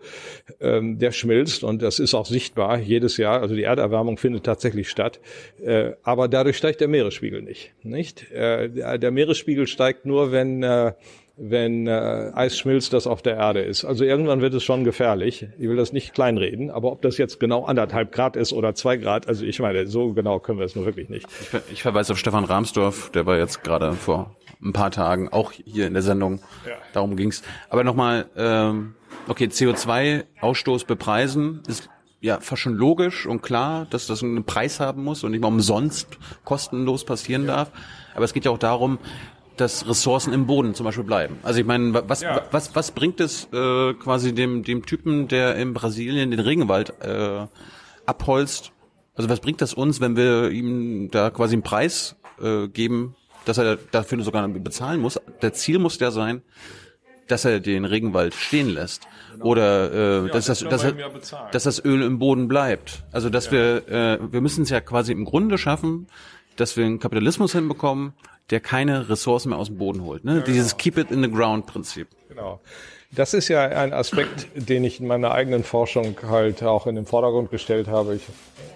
[0.59, 3.41] Ähm, der schmilzt und das ist auch sichtbar jedes Jahr.
[3.41, 5.19] Also die Erderwärmung findet tatsächlich statt.
[5.63, 7.73] Äh, aber dadurch steigt der Meeresspiegel nicht.
[7.83, 8.31] Nicht?
[8.31, 10.93] Äh, der Meeresspiegel steigt nur, wenn äh,
[11.39, 13.85] wenn äh, Eis schmilzt, das auf der Erde ist.
[13.85, 15.47] Also irgendwann wird es schon gefährlich.
[15.57, 18.97] Ich will das nicht kleinreden, aber ob das jetzt genau anderthalb Grad ist oder zwei
[18.97, 21.27] Grad, also ich meine, so genau können wir es nur wirklich nicht.
[21.41, 25.53] Ich, ich verweise auf Stefan Rahmsdorf, der war jetzt gerade vor ein paar Tagen auch
[25.53, 26.41] hier in der Sendung.
[26.67, 26.73] Ja.
[26.93, 27.41] Darum ging's.
[27.69, 28.95] Aber nochmal, ähm,
[29.27, 31.89] okay, CO2-Ausstoß bepreisen ist
[32.21, 35.47] ja fast schon logisch und klar, dass das einen Preis haben muss und nicht mal
[35.47, 37.55] umsonst kostenlos passieren ja.
[37.55, 37.71] darf.
[38.13, 38.99] Aber es geht ja auch darum,
[39.59, 41.37] dass Ressourcen im Boden zum Beispiel bleiben.
[41.43, 42.41] Also ich meine, was, ja.
[42.51, 47.45] was, was bringt es äh, quasi dem, dem Typen, der in Brasilien den Regenwald äh,
[48.05, 48.71] abholzt?
[49.15, 53.15] Also was bringt das uns, wenn wir ihm da quasi einen Preis äh, geben,
[53.45, 55.19] dass er dafür sogar bezahlen muss?
[55.41, 56.41] Der Ziel muss der sein,
[57.27, 59.45] dass er den Regenwald stehen lässt genau.
[59.45, 60.85] oder äh, ja, dass, das, dass,
[61.51, 63.03] dass das Öl im Boden bleibt.
[63.11, 63.51] Also dass ja.
[63.51, 66.07] wir äh, wir müssen es ja quasi im Grunde schaffen,
[66.55, 68.13] dass wir einen Kapitalismus hinbekommen,
[68.49, 70.23] der keine Ressourcen mehr aus dem Boden holt.
[70.23, 70.37] Ne?
[70.37, 70.83] Ja, Dieses genau.
[70.83, 72.07] Keep it in the ground Prinzip.
[72.29, 72.59] Genau.
[73.15, 77.07] Das ist ja ein Aspekt, den ich in meiner eigenen Forschung halt auch in den
[77.07, 78.13] Vordergrund gestellt habe.
[78.13, 78.21] Ich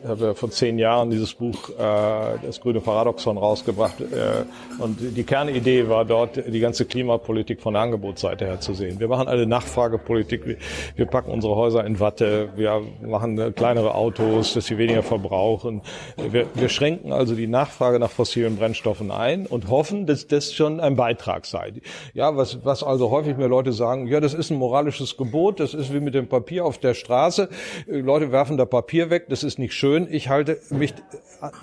[0.08, 4.44] habe vor zehn Jahren dieses Buch äh, Das grüne Paradoxon rausgebracht äh,
[4.80, 9.00] und die Kernidee war dort, die ganze Klimapolitik von der Angebotsseite her zu sehen.
[9.00, 10.58] Wir machen alle Nachfragepolitik,
[10.96, 15.84] wir packen unsere Häuser in Watte, wir machen kleinere Autos, dass sie weniger verbrauchen.
[16.18, 20.80] Wir, wir schränken also die Nachfrage nach fossilen Brennstoffen ein und hoffen, dass das schon
[20.80, 21.74] ein Beitrag sei.
[22.16, 25.74] Ja, was, was also häufig mir Leute sagen, ja, das ist ein moralisches Gebot, das
[25.74, 27.50] ist wie mit dem Papier auf der Straße.
[27.88, 30.08] Leute werfen da Papier weg, das ist nicht schön.
[30.10, 30.94] Ich halte mich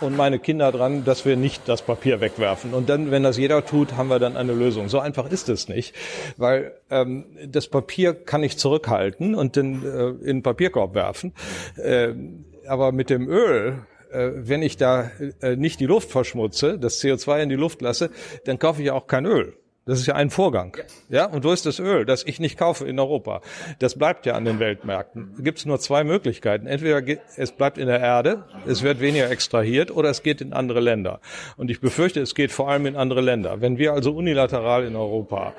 [0.01, 2.74] und meine Kinder dran, dass wir nicht das Papier wegwerfen.
[2.74, 4.89] Und dann, wenn das jeder tut, haben wir dann eine Lösung.
[4.89, 5.95] So einfach ist es nicht,
[6.37, 11.32] weil ähm, das Papier kann ich zurückhalten und dann äh, in den Papierkorb werfen.
[11.77, 12.15] Äh,
[12.66, 15.11] aber mit dem Öl äh, wenn ich da
[15.41, 18.11] äh, nicht die Luft verschmutze, das CO2 in die Luft lasse,
[18.45, 19.55] dann kaufe ich auch kein Öl.
[19.90, 20.76] Das ist ja ein Vorgang.
[21.08, 23.40] Ja, und wo ist das Öl, das ich nicht kaufe in Europa?
[23.80, 25.34] Das bleibt ja an den Weltmärkten.
[25.36, 26.68] Da gibt es nur zwei Möglichkeiten.
[26.68, 27.02] Entweder
[27.36, 31.18] es bleibt in der Erde, es wird weniger extrahiert, oder es geht in andere Länder.
[31.56, 33.60] Und ich befürchte, es geht vor allem in andere Länder.
[33.62, 35.54] Wenn wir also unilateral in Europa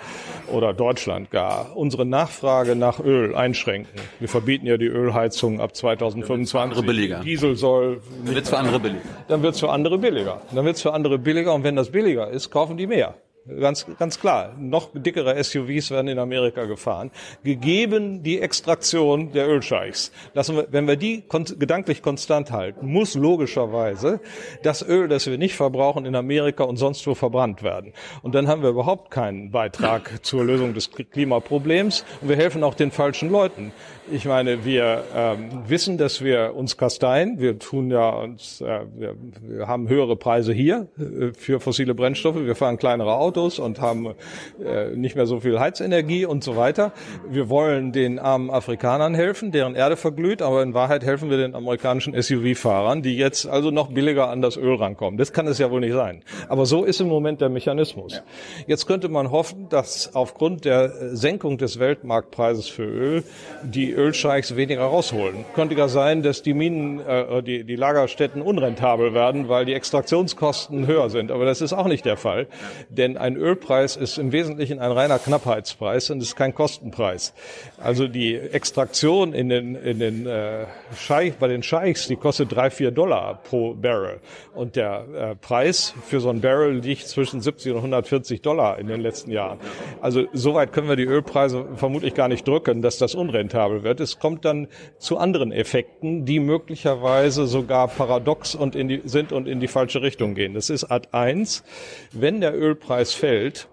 [0.47, 6.55] oder Deutschland gar unsere Nachfrage nach Öl einschränken, wir verbieten ja die Ölheizung ab 2025.
[6.55, 7.19] Andere billiger.
[7.19, 7.99] Diesel soll.
[8.23, 9.01] Dann wird es für andere billiger.
[9.27, 10.41] Dann wird es für andere billiger.
[10.55, 11.53] Dann wird es für andere billiger.
[11.53, 13.15] Und wenn das billiger ist, kaufen die mehr.
[13.47, 14.55] Ganz, ganz klar.
[14.59, 17.09] Noch dickere SUVs werden in Amerika gefahren.
[17.43, 20.11] Gegeben die Extraktion der Ölscheichs.
[20.35, 24.19] Lassen wir, wenn wir die kon gedanklich konstant halten, muss logischerweise
[24.61, 27.93] das Öl, das wir nicht verbrauchen, in Amerika und sonst wo verbrannt werden.
[28.21, 32.05] Und dann haben wir überhaupt keinen Beitrag zur Lösung des Klimaproblems.
[32.21, 33.73] Und wir helfen auch den falschen Leuten.
[34.09, 37.39] Ich meine, wir ähm, wissen, dass wir uns kasteien.
[37.39, 42.37] Wir tun ja uns, äh, wir, wir haben höhere Preise hier äh, für fossile Brennstoffe.
[42.37, 44.15] Wir fahren kleinere Autos und haben
[44.63, 46.93] äh, nicht mehr so viel Heizenergie und so weiter.
[47.29, 51.53] Wir wollen den armen Afrikanern helfen, deren Erde verglüht, aber in Wahrheit helfen wir den
[51.53, 55.19] amerikanischen SUV-Fahrern, die jetzt also noch billiger an das Öl rankommen.
[55.19, 56.23] Das kann es ja wohl nicht sein.
[56.49, 58.23] Aber so ist im Moment der Mechanismus.
[58.65, 63.23] Jetzt könnte man hoffen, dass aufgrund der Senkung des Weltmarktpreises für Öl
[63.63, 65.45] die Ölscheichs weniger rausholen.
[65.55, 70.87] Könnte ja sein, dass die Minen, äh, die, die Lagerstätten unrentabel werden, weil die Extraktionskosten
[70.87, 71.31] höher sind.
[71.31, 72.47] Aber das ist auch nicht der Fall.
[72.89, 77.33] Denn ein Ölpreis ist im Wesentlichen ein reiner Knappheitspreis und ist kein Kostenpreis.
[77.77, 80.65] Also die Extraktion in den, in den äh,
[80.95, 84.19] Scheich, bei den Scheichs, die kostet drei, vier Dollar pro Barrel.
[84.53, 88.87] Und der äh, Preis für so ein Barrel liegt zwischen 70 und 140 Dollar in
[88.87, 89.59] den letzten Jahren.
[90.01, 93.99] Also soweit können wir die Ölpreise vermutlich gar nicht drücken, dass das unrentabel wird.
[93.99, 94.67] Es kommt dann
[94.97, 100.01] zu anderen Effekten, die möglicherweise sogar paradox und in die, sind und in die falsche
[100.01, 100.53] Richtung gehen.
[100.53, 101.63] Das ist Art 1.
[102.11, 103.67] Wenn der Ölpreis fällt,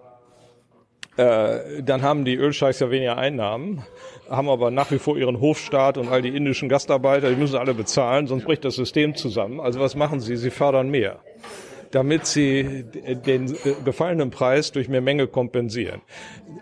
[1.17, 3.83] äh, dann haben die Ölscheichs ja weniger Einnahmen,
[4.31, 7.75] haben aber nach wie vor ihren Hofstaat und all die indischen Gastarbeiter, die müssen alle
[7.75, 9.61] bezahlen, sonst bricht das System zusammen.
[9.61, 10.37] Also was machen sie?
[10.37, 11.21] Sie fördern mehr
[11.91, 12.85] damit sie
[13.27, 16.03] den gefallenen Preis durch mehr Menge kompensieren.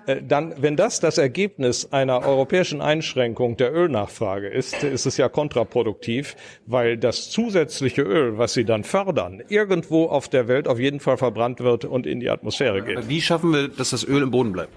[0.07, 5.29] Äh, dann, wenn das das Ergebnis einer europäischen Einschränkung der Ölnachfrage ist, ist es ja
[5.29, 6.37] kontraproduktiv,
[6.67, 11.17] weil das zusätzliche Öl, was sie dann fördern, irgendwo auf der Welt auf jeden Fall
[11.17, 13.09] verbrannt wird und in die Atmosphäre geht.
[13.09, 14.73] Wie schaffen wir, dass das Öl im Boden bleibt?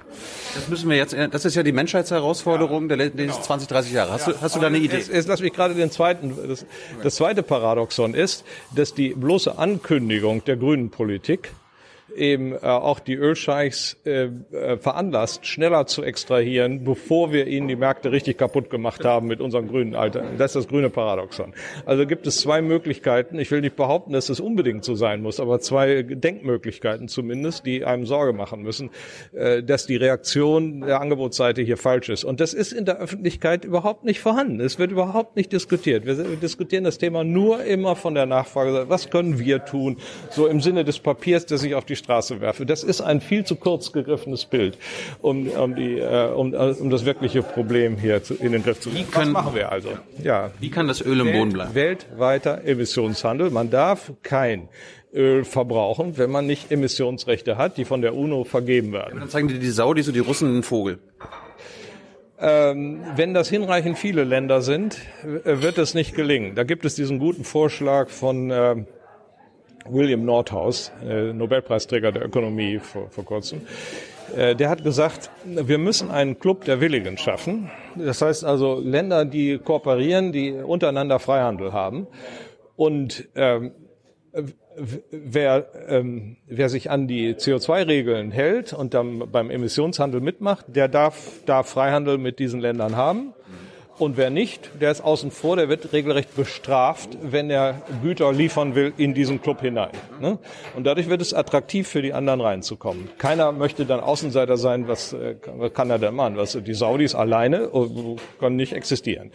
[0.56, 3.40] Das müssen wir jetzt, das ist ja die Menschheitsherausforderung der letzten genau.
[3.40, 4.12] 20, 30 Jahre.
[4.12, 4.34] Hast, ja.
[4.34, 4.98] du, hast du da eine Idee?
[4.98, 6.66] Jetzt, jetzt lass mich gerade den zweiten, das,
[7.04, 8.44] das zweite Paradoxon ist,
[8.76, 11.52] dass die bloße Ankündigung der grünen Politik
[12.20, 17.76] eben äh, auch die Ölscheichs äh, äh, veranlasst, schneller zu extrahieren, bevor wir ihnen die
[17.76, 20.24] Märkte richtig kaputt gemacht haben mit unserem grünen Alter.
[20.38, 21.54] Das ist das grüne Paradoxon.
[21.86, 23.40] Also gibt es zwei Möglichkeiten.
[23.40, 27.86] Ich will nicht behaupten, dass es unbedingt so sein muss, aber zwei Denkmöglichkeiten zumindest, die
[27.86, 28.90] einem Sorge machen müssen,
[29.34, 32.24] äh, dass die Reaktion der Angebotsseite hier falsch ist.
[32.24, 34.60] Und das ist in der Öffentlichkeit überhaupt nicht vorhanden.
[34.60, 36.06] Es wird überhaupt nicht diskutiert.
[36.06, 38.90] Wir diskutieren das Thema nur immer von der Nachfrage.
[38.90, 39.98] Was können wir tun?
[40.30, 42.66] So im Sinne des Papiers, das sich auf die Straße werfe.
[42.66, 44.78] Das ist ein viel zu kurz gegriffenes Bild,
[45.22, 48.80] um, um, die, äh, um, äh, um das wirkliche Problem hier zu, in den Griff
[48.80, 49.08] zu kriegen.
[49.14, 49.90] Was machen wir also?
[50.22, 50.52] Ja.
[50.60, 51.76] Wie kann das Öl im Boden bleiben?
[51.76, 53.52] Weltweiter Emissionshandel.
[53.52, 54.68] Man darf kein
[55.14, 59.14] Öl verbrauchen, wenn man nicht Emissionsrechte hat, die von der UNO vergeben werden.
[59.14, 61.00] Ja, dann zeigen die die Saudis und die Russen einen Vogel.
[62.42, 64.98] Ähm, wenn das hinreichend viele Länder sind,
[65.44, 66.56] wird es nicht gelingen.
[66.56, 68.76] Da gibt es diesen guten Vorschlag von äh,
[69.92, 73.62] William Nordhaus, äh, Nobelpreisträger der Ökonomie vor, vor kurzem,
[74.36, 77.70] äh, der hat gesagt, wir müssen einen Club der Willigen schaffen.
[77.96, 82.08] Das heißt also Länder, die kooperieren, die untereinander Freihandel haben
[82.76, 83.72] und ähm,
[85.12, 91.42] wer, ähm, wer sich an die CO2-Regeln hält und dann beim Emissionshandel mitmacht, der darf,
[91.46, 93.34] darf Freihandel mit diesen Ländern haben.
[94.00, 98.74] Und wer nicht, der ist außen vor, der wird regelrecht bestraft, wenn er Güter liefern
[98.74, 99.92] will in diesen Club hinein.
[100.22, 100.38] Ne?
[100.78, 103.10] Und dadurch wird es attraktiv für die anderen reinzukommen.
[103.18, 105.36] Keiner möchte dann Außenseiter sein, was, äh,
[105.74, 106.38] kann er denn machen?
[106.38, 109.32] Was, die Saudis alleine oh, können nicht existieren.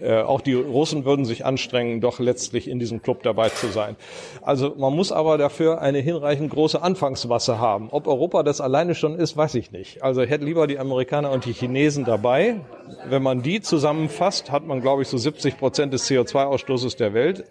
[0.00, 3.94] Äh, auch die Russen würden sich anstrengen, doch letztlich in diesem Club dabei zu sein.
[4.42, 7.88] Also man muss aber dafür eine hinreichend große Anfangsmasse haben.
[7.92, 10.02] Ob Europa das alleine schon ist, weiß ich nicht.
[10.02, 12.56] Also ich hätte lieber die Amerikaner und die Chinesen dabei.
[13.08, 17.14] Wenn man die zusammen zusammenfasst, hat man, glaube ich, so 70 Prozent des CO2-Ausstoßes der
[17.14, 17.44] Welt.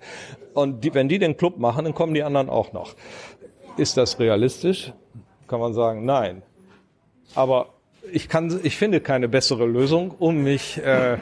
[0.54, 2.96] Und die, wenn die den Club machen, dann kommen die anderen auch noch.
[3.78, 4.94] Ist das realistisch?
[5.48, 6.42] Kann man sagen, nein.
[7.36, 7.77] Aber
[8.12, 11.18] ich kann, ich finde keine bessere Lösung, um mich, äh,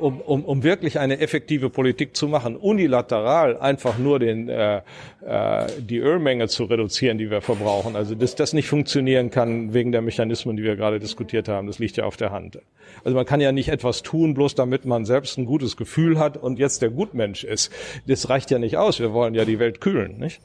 [0.00, 2.56] um, um, um wirklich eine effektive Politik zu machen.
[2.56, 4.82] Unilateral einfach nur den, äh,
[5.26, 7.96] äh, die Ölmenge zu reduzieren, die wir verbrauchen.
[7.96, 11.66] Also dass das nicht funktionieren kann wegen der Mechanismen, die wir gerade diskutiert haben.
[11.66, 12.58] Das liegt ja auf der Hand.
[13.04, 16.36] Also man kann ja nicht etwas tun, bloß damit man selbst ein gutes Gefühl hat
[16.36, 17.72] und jetzt der Gutmensch ist.
[18.06, 19.00] Das reicht ja nicht aus.
[19.00, 20.40] Wir wollen ja die Welt kühlen, nicht?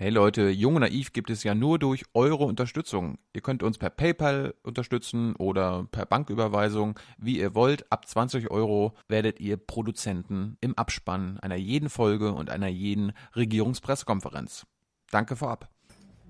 [0.00, 3.18] Hey Leute, Jung und Naiv gibt es ja nur durch eure Unterstützung.
[3.32, 7.90] Ihr könnt uns per PayPal unterstützen oder per Banküberweisung, wie ihr wollt.
[7.90, 14.66] Ab 20 Euro werdet ihr Produzenten im Abspann einer jeden Folge und einer jeden Regierungspressekonferenz.
[15.10, 15.68] Danke vorab.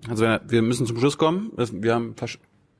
[0.08, 1.52] Also wir müssen zum Schluss kommen.
[1.54, 2.14] Wir haben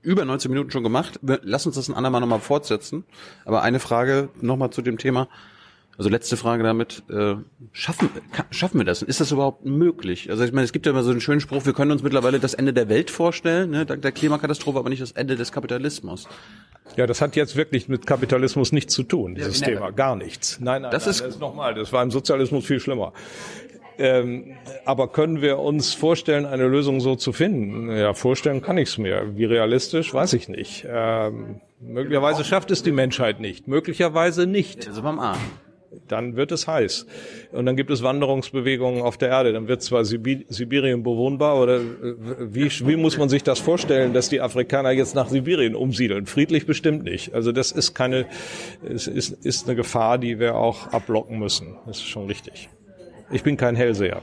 [0.01, 1.21] über 19 Minuten schon gemacht.
[1.21, 3.05] Lass uns das ein andermal nochmal fortsetzen.
[3.45, 5.29] Aber eine Frage nochmal zu dem Thema.
[5.99, 7.35] Also letzte Frage damit, äh,
[7.73, 8.09] schaffen,
[8.51, 9.03] schaffen wir das?
[9.03, 10.31] Ist das überhaupt möglich?
[10.31, 12.39] Also ich meine, es gibt ja immer so einen schönen Spruch, wir können uns mittlerweile
[12.39, 16.29] das Ende der Welt vorstellen, ne, dank der Klimakatastrophe, aber nicht das Ende des Kapitalismus.
[16.97, 19.91] Ja, das hat jetzt wirklich mit Kapitalismus nichts zu tun, dieses ja, Thema.
[19.91, 20.61] Gar nichts.
[20.61, 23.13] Nein, nein, das nein, ist, das ist nochmal, das war im Sozialismus viel schlimmer.
[23.99, 27.91] Ähm, aber können wir uns vorstellen, eine Lösung so zu finden?
[27.91, 29.37] Ja, vorstellen kann ich es mir.
[29.37, 30.87] Wie realistisch, weiß ich nicht.
[30.89, 33.67] Ähm, möglicherweise schafft es die Menschheit nicht.
[33.67, 34.87] Möglicherweise nicht.
[34.87, 35.41] Also beim Arm
[36.07, 37.07] dann wird es heiß.
[37.53, 39.53] Und dann gibt es Wanderungsbewegungen auf der Erde.
[39.53, 44.29] Dann wird zwar Sibirien bewohnbar oder äh, wie, wie muss man sich das vorstellen, dass
[44.29, 46.27] die Afrikaner jetzt nach Sibirien umsiedeln?
[46.27, 47.35] Friedlich bestimmt nicht.
[47.35, 48.27] Also das ist keine,
[48.89, 51.77] es ist, ist eine Gefahr, die wir auch ablocken müssen.
[51.87, 52.69] Das ist schon richtig.
[53.31, 54.23] Ich bin kein Hellseher.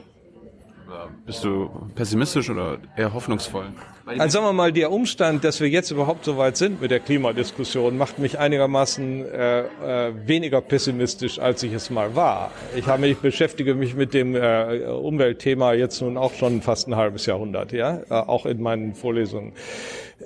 [1.25, 3.65] Bist du pessimistisch oder eher hoffnungsvoll?
[4.05, 6.99] Also sagen wir mal, der Umstand, dass wir jetzt überhaupt so weit sind mit der
[6.99, 12.51] Klimadiskussion, macht mich einigermaßen äh, äh, weniger pessimistisch, als ich es mal war.
[12.75, 16.95] Ich habe mich beschäftige mich mit dem äh, Umweltthema jetzt nun auch schon fast ein
[16.95, 19.53] halbes Jahrhundert, ja, äh, auch in meinen Vorlesungen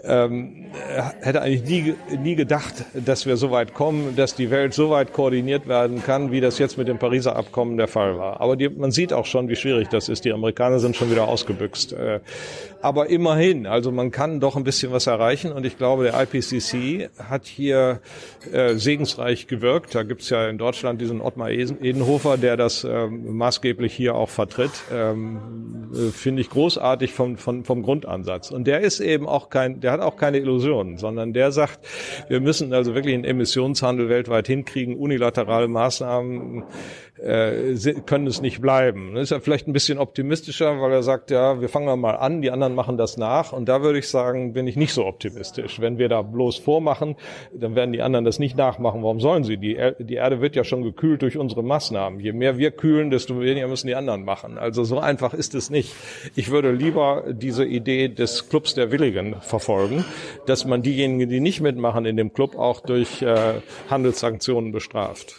[0.03, 0.68] ähm,
[1.22, 5.14] hätte eigentlich nie, nie gedacht, dass wir so weit kommen, dass die Welt so weit
[5.14, 8.40] koordiniert werden kann, wie das jetzt mit dem Pariser Abkommen der Fall war.
[8.40, 10.26] Aber die, man sieht auch schon, wie schwierig das ist.
[10.26, 11.94] Die Amerikaner sind schon wieder ausgebüxt.
[11.94, 12.20] Äh,
[12.82, 17.10] aber immerhin, also man kann doch ein bisschen was erreichen und ich glaube, der IPCC
[17.20, 17.99] hat hier
[18.53, 19.95] äh, segensreich gewirkt.
[19.95, 24.72] Da gibt's ja in Deutschland diesen Ottmar Edenhofer, der das ähm, maßgeblich hier auch vertritt.
[24.94, 28.52] Ähm, äh, Finde ich großartig vom, vom, vom Grundansatz.
[28.52, 31.80] Und der ist eben auch kein, der hat auch keine Illusionen, sondern der sagt,
[32.27, 36.64] wir müssen also wirklich einen Emissionshandel weltweit hinkriegen, unilaterale Maßnahmen
[37.22, 37.76] äh,
[38.06, 39.16] können es nicht bleiben.
[39.16, 42.52] Ist ja vielleicht ein bisschen optimistischer, weil er sagt, ja, wir fangen mal an, die
[42.52, 43.54] anderen machen das nach.
[43.54, 45.80] Und da würde ich sagen, bin ich nicht so optimistisch.
[45.80, 47.16] Wenn wir da bloß vormachen,
[47.54, 49.04] dann werden die anderen das nicht nachmachen.
[49.04, 49.58] Warum sollen sie?
[49.58, 52.20] Die, er die Erde wird ja schon gekühlt durch unsere Maßnahmen.
[52.20, 54.58] Je mehr wir kühlen, desto weniger müssen die anderen machen.
[54.58, 55.94] Also so einfach ist es nicht.
[56.36, 60.06] Ich würde lieber diese Idee des Clubs der Willigen verfolgen,
[60.46, 63.56] dass man diejenigen, die nicht mitmachen in dem Club, auch durch äh,
[63.90, 65.36] Handelssanktionen bestraft.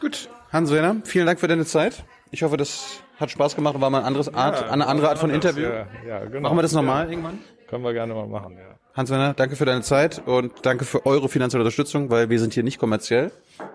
[0.00, 2.04] Gut, Hans-Werner, vielen Dank für deine Zeit.
[2.30, 5.08] Ich hoffe, das hat Spaß gemacht und war mal eine andere Art, ja, eine andere
[5.10, 5.68] Art von Interview.
[5.68, 6.40] Ja, ja, genau.
[6.40, 7.10] Machen wir das nochmal ja.
[7.10, 7.38] irgendwann?
[7.68, 8.78] Können wir gerne mal machen, ja.
[8.94, 12.64] Hans-Werner, danke für deine Zeit und danke für eure finanzielle Unterstützung, weil wir sind hier
[12.64, 13.30] nicht kommerziell.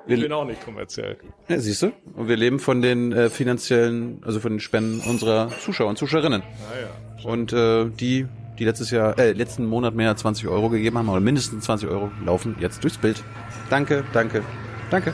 [0.06, 1.16] Wir ich bin auch nicht kommerziell.
[1.48, 1.94] Ja, siehst du?
[2.16, 6.42] Und wir leben von den äh, finanziellen, also von den Spenden unserer Zuschauer und Zuschauerinnen.
[6.42, 7.30] Ja, ja.
[7.30, 8.28] Und äh, die,
[8.60, 11.88] die letztes Jahr, äh, letzten Monat mehr als 20 Euro gegeben haben, oder mindestens 20
[11.88, 13.24] Euro, laufen jetzt durchs Bild.
[13.70, 14.44] Danke, danke,
[14.90, 15.14] danke.